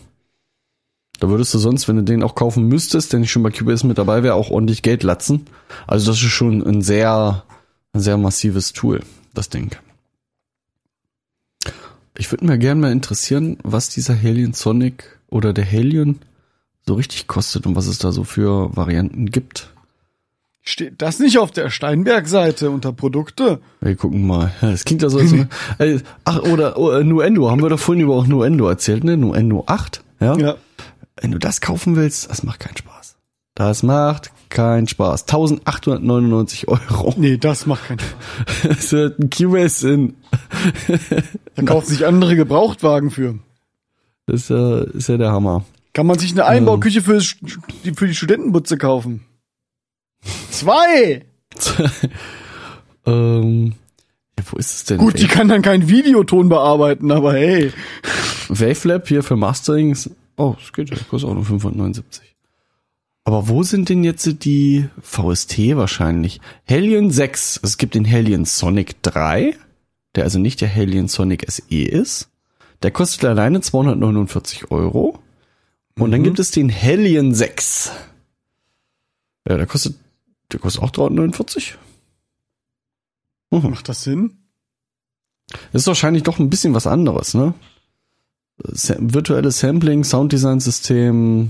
da 1.19 1.29
würdest 1.29 1.53
du 1.53 1.59
sonst, 1.59 1.87
wenn 1.87 1.95
du 1.95 2.03
den 2.03 2.23
auch 2.23 2.35
kaufen 2.35 2.67
müsstest, 2.67 3.13
der 3.13 3.19
nicht 3.19 3.31
schon 3.31 3.43
bei 3.43 3.51
Cubase 3.51 3.87
mit 3.87 3.97
dabei 3.97 4.23
wäre, 4.23 4.35
auch 4.35 4.49
ordentlich 4.49 4.81
Geld 4.81 5.03
latzen. 5.03 5.45
Also, 5.87 6.11
das 6.11 6.17
ist 6.17 6.29
schon 6.29 6.61
ein 6.65 6.81
sehr, 6.81 7.43
ein 7.93 8.01
sehr 8.01 8.17
massives 8.17 8.73
Tool, 8.73 9.01
das 9.33 9.49
Ding. 9.49 9.71
Ich 12.17 12.31
würde 12.31 12.45
mir 12.45 12.57
gerne 12.57 12.81
mal 12.81 12.91
interessieren, 12.91 13.57
was 13.63 13.89
dieser 13.89 14.13
Helion 14.13 14.53
Sonic 14.53 15.19
oder 15.29 15.53
der 15.53 15.65
Helion 15.65 16.19
so 16.87 16.93
richtig 16.93 17.27
kostet 17.27 17.65
und 17.65 17.75
was 17.75 17.87
es 17.87 17.97
da 17.97 18.11
so 18.11 18.23
für 18.23 18.75
Varianten 18.75 19.31
gibt. 19.31 19.69
steht 20.61 21.01
das 21.01 21.19
nicht 21.19 21.39
auf 21.39 21.51
der 21.51 21.69
Steinberg-Seite 21.69 22.69
unter 22.69 22.93
Produkte? 22.93 23.59
Wir 23.81 23.95
gucken 23.95 24.25
mal. 24.25 24.51
Das 24.61 24.85
klingt 24.85 25.01
ja 25.01 25.09
so. 25.09 25.19
Als, 25.77 26.03
ach, 26.23 26.41
oder 26.43 26.77
oh, 26.77 26.91
äh, 26.91 27.03
Nuendo. 27.03 27.51
Haben 27.51 27.61
wir 27.61 27.69
doch 27.69 27.79
vorhin 27.79 28.03
über 28.03 28.15
auch 28.15 28.27
Nuendo 28.27 28.67
erzählt, 28.67 29.03
ne? 29.03 29.17
Nuendo 29.17 29.63
8. 29.67 30.01
Ja? 30.19 30.37
Ja. 30.37 30.55
Wenn 31.21 31.31
du 31.31 31.37
das 31.39 31.61
kaufen 31.61 31.95
willst, 31.95 32.29
das 32.29 32.43
macht 32.43 32.59
keinen 32.59 32.77
Spaß. 32.77 33.15
Das 33.55 33.83
macht 33.83 34.31
keinen 34.49 34.87
Spaß. 34.87 35.21
1899 35.23 36.67
Euro. 36.67 37.13
Nee, 37.17 37.37
das 37.37 37.65
macht 37.65 37.87
keinen 37.87 37.99
Spaß. 37.99 38.61
Das 38.67 38.91
wird 38.91 39.19
ein 39.19 39.29
Cubase 39.29 39.89
in. 39.93 40.15
Da 41.55 41.63
kaufen 41.63 41.87
sich 41.87 42.05
andere 42.05 42.35
Gebrauchtwagen 42.35 43.11
für. 43.11 43.39
Das 44.25 44.41
ist 44.41 44.49
ja, 44.49 44.79
ist 44.81 45.07
ja 45.07 45.17
der 45.17 45.31
Hammer. 45.31 45.63
Kann 45.93 46.05
man 46.07 46.19
sich 46.19 46.31
eine 46.33 46.45
Einbauküche 46.45 47.01
für, 47.01 47.17
St- 47.19 47.37
die- 47.85 47.93
für 47.93 48.07
die 48.07 48.15
Studentenbutze 48.15 48.77
kaufen? 48.77 49.23
Zwei! 50.51 51.23
ähm, 53.05 53.73
ja, 54.37 54.43
wo 54.51 54.57
ist 54.57 54.75
es 54.75 54.83
denn? 54.85 54.97
Gut, 54.97 55.19
die 55.19 55.27
kann 55.27 55.47
dann 55.47 55.61
keinen 55.61 55.87
Videoton 55.87 56.49
bearbeiten, 56.49 57.11
aber 57.11 57.33
hey. 57.33 57.71
Wavelab 58.49 59.07
hier 59.07 59.23
für 59.23 59.35
Mastering. 59.37 59.95
Oh, 60.37 60.55
es 60.61 60.73
geht 60.73 60.89
ja, 60.89 60.97
kostet 61.09 61.29
auch 61.29 61.33
nur 61.33 61.45
579. 61.45 62.35
Aber 63.23 63.47
wo 63.47 63.63
sind 63.63 63.89
denn 63.89 64.03
jetzt 64.03 64.43
die 64.45 64.87
VST 65.01 65.57
wahrscheinlich? 65.75 66.41
Helion 66.65 67.09
6. 67.09 67.59
Es 67.63 67.77
gibt 67.77 67.95
den 67.95 68.05
Helion 68.05 68.45
Sonic 68.45 69.01
3, 69.01 69.57
der 70.13 70.23
also 70.25 70.37
nicht 70.37 70.61
der 70.61 70.67
Helion 70.67 71.07
Sonic 71.07 71.49
SE 71.49 71.81
ist. 71.81 72.29
Der 72.83 72.91
kostet 72.91 73.25
alleine 73.25 73.61
249 73.61 74.69
Euro. 74.69 75.19
Und 75.97 76.11
dann 76.11 76.23
gibt 76.23 76.39
es 76.39 76.51
den 76.51 76.69
Helion 76.69 77.33
6. 77.33 77.91
Ja, 79.47 79.57
der 79.57 79.65
kostet, 79.65 79.95
der 80.51 80.59
kostet 80.59 80.83
auch 80.83 80.91
349. 80.91 81.77
Mhm. 83.49 83.69
Macht 83.71 83.89
das 83.89 84.03
Sinn? 84.03 84.37
Das 85.71 85.83
ist 85.83 85.87
wahrscheinlich 85.87 86.23
doch 86.23 86.39
ein 86.39 86.49
bisschen 86.49 86.73
was 86.73 86.85
anderes, 86.85 87.33
ne? 87.33 87.53
Sa 88.57 88.95
virtuelles 88.99 89.59
Sampling, 89.59 90.03
Sounddesign-System. 90.03 91.49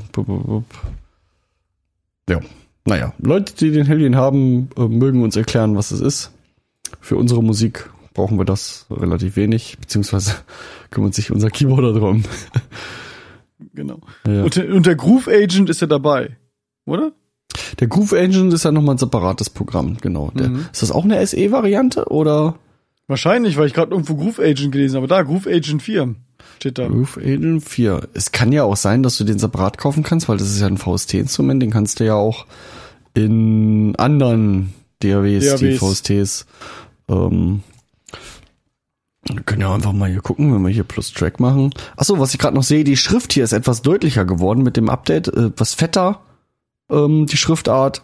Ja, 2.30 2.40
naja. 2.86 3.14
Leute, 3.20 3.54
die 3.56 3.72
den 3.72 3.86
Hellion 3.86 4.16
haben, 4.16 4.70
äh, 4.78 4.88
mögen 4.88 5.22
uns 5.24 5.36
erklären, 5.36 5.76
was 5.76 5.92
es 5.92 6.02
ist. 6.02 6.32
Für 7.00 7.18
unsere 7.18 7.44
Musik 7.44 7.90
brauchen 8.14 8.38
wir 8.38 8.46
das 8.46 8.86
relativ 8.90 9.36
wenig, 9.36 9.78
beziehungsweise 9.80 10.34
kümmert 10.92 11.14
sich 11.14 11.32
unser 11.32 11.50
Keyboarder 11.50 11.94
drum. 11.94 12.24
Genau. 13.74 14.02
Ja. 14.28 14.44
Und, 14.44 14.56
der- 14.58 14.70
und 14.74 14.86
der 14.86 14.96
Groove 14.96 15.30
Agent 15.30 15.70
ist 15.70 15.80
ja 15.80 15.88
dabei, 15.88 16.36
oder? 16.86 17.14
Der 17.80 17.88
Groove 17.88 18.12
Agent 18.14 18.54
ist 18.54 18.66
ja 18.66 18.72
nochmal 18.72 18.96
ein 18.96 19.00
separates 19.00 19.50
Programm, 19.50 19.96
genau. 20.02 20.30
Der, 20.36 20.50
Mhm. 20.50 20.66
Ist 20.74 20.82
das 20.82 20.92
auch 20.92 21.06
eine 21.06 21.26
SE-Variante 21.26 22.06
oder 22.10 22.56
Wahrscheinlich, 23.08 23.56
weil 23.58 23.68
ich 23.68 23.74
gerade 23.74 23.92
irgendwo 23.92 24.16
Groove 24.16 24.40
Agent 24.40 24.72
gelesen 24.74 24.98
habe. 24.98 25.08
Da, 25.08 25.22
Groove 25.24 25.48
Agent 25.48 25.82
4 25.84 26.16
steht 26.56 26.78
da. 26.78 26.88
Groove 26.88 27.18
Agent 27.18 27.64
4? 27.64 28.10
Es 28.14 28.32
kann 28.32 28.52
ja 28.52 28.64
auch 28.64 28.78
sein, 28.78 29.04
dass 29.04 29.18
du 29.18 29.24
den 29.24 29.40
separat 29.40 29.78
kaufen 29.78 30.04
kannst, 30.04 30.30
weil 30.30 30.38
das 30.38 30.50
ist 30.50 30.62
ja 30.62 30.68
ein 30.68 30.78
VST-Instrument, 30.78 31.62
den 31.62 31.72
kannst 31.72 32.00
du 32.00 32.06
ja 32.06 32.16
auch 32.16 32.46
in 33.14 33.96
anderen 33.98 34.74
DAWs, 35.00 35.56
die 35.56 35.78
DAWs. 35.78 36.00
VSTs, 36.00 36.46
ähm, 37.10 37.64
wir 39.28 39.42
können 39.42 39.62
ja 39.62 39.74
einfach 39.74 39.94
mal 39.94 40.10
hier 40.10 40.22
gucken, 40.22 40.54
wenn 40.54 40.62
wir 40.62 40.70
hier 40.70 40.84
plus 40.84 41.12
Track 41.12 41.40
machen. 41.40 41.72
Achso, 41.96 42.20
was 42.20 42.34
ich 42.34 42.40
gerade 42.40 42.56
noch 42.56 42.64
sehe, 42.64 42.84
die 42.84 42.98
Schrift 42.98 43.34
hier 43.34 43.44
ist 43.44 43.54
etwas 43.54 43.82
deutlicher 43.82 44.24
geworden 44.24 44.64
mit 44.64 44.78
dem 44.78 44.90
Update, 44.90 45.28
äh, 45.30 45.52
was 45.58 45.74
fetter, 45.74 46.22
ähm, 46.92 47.26
die 47.26 47.38
Schriftart. 47.38 48.04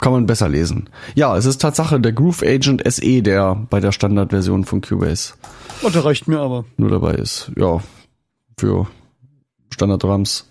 Kann 0.00 0.12
man 0.12 0.26
besser 0.26 0.48
lesen. 0.48 0.88
Ja, 1.14 1.36
es 1.36 1.44
ist 1.44 1.60
Tatsache 1.60 2.00
der 2.00 2.12
Groove 2.12 2.42
Agent 2.42 2.82
SE, 2.90 3.22
der 3.22 3.54
bei 3.68 3.80
der 3.80 3.92
Standardversion 3.92 4.64
von 4.64 4.80
Cubase 4.80 5.34
Und 5.82 5.94
der 5.94 6.04
reicht 6.04 6.26
mir 6.26 6.40
aber. 6.40 6.64
nur 6.78 6.90
dabei 6.90 7.14
ist. 7.14 7.52
Ja, 7.56 7.82
für 8.58 8.86
Standard-Drums 9.70 10.48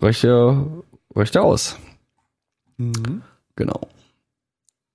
reicht 0.00 0.24
ja, 0.24 0.66
reicht 1.14 1.34
ja 1.36 1.42
aus. 1.42 1.76
Mhm. 2.76 3.22
Genau. 3.54 3.80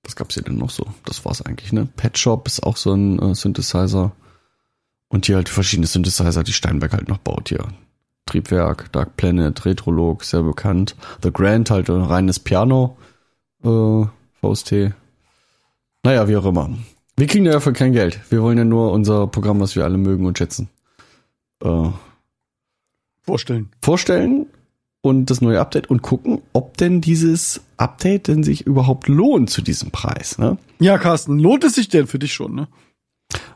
Was 0.04 0.16
gab's 0.16 0.34
hier 0.36 0.44
denn 0.44 0.58
noch 0.58 0.70
so? 0.70 0.86
Das 1.06 1.24
war's 1.24 1.42
eigentlich, 1.42 1.72
ne? 1.72 1.88
Pet 1.96 2.18
Shop 2.18 2.48
ist 2.48 2.62
auch 2.62 2.78
so 2.78 2.94
ein 2.94 3.20
äh, 3.20 3.36
Synthesizer. 3.36 4.12
Und 5.08 5.28
hier 5.28 5.38
halt 5.38 5.50
verschiedene 5.50 5.88
Synthesizer, 5.88 6.44
die 6.44 6.54
Steinberg 6.54 6.92
halt 6.92 7.08
noch 7.08 7.20
baut 7.20 7.50
hier. 7.50 7.66
Triebwerk, 8.26 8.92
Dark 8.92 9.16
Planet, 9.18 9.64
Retrolog, 9.66 10.24
sehr 10.24 10.44
bekannt. 10.44 10.96
The 11.24 11.32
Grand 11.32 11.70
halt 11.70 11.90
ein 11.90 12.02
reines 12.02 12.40
Piano, 12.40 12.98
äh, 13.66 14.06
VST. 14.42 14.94
Naja, 16.04 16.28
wie 16.28 16.38
auch 16.38 16.46
immer. 16.46 16.70
Wir 17.18 17.28
kriegen 17.28 17.46
ja 17.46 17.54
dafür 17.54 17.74
kein 17.74 17.94
Geld. 17.94 18.20
Wir 18.30 18.42
wollen 18.42 18.58
ja 18.58 18.66
nur 18.66 18.92
unser 18.92 19.28
Programm, 19.28 19.60
was 19.60 19.76
wir 19.76 19.84
alle 19.84 19.98
mögen 19.98 20.26
und 20.26 20.38
schätzen, 20.38 20.70
äh, 21.64 21.90
Vorstellen. 23.24 23.70
vorstellen 23.82 24.48
und 25.02 25.30
das 25.30 25.42
neue 25.42 25.60
Update 25.60 25.90
und 25.90 26.02
gucken, 26.02 26.42
ob 26.54 26.78
denn 26.78 27.02
dieses 27.02 27.62
Update 27.78 28.28
denn 28.28 28.44
sich 28.44 28.66
überhaupt 28.68 29.08
lohnt 29.08 29.50
zu 29.50 29.62
diesem 29.62 29.92
Preis. 29.92 30.38
Ne? 30.38 30.58
Ja, 30.80 30.98
Carsten, 30.98 31.40
lohnt 31.40 31.64
es 31.64 31.76
sich 31.76 31.90
denn 31.90 32.08
für 32.08 32.20
dich 32.20 32.34
schon, 32.34 32.54
ne? 32.54 32.68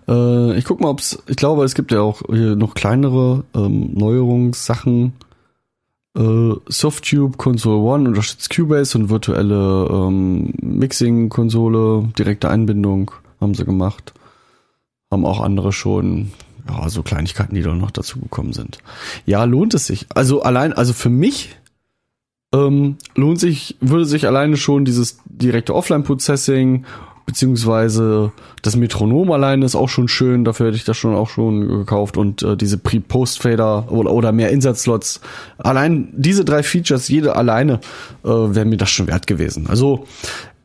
Äh, 0.07 0.57
ich 0.57 0.65
guck 0.65 0.79
mal, 0.79 0.89
ob's. 0.89 1.21
Ich 1.27 1.35
glaube, 1.35 1.63
es 1.63 1.75
gibt 1.75 1.91
ja 1.91 2.01
auch 2.01 2.21
noch 2.27 2.73
kleinere 2.73 3.43
ähm, 3.53 3.93
Neuerungssachen. 3.93 5.13
Äh, 6.19 6.55
Softube 6.67 7.37
Console 7.37 7.77
One 7.77 8.09
unterstützt 8.09 8.49
Cubase 8.53 8.97
und 8.97 9.09
virtuelle 9.09 9.87
ähm, 9.89 10.53
Mixing-Konsole, 10.61 12.09
direkte 12.17 12.49
Einbindung 12.49 13.11
haben 13.39 13.55
sie 13.55 13.63
gemacht. 13.63 14.13
Haben 15.09 15.25
auch 15.25 15.39
andere 15.39 15.71
schon. 15.71 16.31
Ja, 16.67 16.89
so 16.89 17.01
Kleinigkeiten, 17.01 17.55
die 17.55 17.63
da 17.63 17.73
noch 17.73 17.89
dazu 17.89 18.19
gekommen 18.19 18.53
sind. 18.53 18.79
Ja, 19.25 19.45
lohnt 19.45 19.73
es 19.73 19.87
sich. 19.87 20.05
Also 20.13 20.43
allein, 20.43 20.73
also 20.73 20.93
für 20.93 21.09
mich 21.09 21.55
ähm, 22.53 22.97
lohnt 23.15 23.39
sich, 23.39 23.77
würde 23.79 24.05
sich 24.05 24.27
alleine 24.27 24.57
schon 24.57 24.85
dieses 24.85 25.19
direkte 25.25 25.73
Offline-Processing 25.73 26.85
beziehungsweise 27.29 28.31
das 28.63 28.75
Metronom 28.75 29.31
alleine 29.31 29.63
ist 29.63 29.75
auch 29.75 29.87
schon 29.87 30.07
schön, 30.07 30.45
dafür 30.45 30.67
hätte 30.67 30.77
ich 30.77 30.83
das 30.83 30.97
schon 30.97 31.13
auch 31.13 31.29
schon 31.29 31.67
gekauft 31.67 32.17
und 32.17 32.41
äh, 32.41 32.57
diese 32.57 32.79
Pre-Post-Fader 32.79 33.91
oder, 33.91 34.11
oder 34.11 34.31
mehr 34.31 34.49
Insatzslots. 34.49 35.21
Allein 35.59 36.11
diese 36.13 36.43
drei 36.43 36.63
Features, 36.63 37.07
jede 37.07 37.35
alleine, 37.35 37.81
äh, 38.23 38.29
wäre 38.29 38.65
mir 38.65 38.77
das 38.77 38.89
schon 38.89 39.05
wert 39.05 39.27
gewesen. 39.27 39.67
Also 39.67 40.07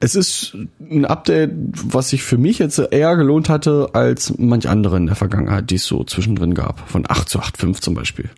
es 0.00 0.14
ist 0.14 0.56
ein 0.80 1.04
Update, 1.04 1.50
was 1.84 2.08
sich 2.08 2.22
für 2.22 2.38
mich 2.38 2.60
jetzt 2.60 2.78
eher 2.78 3.14
gelohnt 3.16 3.50
hatte 3.50 3.90
als 3.92 4.32
manch 4.38 4.66
andere 4.66 4.96
in 4.96 5.04
der 5.04 5.16
Vergangenheit, 5.16 5.68
die 5.68 5.74
es 5.74 5.84
so 5.84 6.02
zwischendrin 6.02 6.54
gab. 6.54 6.88
Von 6.88 7.04
8 7.06 7.28
zu 7.28 7.40
8.5 7.40 7.82
zum 7.82 7.92
Beispiel. 7.92 8.30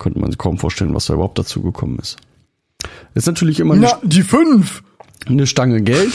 Könnte 0.00 0.18
man 0.18 0.32
sich 0.32 0.38
kaum 0.38 0.58
vorstellen, 0.58 0.94
was 0.94 1.06
da 1.06 1.14
überhaupt 1.14 1.38
dazu 1.38 1.62
gekommen 1.62 2.00
ist. 2.00 2.16
Ist 3.14 3.28
natürlich 3.28 3.60
immer 3.60 3.76
Na, 3.76 4.00
die 4.02 4.22
fünf! 4.24 4.82
eine 5.26 5.46
Stange 5.46 5.82
Geld. 5.82 6.12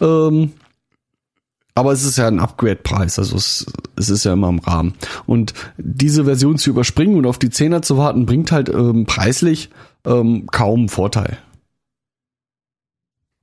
Ähm, 0.00 0.52
aber 1.74 1.92
es 1.92 2.04
ist 2.04 2.18
ja 2.18 2.26
ein 2.26 2.40
Upgrade-Preis, 2.40 3.18
also 3.20 3.36
es, 3.36 3.66
es 3.94 4.10
ist 4.10 4.24
ja 4.24 4.32
immer 4.32 4.48
im 4.48 4.58
Rahmen. 4.58 4.94
Und 5.26 5.54
diese 5.76 6.24
Version 6.24 6.58
zu 6.58 6.70
überspringen 6.70 7.16
und 7.16 7.26
auf 7.26 7.38
die 7.38 7.50
Zehner 7.50 7.82
zu 7.82 7.96
warten, 7.96 8.26
bringt 8.26 8.50
halt 8.50 8.68
ähm, 8.68 9.06
preislich 9.06 9.70
ähm, 10.04 10.46
kaum 10.50 10.88
Vorteil. 10.88 11.38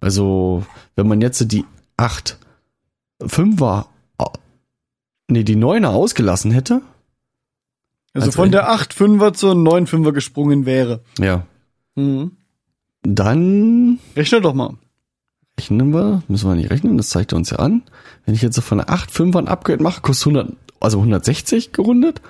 Also, 0.01 0.66
wenn 0.95 1.08
man 1.08 1.22
jetzt 1.22 1.51
die 1.51 1.64
8 1.95 2.38
5er, 3.22 3.86
nee, 5.28 5.43
die 5.43 5.56
9er 5.56 5.88
ausgelassen 5.88 6.51
hätte, 6.51 6.82
Also 8.14 8.28
Als 8.28 8.36
von 8.36 8.51
der 8.51 8.70
8-5er 8.70 9.34
zur 9.34 9.53
9-5er 9.53 10.12
gesprungen 10.12 10.66
wäre. 10.66 11.01
Ja. 11.20 11.45
Mhm. 11.95 12.32
Dann 13.03 13.99
Rechne 14.16 14.41
doch 14.41 14.53
mal. 14.53 14.76
Rechnen 15.58 15.93
wir, 15.93 16.24
müssen 16.28 16.49
wir 16.49 16.56
nicht 16.56 16.72
rechnen, 16.72 16.97
das 16.97 17.10
zeigt 17.10 17.34
er 17.34 17.38
uns 17.38 17.49
ja 17.49 17.58
an. 17.58 17.84
Wenn 18.26 18.36
ich 18.36 18.41
jetzt 18.41 18.56
so 18.56 18.62
von 18.62 18.80
der 18.80 18.89
8,5er 18.89 19.39
ein 19.39 19.47
Upgrade 19.47 19.82
mache, 19.82 20.01
kostet 20.01 20.28
100, 20.36 20.53
also 20.80 20.99
160 20.99 21.72
gerundet. 21.72 22.22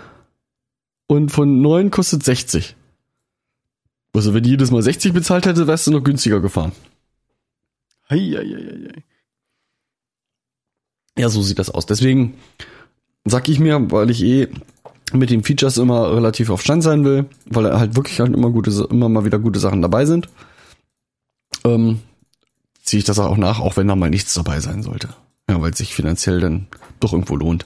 Und 1.07 1.29
von 1.31 1.61
9 1.61 1.91
kostet 1.91 2.23
60. 2.23 2.75
Also 4.13 4.33
wenn 4.33 4.43
die 4.43 4.51
jedes 4.51 4.71
Mal 4.71 4.81
60 4.81 5.13
bezahlt 5.13 5.45
hätte, 5.45 5.67
wärst 5.67 5.87
du 5.87 5.91
noch 5.91 6.03
günstiger 6.03 6.39
gefahren. 6.39 6.71
Hei, 8.09 8.17
hei, 8.17 8.45
hei, 8.45 8.89
hei. 8.93 9.03
Ja, 11.17 11.29
so 11.29 11.41
sieht 11.41 11.59
das 11.59 11.69
aus. 11.69 11.85
Deswegen 11.85 12.35
sag 13.23 13.49
ich 13.49 13.59
mir, 13.59 13.91
weil 13.91 14.09
ich 14.09 14.23
eh 14.23 14.47
mit 15.13 15.29
den 15.29 15.43
Features 15.43 15.77
immer 15.77 16.13
relativ 16.15 16.49
auf 16.49 16.61
Stand 16.61 16.83
sein 16.83 17.05
will, 17.05 17.25
weil 17.45 17.77
halt 17.77 17.95
wirklich 17.95 18.19
halt 18.19 18.33
immer 18.33 18.49
gute, 18.49 18.87
immer 18.89 19.09
mal 19.09 19.25
wieder 19.25 19.39
gute 19.39 19.59
Sachen 19.59 19.81
dabei 19.81 20.05
sind, 20.05 20.29
ähm, 21.63 21.99
ziehe 22.85 22.99
ich 22.99 23.05
das 23.05 23.19
auch 23.19 23.37
nach, 23.37 23.59
auch 23.59 23.77
wenn 23.77 23.87
da 23.87 23.95
mal 23.95 24.09
nichts 24.09 24.33
dabei 24.33 24.59
sein 24.59 24.83
sollte. 24.83 25.09
Ja, 25.49 25.61
weil 25.61 25.71
es 25.71 25.77
sich 25.77 25.93
finanziell 25.93 26.39
dann 26.39 26.67
doch 26.99 27.13
irgendwo 27.13 27.35
lohnt. 27.35 27.65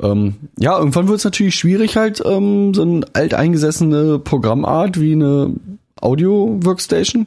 Ähm, 0.00 0.34
ja, 0.58 0.76
irgendwann 0.78 1.08
wird 1.08 1.18
es 1.18 1.24
natürlich 1.24 1.54
schwierig, 1.54 1.96
halt 1.96 2.22
ähm, 2.24 2.74
so 2.74 2.82
eine 2.82 3.06
alteingesessene 3.12 4.18
Programmart 4.18 5.00
wie 5.00 5.12
eine 5.12 5.54
Audio-Workstation 6.00 7.26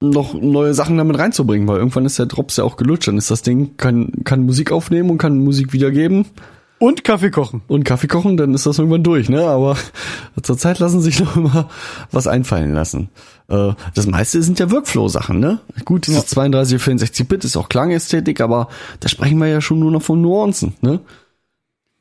noch 0.00 0.34
neue 0.34 0.74
Sachen 0.74 0.98
damit 0.98 1.18
reinzubringen, 1.18 1.66
weil 1.66 1.78
irgendwann 1.78 2.04
ist 2.04 2.18
der 2.18 2.26
Drops 2.26 2.56
ja 2.56 2.64
auch 2.64 2.76
gelutscht, 2.76 3.08
dann 3.08 3.18
ist 3.18 3.30
das 3.30 3.42
Ding, 3.42 3.76
kann, 3.76 4.12
kann 4.24 4.44
Musik 4.44 4.70
aufnehmen 4.70 5.10
und 5.10 5.18
kann 5.18 5.38
Musik 5.38 5.72
wiedergeben 5.72 6.26
Und 6.78 7.04
Kaffee 7.04 7.30
kochen. 7.30 7.62
und 7.68 7.84
Kaffee 7.84 8.08
kochen, 8.08 8.36
dann 8.36 8.52
ist 8.52 8.66
das 8.66 8.78
irgendwann 8.78 9.02
durch, 9.04 9.28
ne? 9.28 9.44
Aber 9.46 9.76
zurzeit 10.42 10.78
lassen 10.80 11.00
sich 11.00 11.20
noch 11.20 11.36
immer 11.36 11.68
was 12.10 12.26
einfallen 12.26 12.72
lassen. 12.74 13.08
Äh, 13.48 13.72
das 13.94 14.06
meiste 14.06 14.42
sind 14.42 14.58
ja 14.58 14.70
Workflow-Sachen, 14.70 15.38
ne? 15.38 15.60
Gut, 15.84 16.08
das 16.08 16.14
Ja. 16.14 16.20
ist 16.20 16.30
32, 16.30 16.80
64-Bit, 16.82 17.44
ist 17.44 17.56
auch 17.56 17.68
Klangästhetik, 17.68 18.40
aber 18.40 18.68
da 19.00 19.08
sprechen 19.08 19.38
wir 19.38 19.46
ja 19.46 19.60
schon 19.60 19.78
nur 19.78 19.90
noch 19.92 20.02
von 20.02 20.20
Nuancen, 20.20 20.74
ne? 20.80 21.00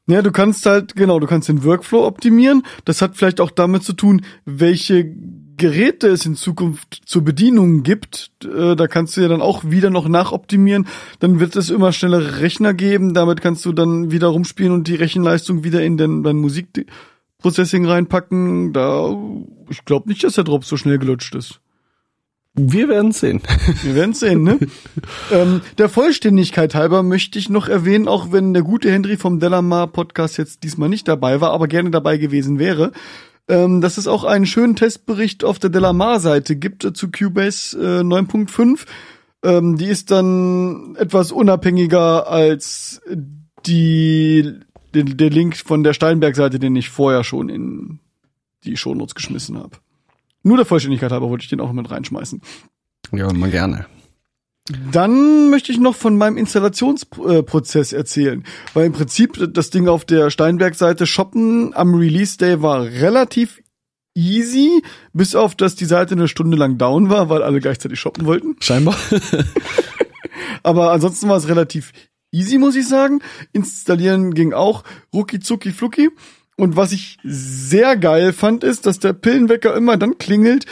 Ja, 0.06 0.22
du 0.22 0.32
kannst 0.34 0.66
halt, 0.66 0.98
genau, 0.98 1.18
du 1.20 1.28
kannst 1.28 1.48
den 1.48 1.64
Workflow 1.64 2.06
optimieren. 2.06 2.64
Das 2.84 3.02
hat 3.02 3.16
vielleicht 3.16 3.40
auch 3.40 3.52
damit 3.52 3.84
zu 3.84 3.94
tun, 3.94 4.26
welche 4.44 5.06
Geräte 5.58 6.08
es 6.08 6.26
in 6.26 6.36
Zukunft 6.36 7.02
zur 7.06 7.24
Bedienung 7.24 7.84
gibt. 7.84 8.32
Äh, 8.44 8.76
da 8.76 8.88
kannst 8.88 9.18
du 9.18 9.22
ja 9.22 9.28
dann 9.28 9.42
auch 9.42 9.64
wieder 9.66 9.90
noch 9.90 10.08
nachoptimieren. 10.08 10.88
Dann 11.20 11.40
wird 11.40 11.56
es 11.56 11.70
immer 11.70 11.92
schnellere 11.92 12.40
Rechner 12.42 12.74
geben. 12.74 13.14
Damit 13.14 13.42
kannst 13.42 13.66
du 13.66 13.74
dann 13.74 14.12
wieder 14.12 14.28
rumspielen 14.28 14.74
und 14.74 14.88
die 14.88 14.96
Rechenleistung 14.96 15.64
wieder 15.64 15.84
in 15.84 15.98
den, 15.98 16.24
dein 16.24 16.38
Musikprocessing 16.38 17.86
reinpacken. 17.86 18.74
Da, 18.74 19.16
ich 19.70 19.86
glaube 19.86 20.10
nicht, 20.10 20.24
dass 20.24 20.36
der 20.36 20.44
Drop 20.44 20.66
so 20.66 20.78
schnell 20.78 21.00
gelutscht 21.00 21.36
ist. 21.36 21.60
Wir 22.56 22.88
werden 22.88 23.12
sehen. 23.12 23.42
Wir 23.82 23.96
werden 23.96 24.14
sehen, 24.14 24.44
ne? 24.44 24.60
ähm, 25.32 25.62
der 25.80 25.90
Vollständigkeit 25.90 26.76
halber 26.76 27.02
möchte 27.02 27.40
ich 27.40 27.50
noch 27.50 27.68
erwähnen, 27.68 28.08
auch 28.08 28.32
wenn 28.32 28.54
der 28.54 28.62
gute 28.62 28.92
Henry 28.92 29.18
vom 29.18 29.40
Delamar 29.40 29.88
Podcast 29.88 30.38
jetzt 30.38 30.62
diesmal 30.64 30.88
nicht 30.88 31.08
dabei 31.08 31.42
war, 31.42 31.50
aber 31.50 31.68
gerne 31.68 31.90
dabei 31.90 32.18
gewesen 32.18 32.60
wäre, 32.60 32.92
ähm, 33.48 33.82
dass 33.82 33.98
es 33.98 34.08
auch 34.08 34.24
einen 34.24 34.46
schönen 34.46 34.76
Testbericht 34.76 35.44
auf 35.44 35.60
der 35.60 35.70
Delamar-Seite 35.70 36.56
gibt 36.56 36.86
äh, 36.86 36.94
zu 36.94 37.12
Cubase 37.12 37.78
äh, 37.78 38.02
9.5. 38.02 38.86
Ähm, 39.44 39.78
die 39.78 39.88
ist 39.88 40.12
dann 40.12 40.96
etwas 40.96 41.32
unabhängiger 41.32 42.28
als 42.28 43.02
die, 43.66 44.60
den, 44.94 45.18
der 45.18 45.30
Link 45.30 45.58
von 45.58 45.84
der 45.84 45.94
Steinberg-Seite, 45.94 46.60
den 46.60 46.76
ich 46.76 46.90
vorher 46.90 47.24
schon 47.24 47.50
in 47.50 48.00
die 48.64 48.78
Shownotes 48.78 49.16
geschmissen 49.16 49.58
habe. 49.58 49.78
Nur 50.44 50.58
der 50.58 50.66
Vollständigkeit 50.66 51.12
halber 51.12 51.30
wollte 51.30 51.44
ich 51.44 51.50
den 51.50 51.60
auch 51.60 51.72
mit 51.72 51.90
reinschmeißen. 51.90 52.42
Ja, 53.12 53.30
immer 53.30 53.50
gerne. 53.50 53.86
Dann 54.92 55.50
möchte 55.50 55.74
ich 55.74 55.80
noch 55.80 55.96
von 55.96 56.18
meinem 56.18 56.38
Installationsprozess 56.38 57.92
erzählen, 57.92 58.46
weil 58.74 58.86
im 58.86 58.94
Prinzip 58.94 59.38
das 59.54 59.72
Ding 59.72 59.90
auf 59.90 60.06
der 60.06 60.30
Steinberg-Seite 60.30 61.06
shoppen 61.06 61.74
am 61.74 61.96
Release 61.96 62.38
Day 62.38 62.62
war 62.62 62.84
relativ 62.84 63.62
easy, 64.16 64.82
bis 65.12 65.36
auf 65.36 65.56
dass 65.56 65.76
die 65.76 65.86
Seite 65.86 66.16
eine 66.16 66.30
Stunde 66.30 66.56
lang 66.56 66.78
down 66.78 67.10
war, 67.10 67.30
weil 67.30 67.44
alle 67.44 67.60
gleichzeitig 67.60 68.00
shoppen 68.00 68.26
wollten. 68.26 68.56
Scheinbar. 68.62 68.96
Aber 70.64 70.92
ansonsten 70.94 71.28
war 71.28 71.38
es 71.38 71.50
relativ 71.50 71.92
easy, 72.32 72.58
muss 72.58 72.78
ich 72.78 72.88
sagen. 72.88 73.20
Installieren 73.52 74.34
ging 74.34 74.54
auch 74.54 74.84
rucki 75.14 75.42
zucki 75.42 75.72
flucki. 75.72 76.10
Und 76.56 76.78
was 76.78 76.94
ich 76.94 77.18
sehr 77.24 77.98
geil 77.98 78.32
fand, 78.32 78.64
ist, 78.64 78.86
dass 78.86 79.00
der 79.00 79.14
Pillenwecker 79.14 79.76
immer 79.76 79.98
dann 79.98 80.18
klingelt, 80.20 80.66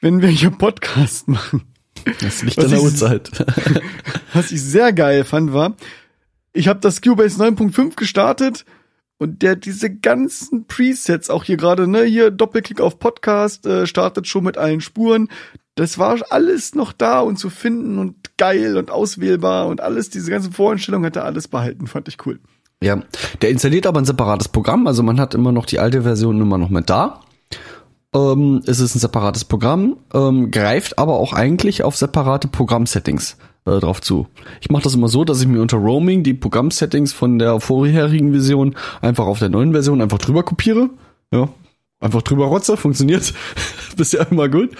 wenn 0.00 0.20
wir 0.20 0.28
hier 0.28 0.50
Podcast 0.50 1.28
machen. 1.28 1.73
Das 2.20 2.42
liegt 2.42 2.58
an 2.58 2.70
der 2.70 2.82
Uhrzeit. 2.82 3.30
Was 4.32 4.50
ich 4.52 4.62
sehr 4.62 4.92
geil 4.92 5.24
fand, 5.24 5.52
war, 5.52 5.76
ich 6.52 6.68
habe 6.68 6.80
das 6.80 7.00
Cubase 7.00 7.42
9.5 7.42 7.96
gestartet 7.96 8.64
und 9.18 9.42
der 9.42 9.56
diese 9.56 9.90
ganzen 9.90 10.66
Presets, 10.66 11.30
auch 11.30 11.44
hier 11.44 11.56
gerade, 11.56 11.86
ne, 11.88 12.04
hier 12.04 12.30
Doppelklick 12.30 12.80
auf 12.80 12.98
Podcast, 12.98 13.66
äh, 13.66 13.86
startet 13.86 14.26
schon 14.26 14.44
mit 14.44 14.58
allen 14.58 14.80
Spuren. 14.80 15.28
Das 15.74 15.98
war 15.98 16.16
alles 16.30 16.74
noch 16.74 16.92
da 16.92 17.20
und 17.20 17.38
zu 17.38 17.50
finden 17.50 17.98
und 17.98 18.36
geil 18.36 18.76
und 18.76 18.90
auswählbar 18.90 19.66
und 19.66 19.80
alles, 19.80 20.10
diese 20.10 20.30
ganze 20.30 20.52
Voreinstellung 20.52 21.04
hat 21.04 21.16
er 21.16 21.24
alles 21.24 21.48
behalten, 21.48 21.86
fand 21.86 22.08
ich 22.08 22.24
cool. 22.26 22.38
Ja, 22.82 23.02
der 23.40 23.50
installiert 23.50 23.86
aber 23.86 24.00
ein 24.00 24.04
separates 24.04 24.48
Programm, 24.48 24.86
also 24.86 25.02
man 25.02 25.18
hat 25.18 25.34
immer 25.34 25.52
noch 25.52 25.66
die 25.66 25.78
alte 25.78 26.02
Version 26.02 26.40
immer 26.40 26.58
noch 26.58 26.70
mit 26.70 26.90
da. 26.90 27.20
Ähm, 28.14 28.62
es 28.66 28.80
ist 28.80 28.94
ein 28.94 29.00
separates 29.00 29.44
Programm, 29.44 29.96
ähm, 30.14 30.50
greift 30.50 30.98
aber 30.98 31.14
auch 31.14 31.32
eigentlich 31.32 31.82
auf 31.82 31.96
separate 31.96 32.48
Programmsettings 32.48 33.36
äh, 33.66 33.78
drauf 33.80 34.00
zu. 34.00 34.28
Ich 34.60 34.70
mache 34.70 34.84
das 34.84 34.94
immer 34.94 35.08
so, 35.08 35.24
dass 35.24 35.40
ich 35.40 35.48
mir 35.48 35.60
unter 35.60 35.78
Roaming 35.78 36.22
die 36.22 36.34
Programmsettings 36.34 37.12
von 37.12 37.38
der 37.38 37.60
vorherigen 37.60 38.32
Version 38.32 38.76
einfach 39.00 39.26
auf 39.26 39.40
der 39.40 39.48
neuen 39.48 39.72
Version 39.72 40.00
einfach 40.00 40.18
drüber 40.18 40.44
kopiere. 40.44 40.90
Ja, 41.32 41.48
einfach 42.00 42.22
drüber 42.22 42.46
rotze, 42.46 42.76
funktioniert 42.76 43.34
bisher 43.96 44.30
immer 44.30 44.48
gut. 44.48 44.70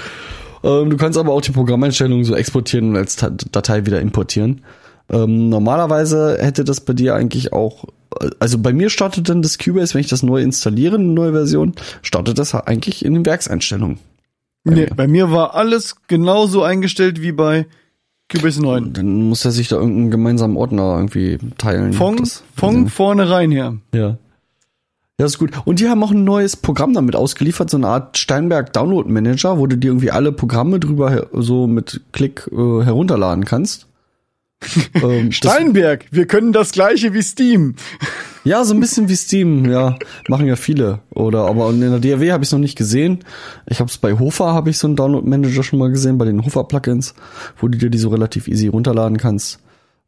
Ähm, 0.62 0.90
du 0.90 0.96
kannst 0.96 1.18
aber 1.18 1.32
auch 1.32 1.42
die 1.42 1.52
Programmeinstellungen 1.52 2.24
so 2.24 2.34
exportieren 2.34 2.90
und 2.90 2.96
als 2.96 3.16
Datei 3.16 3.84
wieder 3.84 4.00
importieren. 4.00 4.62
Ähm, 5.10 5.48
normalerweise 5.50 6.38
hätte 6.40 6.64
das 6.64 6.80
bei 6.80 6.94
dir 6.94 7.14
eigentlich 7.14 7.52
auch, 7.52 7.84
also 8.40 8.58
bei 8.58 8.72
mir 8.72 8.90
startet 8.90 9.28
dann 9.28 9.42
das 9.42 9.58
Cubase, 9.58 9.94
wenn 9.94 10.00
ich 10.00 10.08
das 10.08 10.22
neu 10.22 10.40
installiere, 10.42 10.96
eine 10.96 11.04
neue 11.04 11.32
Version, 11.32 11.74
startet 12.02 12.38
das 12.38 12.54
eigentlich 12.54 13.04
in 13.04 13.14
den 13.14 13.26
Werkseinstellungen. 13.26 13.98
Nee, 14.64 14.86
bei 14.96 15.06
mir 15.06 15.30
war 15.30 15.54
alles 15.54 15.96
genauso 16.08 16.62
eingestellt 16.62 17.20
wie 17.20 17.32
bei 17.32 17.66
Cubase 18.32 18.62
9. 18.62 18.92
Dann 18.94 19.28
muss 19.28 19.44
er 19.44 19.50
sich 19.52 19.68
da 19.68 19.76
irgendeinen 19.76 20.10
gemeinsamen 20.10 20.56
Ordner 20.56 20.94
irgendwie 20.96 21.38
teilen. 21.58 21.92
Von, 21.92 22.16
Das- 22.16 22.42
von 22.56 22.88
vornherein 22.88 23.50
her. 23.50 23.76
Ja. 23.94 24.16
Ja, 25.20 25.26
ist 25.26 25.38
gut. 25.38 25.50
Und 25.64 25.78
die 25.78 25.88
haben 25.88 26.02
auch 26.02 26.10
ein 26.10 26.24
neues 26.24 26.56
Programm 26.56 26.92
damit 26.92 27.14
ausgeliefert, 27.14 27.70
so 27.70 27.76
eine 27.76 27.86
Art 27.86 28.18
Steinberg 28.18 28.72
Download 28.72 29.08
Manager, 29.08 29.58
wo 29.58 29.66
du 29.68 29.76
dir 29.76 29.88
irgendwie 29.88 30.10
alle 30.10 30.32
Programme 30.32 30.80
drüber 30.80 31.28
so 31.32 31.66
mit 31.68 32.00
Klick 32.12 32.48
äh, 32.50 32.56
herunterladen 32.56 33.44
kannst. 33.44 33.86
ähm, 34.94 35.32
Steinberg, 35.32 36.06
wir 36.10 36.26
können 36.26 36.52
das 36.52 36.72
gleiche 36.72 37.14
wie 37.14 37.22
Steam. 37.22 37.74
Ja, 38.44 38.64
so 38.64 38.74
ein 38.74 38.80
bisschen 38.80 39.08
wie 39.08 39.16
Steam, 39.16 39.70
ja, 39.70 39.96
machen 40.28 40.46
ja 40.46 40.56
viele. 40.56 41.00
Oder 41.14 41.46
aber 41.46 41.70
in 41.70 41.80
der 41.80 41.98
DAW 41.98 42.30
habe 42.32 42.44
ich 42.44 42.52
noch 42.52 42.58
nicht 42.58 42.76
gesehen. 42.76 43.20
Ich 43.66 43.80
habe 43.80 43.88
es 43.88 43.98
bei 43.98 44.18
Hofer 44.18 44.52
habe 44.52 44.70
ich 44.70 44.78
so 44.78 44.86
einen 44.86 44.96
Download 44.96 45.28
Manager 45.28 45.62
schon 45.62 45.78
mal 45.78 45.90
gesehen 45.90 46.18
bei 46.18 46.26
den 46.26 46.44
Hofer 46.44 46.64
Plugins, 46.64 47.14
wo 47.58 47.68
du 47.68 47.78
dir 47.78 47.90
die 47.90 47.98
so 47.98 48.10
relativ 48.10 48.46
easy 48.48 48.68
runterladen 48.68 49.16
kannst. 49.16 49.60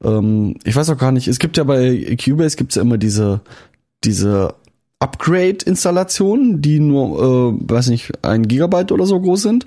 Ähm, 0.05 0.57
ich 0.65 0.77
weiß 0.77 0.91
auch 0.91 0.99
gar 0.99 1.13
nicht. 1.13 1.29
Es 1.29 1.39
gibt 1.39 1.57
ja 1.57 1.65
bei 1.65 2.17
Cubase 2.23 2.57
gibt's 2.57 2.75
ja 2.75 2.83
immer 2.83 2.99
diese 2.99 3.41
diese 4.05 4.55
Upgrade-Installationen, 5.07 6.61
die 6.61 6.81
nur, 6.81 7.55
äh, 7.55 7.73
weiß 7.73 7.89
nicht, 7.89 8.13
ein 8.25 8.49
Gigabyte 8.49 8.91
oder 8.91 9.07
so 9.07 9.21
groß 9.21 9.41
sind. 9.41 9.67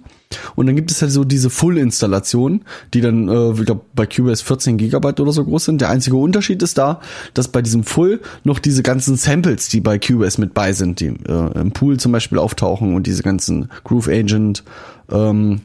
Und 0.55 0.67
dann 0.67 0.75
gibt 0.75 0.91
es 0.91 1.01
halt 1.01 1.11
so 1.11 1.23
diese 1.23 1.49
Full-Installationen, 1.49 2.65
die 2.93 3.01
dann, 3.01 3.29
äh, 3.29 3.51
ich 3.51 3.65
glaub, 3.65 3.85
bei 3.95 4.05
Cubase 4.05 4.43
14 4.43 4.77
Gigabyte 4.77 5.21
oder 5.21 5.31
so 5.31 5.45
groß 5.45 5.65
sind. 5.65 5.81
Der 5.81 5.89
einzige 5.89 6.17
Unterschied 6.17 6.61
ist 6.61 6.77
da, 6.77 6.99
dass 7.33 7.47
bei 7.47 7.61
diesem 7.61 7.83
Full 7.83 8.19
noch 8.43 8.59
diese 8.59 8.83
ganzen 8.83 9.15
Samples, 9.15 9.69
die 9.69 9.79
bei 9.79 9.97
Cubase 9.97 10.41
mit 10.41 10.53
bei 10.53 10.73
sind, 10.73 10.99
die 10.99 11.07
äh, 11.07 11.59
im 11.59 11.71
Pool 11.71 11.97
zum 11.97 12.11
Beispiel 12.11 12.37
auftauchen 12.37 12.93
und 12.93 13.07
diese 13.07 13.23
ganzen 13.23 13.69
Groove 13.85 14.09
Agent, 14.09 14.63
ähm, 15.09 15.61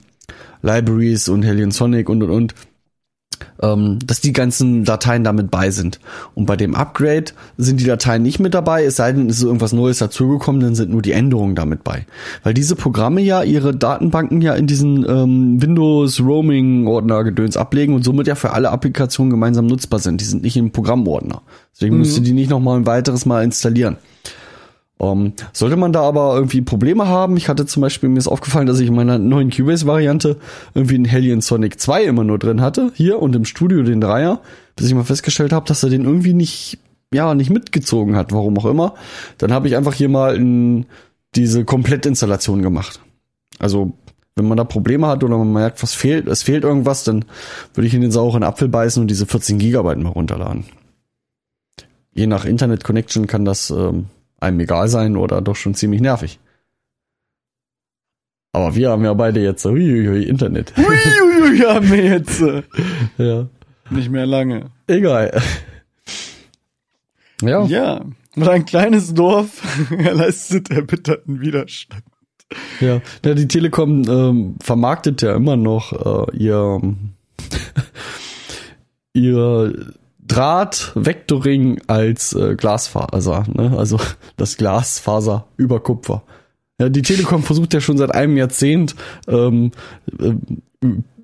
Libraries 0.62 1.28
und 1.28 1.42
Hellion 1.42 1.72
Sonic 1.72 2.08
und 2.08 2.22
und 2.22 2.30
und, 2.30 2.54
ähm, 3.62 3.98
dass 4.04 4.20
die 4.20 4.32
ganzen 4.32 4.84
Dateien 4.84 5.24
damit 5.24 5.50
bei 5.50 5.70
sind. 5.70 6.00
Und 6.34 6.46
bei 6.46 6.56
dem 6.56 6.74
Upgrade 6.74 7.32
sind 7.56 7.80
die 7.80 7.84
Dateien 7.84 8.22
nicht 8.22 8.38
mit 8.38 8.54
dabei, 8.54 8.84
es 8.84 8.96
sei 8.96 9.12
denn, 9.12 9.28
es 9.28 9.38
ist 9.38 9.44
irgendwas 9.44 9.72
Neues 9.72 9.98
dazugekommen, 9.98 10.60
dann 10.60 10.74
sind 10.74 10.90
nur 10.90 11.02
die 11.02 11.12
Änderungen 11.12 11.54
damit 11.54 11.84
bei. 11.84 12.06
Weil 12.42 12.54
diese 12.54 12.76
Programme 12.76 13.20
ja 13.20 13.42
ihre 13.42 13.74
Datenbanken 13.74 14.40
ja 14.40 14.54
in 14.54 14.66
diesen 14.66 15.08
ähm, 15.08 15.62
Windows 15.62 16.20
Roaming 16.20 16.86
Ordner 16.86 17.24
Gedöns 17.24 17.56
ablegen 17.56 17.94
und 17.94 18.04
somit 18.04 18.26
ja 18.26 18.34
für 18.34 18.52
alle 18.52 18.70
Applikationen 18.70 19.30
gemeinsam 19.30 19.66
nutzbar 19.66 20.00
sind. 20.00 20.20
Die 20.20 20.24
sind 20.24 20.42
nicht 20.42 20.56
im 20.56 20.70
Programmordner. 20.70 21.42
Deswegen 21.74 21.94
mhm. 21.94 22.00
müsst 22.00 22.16
ihr 22.16 22.22
die 22.22 22.32
nicht 22.32 22.50
nochmal 22.50 22.78
ein 22.78 22.86
weiteres 22.86 23.26
Mal 23.26 23.44
installieren. 23.44 23.96
Um, 24.96 25.26
ähm, 25.26 25.32
sollte 25.52 25.76
man 25.76 25.92
da 25.92 26.02
aber 26.02 26.34
irgendwie 26.34 26.60
Probleme 26.60 27.08
haben, 27.08 27.36
ich 27.36 27.48
hatte 27.48 27.66
zum 27.66 27.80
Beispiel, 27.80 28.08
mir 28.08 28.18
ist 28.18 28.28
aufgefallen, 28.28 28.66
dass 28.66 28.78
ich 28.78 28.88
in 28.88 28.94
meiner 28.94 29.18
neuen 29.18 29.50
Cubase-Variante 29.50 30.36
irgendwie 30.74 30.94
einen 30.94 31.04
Hellion 31.04 31.40
Sonic 31.40 31.80
2 31.80 32.04
immer 32.04 32.22
nur 32.22 32.38
drin 32.38 32.60
hatte, 32.60 32.92
hier 32.94 33.20
und 33.20 33.34
im 33.34 33.44
Studio 33.44 33.82
den 33.82 34.00
Dreier, 34.00 34.40
bis 34.76 34.86
ich 34.86 34.94
mal 34.94 35.04
festgestellt 35.04 35.52
habe, 35.52 35.66
dass 35.66 35.82
er 35.82 35.90
den 35.90 36.04
irgendwie 36.04 36.32
nicht, 36.32 36.78
ja, 37.12 37.34
nicht 37.34 37.50
mitgezogen 37.50 38.14
hat, 38.14 38.32
warum 38.32 38.56
auch 38.56 38.66
immer. 38.66 38.94
Dann 39.38 39.52
habe 39.52 39.66
ich 39.66 39.76
einfach 39.76 39.94
hier 39.94 40.08
mal 40.08 40.36
in 40.36 40.86
diese 41.34 41.64
Komplettinstallation 41.64 42.62
gemacht. 42.62 43.00
Also, 43.58 43.94
wenn 44.36 44.46
man 44.46 44.56
da 44.56 44.64
Probleme 44.64 45.08
hat 45.08 45.24
oder 45.24 45.38
man 45.38 45.52
merkt, 45.52 45.82
was 45.82 45.92
fehlt, 45.92 46.28
es 46.28 46.44
fehlt 46.44 46.64
irgendwas, 46.64 47.02
dann 47.04 47.24
würde 47.72 47.86
ich 47.86 47.94
in 47.94 48.00
den 48.00 48.12
sauren 48.12 48.44
Apfel 48.44 48.68
beißen 48.68 49.00
und 49.00 49.08
diese 49.08 49.26
14 49.26 49.58
Gigabyte 49.58 49.98
mal 49.98 50.10
runterladen. 50.10 50.64
Je 52.12 52.26
nach 52.28 52.44
Internet 52.44 52.84
Connection 52.84 53.26
kann 53.26 53.44
das 53.44 53.70
ähm, 53.70 54.06
einem 54.44 54.60
egal 54.60 54.88
sein 54.88 55.16
oder 55.16 55.40
doch 55.40 55.56
schon 55.56 55.74
ziemlich 55.74 56.00
nervig. 56.00 56.38
Aber 58.52 58.76
wir 58.76 58.90
haben 58.90 59.04
ja 59.04 59.12
beide 59.14 59.40
jetzt 59.40 59.66
uiuiui, 59.66 60.22
Internet. 60.24 60.72
Uiuiui, 60.78 61.58
haben 61.58 61.90
wir 61.90 62.04
jetzt. 62.04 62.40
Äh, 62.40 62.62
ja. 63.18 63.48
Nicht 63.90 64.10
mehr 64.10 64.26
lange. 64.26 64.70
Egal. 64.86 65.42
Ja. 67.42 67.64
Ja. 67.64 68.04
Und 68.36 68.48
ein 68.48 68.64
kleines 68.64 69.14
Dorf 69.14 69.62
leistet 69.90 70.70
erbitterten 70.70 71.40
Widerstand. 71.40 72.04
Ja, 72.80 73.00
ja 73.24 73.34
die 73.34 73.48
Telekom 73.48 74.04
ähm, 74.08 74.56
vermarktet 74.60 75.22
ja 75.22 75.34
immer 75.34 75.56
noch 75.56 76.28
äh, 76.28 76.36
ihr 76.36 76.80
ihr 79.12 79.94
Draht-Vectoring 80.26 81.82
als 81.86 82.32
äh, 82.32 82.54
Glasfaser, 82.56 83.44
ne? 83.52 83.76
also 83.76 84.00
das 84.36 84.56
Glasfaser 84.56 85.46
über 85.56 85.80
Kupfer. 85.80 86.22
Ja, 86.80 86.88
die 86.88 87.02
Telekom 87.02 87.42
versucht 87.42 87.72
ja 87.74 87.80
schon 87.80 87.98
seit 87.98 88.14
einem 88.14 88.36
Jahrzehnt 88.36 88.96
ähm, 89.28 89.70
äh, 90.18 90.34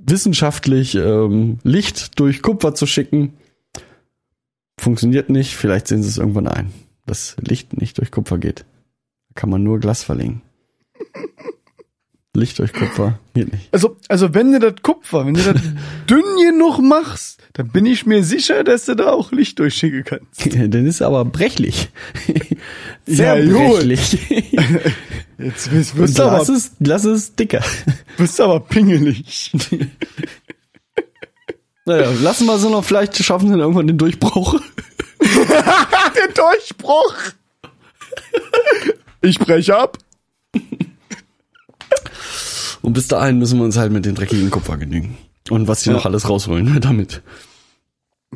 wissenschaftlich 0.07 0.95
ähm, 0.95 1.59
Licht 1.63 2.19
durch 2.21 2.43
Kupfer 2.43 2.75
zu 2.75 2.87
schicken. 2.87 3.35
Funktioniert 4.79 5.29
nicht, 5.29 5.57
vielleicht 5.57 5.89
sehen 5.89 6.03
sie 6.03 6.09
es 6.09 6.19
irgendwann 6.19 6.49
ein, 6.49 6.73
dass 7.07 7.37
Licht 7.41 7.79
nicht 7.79 7.99
durch 7.99 8.11
Kupfer 8.11 8.39
geht. 8.39 8.65
Da 9.29 9.35
kann 9.35 9.51
man 9.51 9.63
nur 9.63 9.81
Glas 9.81 10.03
verlegen. 10.05 10.43
Licht 12.37 12.61
durch 12.61 12.73
Kupfer 12.73 13.19
geht 13.35 13.53
nicht. 13.53 13.69
Also, 13.73 13.97
also 14.09 14.33
wenn 14.35 14.53
du 14.53 14.61
das 14.61 14.83
Kupfer, 14.83 15.27
wenn 15.27 15.35
du 15.35 15.43
das 15.43 15.61
dünn 16.09 16.23
genug 16.49 16.79
machst, 16.81 17.41
dann 17.55 17.69
bin 17.69 17.87
ich 17.87 18.07
mir 18.07 18.23
sicher, 18.23 18.63
dass 18.63 18.85
du 18.85 18.95
da 18.95 19.11
auch 19.11 19.33
Licht 19.33 19.59
durchschicken 19.59 20.05
kannst. 20.05 20.47
Dann 20.55 20.87
ist 20.87 21.03
aber 21.03 21.25
brechlich. 21.25 21.91
Sehr 23.07 23.43
ja, 23.43 23.53
brechlich. 23.53 24.17
Jetzt 25.39 25.73
wirst, 25.73 25.97
wirst 25.97 26.19
du 26.19 26.23
lass 26.23 26.49
aber, 26.49 26.57
es, 26.57 26.73
lass 26.79 27.05
es 27.05 27.35
dicker. 27.35 27.65
Bist 28.17 28.39
du 28.39 28.45
aber 28.45 28.61
pingelig. 28.61 29.51
naja, 31.85 32.11
lassen 32.23 32.47
wir 32.47 32.59
so 32.59 32.71
noch, 32.71 32.85
vielleicht 32.85 33.17
schaffen 33.17 33.49
sie 33.49 33.53
dann 33.53 33.61
irgendwann 33.61 33.89
den 33.89 33.99
Durchbruch. 33.99 34.61
den 35.21 36.35
Durchbruch! 36.35 37.15
Ich 39.23 39.39
breche 39.39 39.77
ab. 39.77 39.99
Und 42.83 42.93
bis 42.95 43.09
dahin 43.09 43.39
müssen 43.39 43.59
wir 43.59 43.65
uns 43.65 43.77
halt 43.77 43.93
mit 43.93 44.05
dem 44.05 44.15
dreckigen 44.15 44.51
Kupfer 44.51 44.77
genügen. 44.77 45.17
Und 45.51 45.69
was 45.69 45.83
die 45.83 45.91
ja. 45.91 45.97
noch 45.97 46.07
alles 46.07 46.29
rausholen 46.29 46.79
damit. 46.81 47.23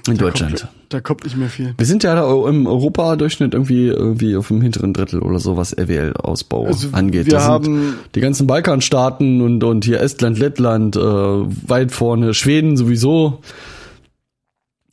In 0.08 0.16
da 0.16 0.24
Deutschland. 0.24 0.60
Kommt, 0.60 0.72
da 0.88 1.00
kommt 1.00 1.24
nicht 1.24 1.36
mehr 1.36 1.48
viel. 1.48 1.74
Wir 1.78 1.86
sind 1.86 2.02
ja 2.02 2.16
da 2.16 2.48
im 2.48 2.66
Europa-Durchschnitt 2.66 3.54
irgendwie, 3.54 3.86
irgendwie 3.86 4.36
auf 4.36 4.48
dem 4.48 4.60
hinteren 4.60 4.92
Drittel 4.92 5.20
oder 5.20 5.38
so, 5.38 5.56
was 5.56 5.72
RWL-Ausbau 5.72 6.66
also 6.66 6.88
angeht. 6.90 7.26
Wir 7.26 7.42
haben 7.42 7.94
die 8.14 8.20
ganzen 8.20 8.48
Balkanstaaten 8.48 9.40
und, 9.40 9.62
und 9.62 9.84
hier 9.84 10.00
Estland, 10.00 10.36
Lettland, 10.38 10.96
äh, 10.96 11.00
weit 11.00 11.92
vorne, 11.92 12.34
Schweden 12.34 12.76
sowieso. 12.76 13.40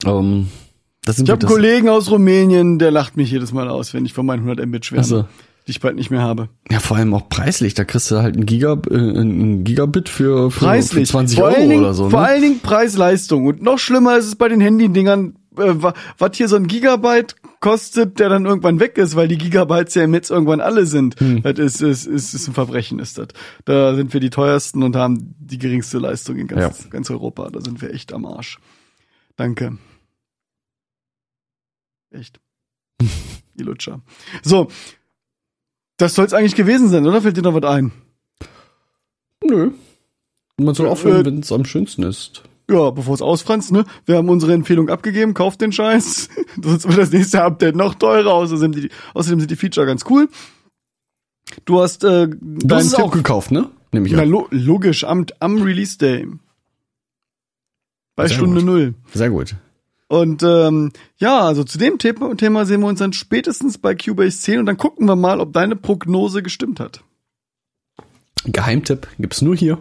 Ähm, 0.06 0.50
ich 1.08 1.18
habe 1.18 1.32
einen 1.32 1.50
Kollegen 1.50 1.90
aus 1.90 2.12
Rumänien, 2.12 2.78
der 2.78 2.92
lacht 2.92 3.18
mich 3.18 3.32
jedes 3.32 3.52
Mal 3.54 3.70
aus, 3.70 3.96
wenn 3.96 4.06
ich 4.06 4.14
von 4.14 4.26
meinen 4.26 4.44
100 4.44 4.68
Mbit 4.68 4.86
schwärme. 4.86 5.02
Also, 5.02 5.26
die 5.68 5.72
ich 5.72 5.80
bald 5.80 5.96
nicht 5.96 6.10
mehr 6.10 6.22
habe. 6.22 6.50
Ja, 6.70 6.80
vor 6.80 6.98
allem 6.98 7.14
auch 7.14 7.30
preislich. 7.30 7.74
Da 7.74 7.84
kriegst 7.84 8.10
du 8.10 8.18
halt 8.18 8.36
ein, 8.36 8.46
Giga, 8.46 8.82
äh, 8.90 8.96
ein 8.96 9.64
Gigabit 9.64 10.10
für, 10.10 10.50
für, 10.50 10.66
preislich. 10.66 11.08
für 11.08 11.14
20 11.14 11.40
vor 11.40 11.50
Euro 11.50 11.56
Dingen, 11.56 11.80
oder 11.80 11.94
so. 11.94 12.06
Ne? 12.06 12.10
Vor 12.10 12.22
allen 12.22 12.42
Dingen 12.42 12.60
Preis-Leistung. 12.62 13.46
Und 13.46 13.62
noch 13.62 13.78
schlimmer 13.78 14.18
ist 14.18 14.26
es 14.26 14.36
bei 14.36 14.50
den 14.50 14.60
Handy-Dingern, 14.60 15.38
äh, 15.58 15.74
was 16.18 16.38
hier 16.38 16.48
so 16.48 16.56
ein 16.56 16.68
Gigabyte 16.68 17.36
kostet, 17.60 18.20
der 18.20 18.30
dann 18.30 18.46
irgendwann 18.46 18.80
weg 18.80 18.98
ist, 18.98 19.16
weil 19.16 19.28
die 19.28 19.38
Gigabytes 19.38 19.94
ja 19.94 20.04
im 20.04 20.12
Netz 20.12 20.32
irgendwann 20.32 20.62
alle 20.62 20.88
sind. 20.88 21.20
Hm. 21.20 21.44
Das 21.44 21.60
ist, 21.60 21.82
ist, 21.82 22.08
ist, 22.08 22.34
ist 22.34 22.48
ein 22.48 22.54
Verbrechen, 22.54 23.00
ist 23.00 23.20
das. 23.20 23.28
Da 23.66 23.96
sind 23.96 24.14
wir 24.14 24.20
die 24.20 24.32
teuersten 24.32 24.82
und 24.82 24.96
haben 24.96 25.36
die 25.40 25.60
geringste 25.60 26.00
Leistung 26.00 26.38
in 26.38 26.48
ganz, 26.48 26.84
ja. 26.84 26.90
ganz 26.90 27.12
Europa. 27.12 27.50
Da 27.52 27.62
sind 27.62 27.82
wir 27.82 27.94
echt 27.94 28.14
am 28.14 28.26
Arsch. 28.26 28.60
Danke. 29.36 29.78
Echt. 32.10 32.40
die 33.56 33.64
Lutscher. 33.64 34.02
So, 34.44 34.68
das 36.02 36.16
soll 36.16 36.26
es 36.26 36.34
eigentlich 36.34 36.56
gewesen 36.56 36.90
sein, 36.90 37.06
oder? 37.06 37.22
Fällt 37.22 37.38
dir 37.38 37.44
noch 37.44 37.54
was 37.54 37.64
ein? 37.64 37.92
Nö. 39.44 39.72
Man 40.58 40.74
soll 40.76 40.88
aufhören, 40.88 41.22
äh, 41.22 41.26
wenn 41.26 41.40
es 41.40 41.52
am 41.52 41.66
schönsten 41.66 42.04
ist. 42.04 42.44
Ja, 42.70 42.90
bevor 42.90 43.14
es 43.14 43.22
ausfranst, 43.22 43.72
ne? 43.72 43.86
Wir 44.06 44.18
haben 44.18 44.30
unsere 44.30 44.54
Empfehlung 44.54 44.90
abgegeben, 44.90 45.34
kauft 45.34 45.62
den 45.62 45.72
Scheiß. 45.72 46.30
Sonst 46.62 46.88
wird 46.88 46.98
das 46.98 47.12
nächste 47.12 47.44
Update 47.44 47.76
noch 47.76 47.96
teurer. 47.96 48.34
Außerdem 48.34 48.60
sind 48.60 48.76
die, 48.76 48.90
außerdem 49.14 49.40
sind 49.42 49.52
die 49.52 49.56
Feature 49.56 49.86
ganz 49.86 50.04
cool. 50.10 50.30
Du 51.66 51.82
hast 51.82 52.04
äh, 52.04 52.28
Du 52.30 52.76
hast 52.76 52.86
es 52.88 52.96
auch 52.96 53.12
gekauft, 53.12 53.52
ne? 53.52 53.70
Nehme 53.92 54.08
ich 54.08 54.14
an. 54.14 54.20
Na, 54.20 54.24
lo 54.24 54.48
logisch, 54.52 55.04
am, 55.04 55.26
am 55.40 55.62
Release 55.62 55.98
Day. 55.98 56.28
Bei 58.16 58.28
Sehr 58.28 58.38
Stunde 58.38 58.58
gut. 58.58 58.66
null. 58.66 58.94
Sehr 59.14 59.30
gut. 59.30 59.56
Und 60.12 60.44
ähm, 60.44 60.92
ja, 61.20 61.40
also 61.40 61.64
zu 61.64 61.78
dem 61.78 61.98
Thema, 61.98 62.36
Thema 62.36 62.66
sehen 62.66 62.82
wir 62.82 62.88
uns 62.88 63.00
dann 63.00 63.14
spätestens 63.14 63.78
bei 63.78 63.96
Cubase 63.96 64.42
10 64.42 64.60
und 64.60 64.66
dann 64.66 64.76
gucken 64.76 65.08
wir 65.08 65.16
mal, 65.16 65.40
ob 65.40 65.54
deine 65.54 65.78
Prognose 65.78 66.44
gestimmt 66.44 66.82
hat. 66.82 67.02
Geheimtipp 68.44 69.08
gibt's 69.20 69.42
nur 69.42 69.56
hier. 69.56 69.78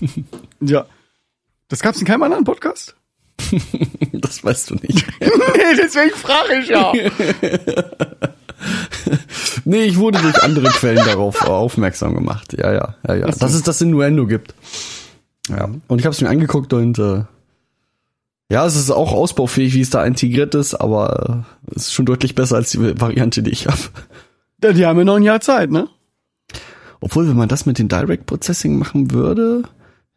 ja. 0.60 0.84
Das 1.68 1.80
gab's 1.80 1.98
in 2.00 2.06
keinem 2.06 2.24
anderen 2.24 2.44
Podcast? 2.44 2.96
das 4.12 4.44
weißt 4.44 4.68
du 4.68 4.74
nicht. 4.74 5.06
nee, 5.20 5.76
deswegen 5.78 6.16
frage 6.16 6.58
ich 6.60 6.68
ja. 6.68 6.92
nee, 9.64 9.84
ich 9.84 9.96
wurde 9.96 10.20
durch 10.20 10.42
andere 10.42 10.68
Quellen 10.68 11.02
darauf 11.02 11.40
aufmerksam 11.48 12.14
gemacht. 12.14 12.52
Ja, 12.52 12.74
ja, 12.74 12.96
ja, 13.08 13.14
ja. 13.14 13.26
Dass 13.28 13.54
es 13.54 13.62
das 13.62 13.80
in 13.80 13.88
Nuendo 13.88 14.26
gibt. 14.26 14.54
Ja. 15.48 15.70
Und 15.88 15.98
ich 15.98 16.04
habe 16.04 16.12
es 16.12 16.20
mir 16.20 16.28
angeguckt 16.28 16.74
und 16.74 16.98
äh, 16.98 17.22
ja, 18.52 18.66
es 18.66 18.76
ist 18.76 18.90
auch 18.90 19.12
ausbaufähig, 19.12 19.72
wie 19.72 19.80
es 19.80 19.88
da 19.88 20.04
integriert 20.04 20.54
ist, 20.54 20.74
aber 20.74 21.44
äh, 21.70 21.74
es 21.74 21.84
ist 21.84 21.94
schon 21.94 22.04
deutlich 22.04 22.34
besser 22.34 22.56
als 22.56 22.70
die 22.70 23.00
Variante, 23.00 23.42
die 23.42 23.50
ich 23.50 23.66
habe. 23.66 23.78
Ja, 24.62 24.74
die 24.74 24.84
haben 24.84 24.98
ja 24.98 25.04
noch 25.04 25.16
ein 25.16 25.22
Jahr 25.22 25.40
Zeit, 25.40 25.70
ne? 25.70 25.88
Obwohl, 27.00 27.26
wenn 27.26 27.36
man 27.36 27.48
das 27.48 27.64
mit 27.64 27.78
dem 27.78 27.88
Direct 27.88 28.26
Processing 28.26 28.78
machen 28.78 29.10
würde, 29.10 29.62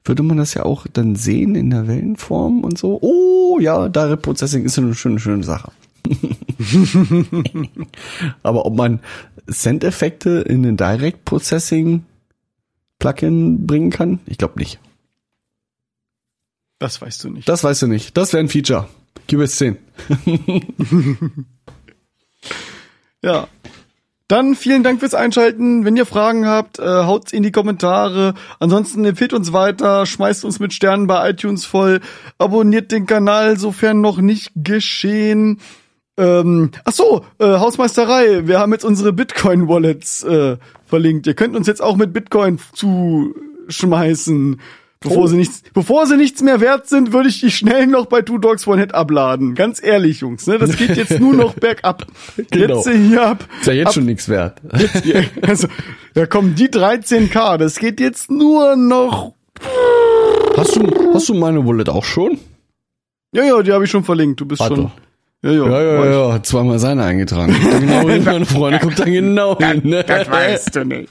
würde 0.03 0.22
man 0.22 0.36
das 0.36 0.53
ja 0.53 0.64
auch 0.64 0.86
dann 0.91 1.16
sehen 1.16 1.56
in 1.56 1.70
der 1.70 1.88
Wellenform 1.88 2.66
und 2.66 2.78
so. 2.78 2.99
Oh 3.02 3.57
ja, 3.62 3.88
Direct 3.88 4.24
Processing 4.24 4.66
ist 4.66 4.78
eine 4.78 4.94
schöne, 4.95 5.20
schöne 5.20 5.45
Sache. 5.45 5.72
aber 8.44 8.66
ob 8.66 8.76
man 8.76 8.99
Send-Effekte 9.48 10.41
in 10.41 10.62
den 10.62 10.76
Direct 10.76 11.24
Processing 11.24 12.03
Plugin 12.99 13.66
bringen 13.66 13.91
kann, 13.91 14.20
ich 14.26 14.38
glaube 14.38 14.60
nicht. 14.60 14.78
Das 16.80 17.02
weißt 17.02 17.23
du 17.23 17.30
nicht. 17.30 17.47
Das 17.47 17.64
weißt 17.64 17.84
du 17.84 17.88
nicht. 17.88 18.15
Das 18.18 18.34
wäre 18.34 18.43
ein 18.43 18.49
Feature. 18.49 18.88
QS 19.30 19.56
10. 19.57 19.77
ja. 23.22 23.47
Dann 24.27 24.56
vielen 24.56 24.81
Dank 24.81 25.02
fürs 25.02 25.14
Einschalten. 25.14 25.85
Wenn 25.85 25.95
ihr 25.95 26.07
Fragen 26.07 26.47
habt, 26.47 26.80
äh, 26.80 26.84
haut's 26.84 27.31
in 27.31 27.43
die 27.43 27.52
Kommentare. 27.52 28.34
Ansonsten 28.60 29.06
empfiehlt 29.06 29.34
uns 29.34 29.53
weiter, 29.53 30.07
schmeißt 30.07 30.43
uns 30.45 30.60
mit 30.60 30.73
Sternen 30.73 31.06
bei 31.06 31.30
iTunes 31.30 31.64
voll, 31.64 32.02
abonniert 32.39 32.91
den 32.91 33.06
Kanal, 33.06 33.60
sofern 33.60 34.02
noch 34.02 34.18
nicht 34.18 34.52
geschehen. 34.56 35.60
Ähm, 36.18 36.72
ach 36.85 36.93
so, 36.93 37.23
äh, 37.38 37.45
Hausmeisterei. 37.45 38.47
Wir 38.47 38.60
haben 38.60 38.72
jetzt 38.72 38.85
unsere 38.85 39.14
Bitcoin-Wallets 39.14 40.23
äh, 40.23 40.57
verlinkt. 40.85 41.27
Ihr 41.27 41.35
könnt 41.35 41.56
uns 41.56 41.68
jetzt 41.68 41.84
auch 41.84 41.95
mit 41.95 42.11
Bitcoin 42.11 42.57
zuschmeißen 42.73 44.60
Bevor 45.06 45.23
Oh. 45.23 45.27
sie 45.27 45.38
nichts, 45.38 45.61
bevor 45.73 46.06
sie 46.07 46.18
nichts 46.18 46.41
mehr 46.41 46.60
wert 46.60 46.88
sind, 46.90 47.14
würde 47.14 47.30
ich 47.30 47.40
die 47.40 47.49
schnell 47.52 47.88
noch 47.88 48.07
bei 48.07 48.22
Two 48.22 48.38
Dogs 48.38 48.68
One 48.68 48.82
Head 48.82 48.94
abladen. 48.94 49.56
Ganz 49.56 49.82
ehrlich, 49.82 50.19
Jungs, 50.19 50.45
ne? 50.48 50.57
Das 50.57 50.76
geht 50.76 50.98
jetzt 50.98 51.19
nur 51.19 51.34
noch 51.34 51.53
bergab. 51.60 52.06
Genau. 52.52 52.76
Jetzt 52.84 52.90
hier 52.90 53.26
ab. 53.26 53.45
Ist 53.61 53.68
ja 53.68 53.73
jetzt 53.73 53.88
ab, 53.88 53.94
schon 53.94 54.06
nichts 54.06 54.27
wert. 54.27 54.60
Ja, 55.06 55.22
also, 55.41 55.68
da 56.14 56.26
kommen 56.26 56.56
die 56.56 56.68
13k. 56.68 57.57
Das 57.57 57.80
geht 57.80 57.99
jetzt 58.02 58.30
nur 58.30 58.76
noch. 58.76 59.34
Hast 60.57 60.76
du, 60.76 61.11
hast 61.14 61.30
du 61.30 61.34
meine 61.34 61.65
Wallet 61.65 61.90
auch 61.90 62.03
schon? 62.03 62.38
Ja, 63.34 63.44
ja, 63.44 63.61
die 63.61 63.72
habe 63.72 63.84
ich 63.86 63.91
schon 63.91 64.03
verlinkt. 64.03 64.40
Du 64.41 64.45
bist 64.45 64.60
Warte. 64.61 64.76
schon. 64.76 64.91
Ja, 65.44 65.52
ja. 65.52 65.65
Ja, 65.69 65.82
ja, 65.82 66.06
ja, 66.06 66.30
ja. 66.30 66.44
Zweimal 66.44 66.80
seine 66.80 67.03
eingetragen. 67.03 67.53
Guckt 67.53 67.73
da 67.73 67.77
genau 67.80 68.10
hin, 68.10 68.23
meine 68.23 68.45
Freunde, 68.45 68.80
guckt 68.80 68.99
da 68.99 69.03
genau 69.03 69.57
hin. 69.60 69.82
Ne? 69.84 70.03
Das 70.03 70.30
weißt 70.30 70.76
du 70.76 70.86
nicht. 70.86 71.10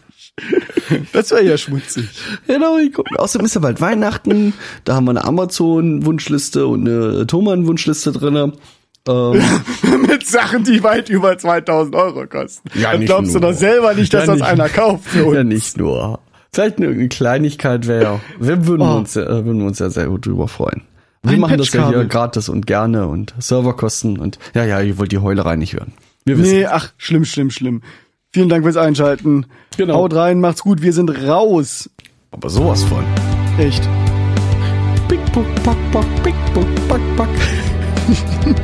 Das 1.13 1.31
wäre 1.31 1.45
ja 1.45 1.57
schmutzig. 1.57 2.09
Genau, 2.47 2.77
ich 2.79 2.93
guck. 2.93 3.07
Außerdem 3.19 3.47
ist 3.47 3.55
ja 3.55 3.61
bald 3.61 3.81
Weihnachten. 3.81 4.53
Da 4.85 4.95
haben 4.97 5.05
wir 5.05 5.11
eine 5.11 5.25
Amazon-Wunschliste 5.25 6.67
und 6.67 6.89
eine 6.89 7.27
Thomann-Wunschliste 7.27 8.13
drinne. 8.13 8.53
Ähm, 9.09 9.43
Mit 10.09 10.27
Sachen, 10.27 10.65
die 10.65 10.83
weit 10.83 11.09
über 11.09 11.37
2000 11.39 11.95
Euro 11.95 12.27
kosten. 12.27 12.69
Ja, 12.75 12.91
Dann 12.93 13.01
nicht 13.01 13.09
glaubst 13.09 13.35
du 13.35 13.39
nur. 13.41 13.51
doch 13.53 13.57
selber 13.59 13.95
nicht, 13.95 14.13
dass 14.13 14.23
Ja, 14.23 14.27
das 14.33 14.37
nicht. 14.41 14.49
einer 14.49 14.69
kauft 14.69 15.05
für 15.09 15.25
uns. 15.27 15.37
ja, 15.37 15.45
nicht 15.45 15.77
nur. 15.77 16.21
Vielleicht 16.53 16.79
eine, 16.79 16.89
eine 16.89 17.09
Kleinigkeit 17.09 17.87
wäre 17.87 18.03
ja. 18.03 18.21
Wir 18.39 18.67
würden, 18.67 18.83
Oh. 18.83 18.97
uns, 18.97 19.15
ja- 19.15 19.25
äh, 19.25 19.45
würden 19.45 19.63
uns 19.63 19.79
ja 19.79 19.91
sehr 19.91 20.07
gut 20.07 20.27
drüber 20.27 20.49
freuen. 20.49 20.83
Wir 21.23 21.33
Ein 21.35 21.41
machen 21.41 21.59
das 21.59 21.73
ja 21.73 21.89
hier 21.89 22.05
gratis 22.05 22.49
und 22.49 22.67
gerne 22.67 23.07
und 23.09 23.35
Serverkosten 23.39 24.19
und 24.19 24.39
ja, 24.55 24.65
ja, 24.65 24.81
ihr 24.81 24.99
wollt 24.99 25.11
die 25.13 25.19
Heulerei 25.19 25.57
nicht 25.57 25.73
hören. 25.75 25.93
Wir 26.27 26.39
wissen. 26.39 26.53
Nee, 26.59 26.67
ach, 26.67 26.93
schlimm, 26.97 27.25
schlimm, 27.25 27.51
schlimm. 27.51 27.83
Vielen 28.35 28.49
Dank 28.49 28.65
fürs 28.65 28.77
Einschalten. 28.77 29.47
Genau. 29.77 29.95
Haut 29.95 30.13
rein, 30.13 30.41
macht's 30.41 30.63
gut, 30.63 30.83
wir 30.83 30.93
sind 30.93 31.29
raus. 31.29 31.89
Aber 32.33 32.51
sowas 32.51 32.83
von. 32.83 33.05
Echt. 33.59 33.89
Pick, 35.07 35.25
puck, 35.33 35.47
pack, 35.63 35.77
pack, 35.93 36.05
pick, 36.25 36.35
puck, 36.53 36.67
pack, 36.89 37.01
pack. 37.17 37.29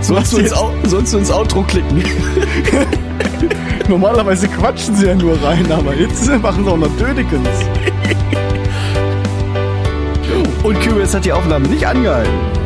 Sollst 0.00 0.32
du, 0.32 0.38
ins, 0.38 0.52
sollst 0.82 1.12
du 1.12 1.18
ins 1.18 1.30
Outro 1.30 1.62
klicken? 1.62 2.02
Normalerweise 3.88 4.48
quatschen 4.48 4.96
sie 4.96 5.06
ja 5.06 5.14
nur 5.14 5.40
rein, 5.40 5.70
aber 5.70 5.94
jetzt 5.94 6.26
machen 6.42 6.64
sie 6.64 6.70
auch 6.72 6.76
noch 6.76 6.90
Dödekens. 6.96 7.48
Und 10.64 10.80
QS 10.80 11.14
hat 11.14 11.24
die 11.24 11.32
Aufnahme 11.32 11.68
nicht 11.68 11.86
angehalten. 11.86 12.61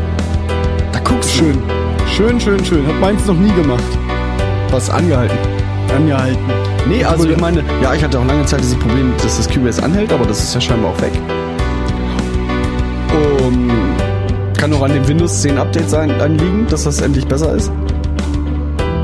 Guckst. 1.06 1.30
Schön. 1.30 1.56
Schön, 2.08 2.40
schön, 2.40 2.64
schön. 2.64 2.86
Hat 2.86 3.00
meins 3.00 3.24
noch 3.26 3.36
nie 3.36 3.52
gemacht. 3.52 3.84
Was 4.70 4.90
angehalten? 4.90 5.38
Angehalten. 5.94 6.42
Nee, 6.88 7.04
also 7.04 7.28
ich 7.28 7.38
meine, 7.38 7.62
ja, 7.80 7.94
ich 7.94 8.02
hatte 8.02 8.18
auch 8.18 8.26
lange 8.26 8.44
Zeit 8.44 8.60
dieses 8.60 8.76
Problem, 8.76 9.12
dass 9.22 9.36
das 9.36 9.48
QS 9.48 9.80
anhält, 9.80 10.12
aber 10.12 10.26
das 10.26 10.42
ist 10.42 10.54
ja 10.54 10.60
scheinbar 10.60 10.90
auch 10.92 11.00
weg. 11.00 11.12
Um, 13.40 13.70
kann 14.56 14.72
auch 14.72 14.82
an 14.82 14.94
dem 14.94 15.06
Windows 15.06 15.42
10 15.42 15.58
Update 15.58 15.88
sein, 15.88 16.10
anliegen, 16.20 16.66
dass 16.68 16.84
das 16.84 17.00
endlich 17.00 17.26
besser 17.26 17.54
ist. 17.54 17.70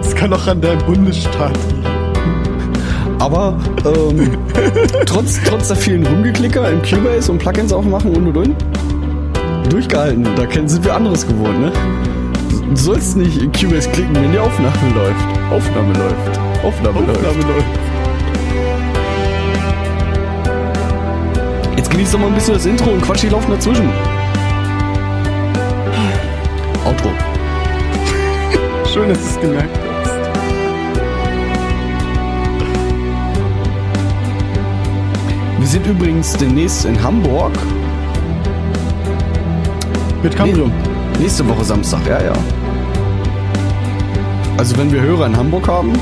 Das 0.03 0.15
kann 0.15 0.33
auch 0.33 0.47
an 0.49 0.61
der 0.61 0.75
Bundesstaat 0.77 1.57
liegen. 1.69 1.83
Aber 3.21 3.57
ähm, 3.85 4.37
trotz, 5.07 5.39
trotz 5.45 5.69
der 5.69 5.77
vielen 5.77 6.05
Rumgeklicker 6.05 6.69
im 6.69 6.83
Cubase 6.83 7.31
und 7.31 7.39
Plugins 7.39 7.73
aufmachen 7.73 8.17
und 8.17 8.27
und 8.27 8.37
und, 8.37 8.57
durchgehalten. 9.69 10.27
Da 10.37 10.49
sind 10.67 10.85
wir 10.85 10.95
anderes 10.95 11.27
gewohnt, 11.27 11.61
ne? 11.61 11.73
Du 12.69 12.77
sollst 12.77 13.17
nicht 13.17 13.43
in 13.43 13.53
Cubase 13.53 13.91
klicken, 13.91 14.15
wenn 14.15 14.33
die 14.33 14.39
Aufnahme 14.39 14.95
läuft. 14.95 15.27
Aufnahme 15.51 15.93
läuft. 15.93 16.41
Aufnahme, 16.65 17.01
läuft. 17.01 17.19
Aufnahme 17.19 17.53
läuft. 17.53 17.67
Jetzt 21.77 21.91
genießt 21.91 22.15
doch 22.15 22.19
mal 22.19 22.29
ein 22.29 22.35
bisschen 22.35 22.55
das 22.55 22.67
Intro 22.67 22.91
und 22.93 23.03
Quatsch, 23.03 23.23
die 23.25 23.29
laufen 23.29 23.51
dazwischen. 23.51 23.91
Outro. 26.85 27.11
Schön, 28.93 29.09
dass 29.09 29.19
du 29.19 29.27
es 29.27 29.41
gemerkt 29.41 29.79
hast. 29.79 29.93
Wir 35.59 35.67
sind 35.67 35.87
übrigens 35.87 36.33
demnächst 36.39 36.85
in 36.87 37.01
Hamburg. 37.03 37.53
Mit 40.23 40.37
Cambrio. 40.37 40.69
Nee, 40.69 41.19
nächste 41.23 41.49
Woche 41.49 41.65
Samstag, 41.65 42.07
ja, 42.07 42.23
ja. 42.23 42.33
Also 44.57 44.77
wenn 44.77 44.93
wir 44.93 45.01
Hörer 45.01 45.27
in 45.27 45.37
Hamburg 45.37 45.67
haben, 45.67 45.93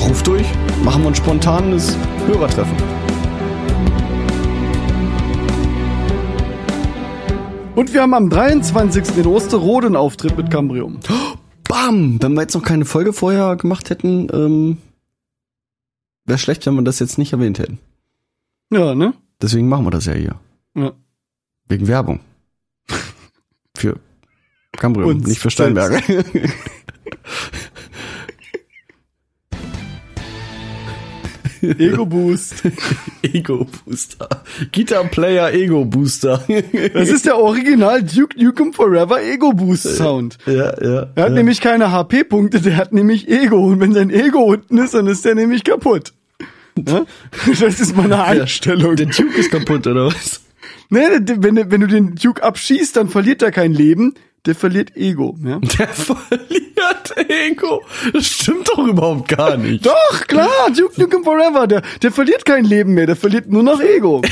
ruft 0.00 0.26
durch, 0.26 0.46
machen 0.82 1.02
wir 1.02 1.08
ein 1.08 1.14
spontanes 1.14 1.96
Hörertreffen. 2.26 2.76
Und 7.74 7.92
wir 7.92 8.00
haben 8.00 8.14
am 8.14 8.30
23. 8.30 9.18
in 9.18 9.26
Osterode 9.26 9.88
einen 9.88 9.96
Auftritt 9.96 10.38
mit 10.38 10.50
Cambrium. 10.50 10.98
Bam! 11.68 12.16
Wenn 12.22 12.32
wir 12.32 12.40
jetzt 12.40 12.54
noch 12.54 12.62
keine 12.62 12.86
Folge 12.86 13.12
vorher 13.12 13.56
gemacht 13.56 13.90
hätten, 13.90 14.28
ähm, 14.32 14.78
wäre 16.24 16.38
schlecht, 16.38 16.64
wenn 16.64 16.74
wir 16.76 16.82
das 16.82 16.98
jetzt 16.98 17.18
nicht 17.18 17.34
erwähnt 17.34 17.58
hätten. 17.58 17.78
Ja, 18.70 18.94
ne? 18.94 19.12
Deswegen 19.42 19.68
machen 19.68 19.84
wir 19.84 19.90
das 19.90 20.06
ja 20.06 20.14
hier. 20.14 20.36
Ja. 20.74 20.92
Wegen 21.68 21.86
Werbung. 21.86 22.20
Für 24.76 24.80
Cambrio, 24.80 25.08
Uns 25.08 25.26
nicht 25.26 25.40
für 25.40 25.50
Steinberger. 25.50 26.00
Ego 31.62 32.04
Boost. 32.04 32.62
Ego 33.22 33.64
Booster. 33.64 34.28
Guitar 34.72 35.04
Player 35.04 35.52
Ego 35.52 35.84
Booster. 35.86 36.44
Das 36.92 37.08
ist 37.08 37.24
der 37.24 37.38
Original 37.38 38.02
Duke 38.02 38.36
Nukem 38.42 38.74
Forever 38.74 39.22
Ego 39.22 39.52
Boost 39.52 39.96
Sound. 39.96 40.36
ja, 40.46 40.52
ja. 40.52 40.72
Er 40.82 41.06
hat 41.06 41.16
ja. 41.16 41.28
nämlich 41.30 41.60
keine 41.62 41.90
HP-Punkte, 41.90 42.60
der 42.60 42.76
hat 42.76 42.92
nämlich 42.92 43.28
Ego. 43.28 43.66
Und 43.66 43.80
wenn 43.80 43.94
sein 43.94 44.10
Ego 44.10 44.40
unten 44.40 44.78
ist, 44.78 44.92
dann 44.94 45.06
ist 45.06 45.24
der 45.24 45.34
nämlich 45.34 45.64
kaputt. 45.64 46.12
Ja? 46.76 47.06
Das 47.46 47.80
ist 47.80 47.96
meine 47.96 48.22
Einstellung. 48.22 48.94
Der 48.96 49.06
Duke 49.06 49.34
ist 49.38 49.50
kaputt, 49.50 49.86
oder 49.86 50.08
was? 50.08 50.42
Der- 50.90 51.20
wenn, 51.42 51.70
wenn 51.70 51.80
du 51.80 51.86
den 51.86 52.14
Duke 52.14 52.42
abschießt, 52.42 52.96
dann 52.96 53.08
verliert 53.08 53.42
er 53.42 53.50
kein 53.50 53.72
Leben. 53.72 54.14
Der 54.46 54.54
verliert 54.54 54.96
Ego. 54.96 55.36
Ja? 55.44 55.58
Der 55.78 55.88
verliert 55.88 57.14
Ego. 57.28 57.82
Das 58.12 58.26
stimmt 58.26 58.68
doch 58.68 58.86
überhaupt 58.86 59.28
gar 59.28 59.56
nicht. 59.56 59.84
Doch, 59.84 60.26
klar, 60.28 60.70
Duke 60.76 61.00
Nukem 61.00 61.24
Forever. 61.24 61.66
Der, 61.66 61.82
der 62.02 62.12
verliert 62.12 62.44
kein 62.44 62.64
Leben 62.64 62.94
mehr, 62.94 63.06
der 63.06 63.16
verliert 63.16 63.48
nur 63.50 63.64
noch 63.64 63.80
Ego. 63.80 64.22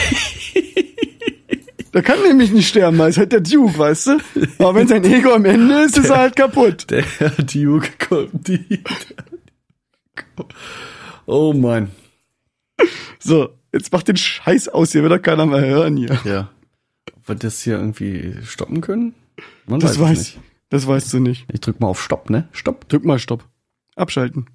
Der 1.93 2.03
kann 2.03 2.23
nämlich 2.23 2.51
nicht 2.53 2.69
sterben, 2.69 2.99
weil 2.99 3.11
es 3.11 3.19
halt 3.19 3.33
der 3.33 3.41
Duke, 3.41 3.77
weißt 3.79 4.07
du? 4.09 4.19
Aber 4.59 4.75
wenn 4.77 4.87
sein 4.89 5.05
Ego 5.05 5.33
am 5.33 5.45
Ende 5.45 5.83
ist, 5.83 5.97
ist 5.99 6.11
er 6.11 6.19
halt 6.19 6.37
kaputt. 6.37 6.87
Der 6.91 7.05
Duke 7.39 7.89
kommt 8.09 8.47
die. 8.49 8.83
Oh 11.27 11.53
Mann. 11.53 11.91
So, 13.19 13.49
jetzt 13.75 13.93
mach 13.93 14.03
den 14.03 14.17
Scheiß 14.17 14.69
aus, 14.69 14.93
hier 14.93 15.03
wird 15.03 15.13
doch 15.13 15.23
keiner 15.23 15.47
mehr 15.47 15.61
hören 15.61 15.97
hier. 15.97 16.19
Ja. 16.25 16.49
Ob 17.17 17.29
wir 17.29 17.35
das 17.35 17.61
hier 17.63 17.75
irgendwie 17.75 18.35
stoppen 18.45 18.81
können? 18.81 19.15
Man 19.67 19.81
Das 19.81 19.93
es 19.93 20.01
weiß, 20.01 20.19
nicht. 20.19 20.41
das 20.71 20.87
weißt 20.87 21.13
du 21.13 21.21
nicht. 21.21 21.47
Ich 21.53 21.61
drück 21.61 21.81
mal 21.81 21.89
auf 21.89 22.03
Stopp, 22.03 22.31
ne? 22.31 22.49
Stopp. 22.53 22.89
Drück 22.89 23.05
mal 23.05 23.19
Stopp. 23.19 23.45
Abschalten. 23.97 24.47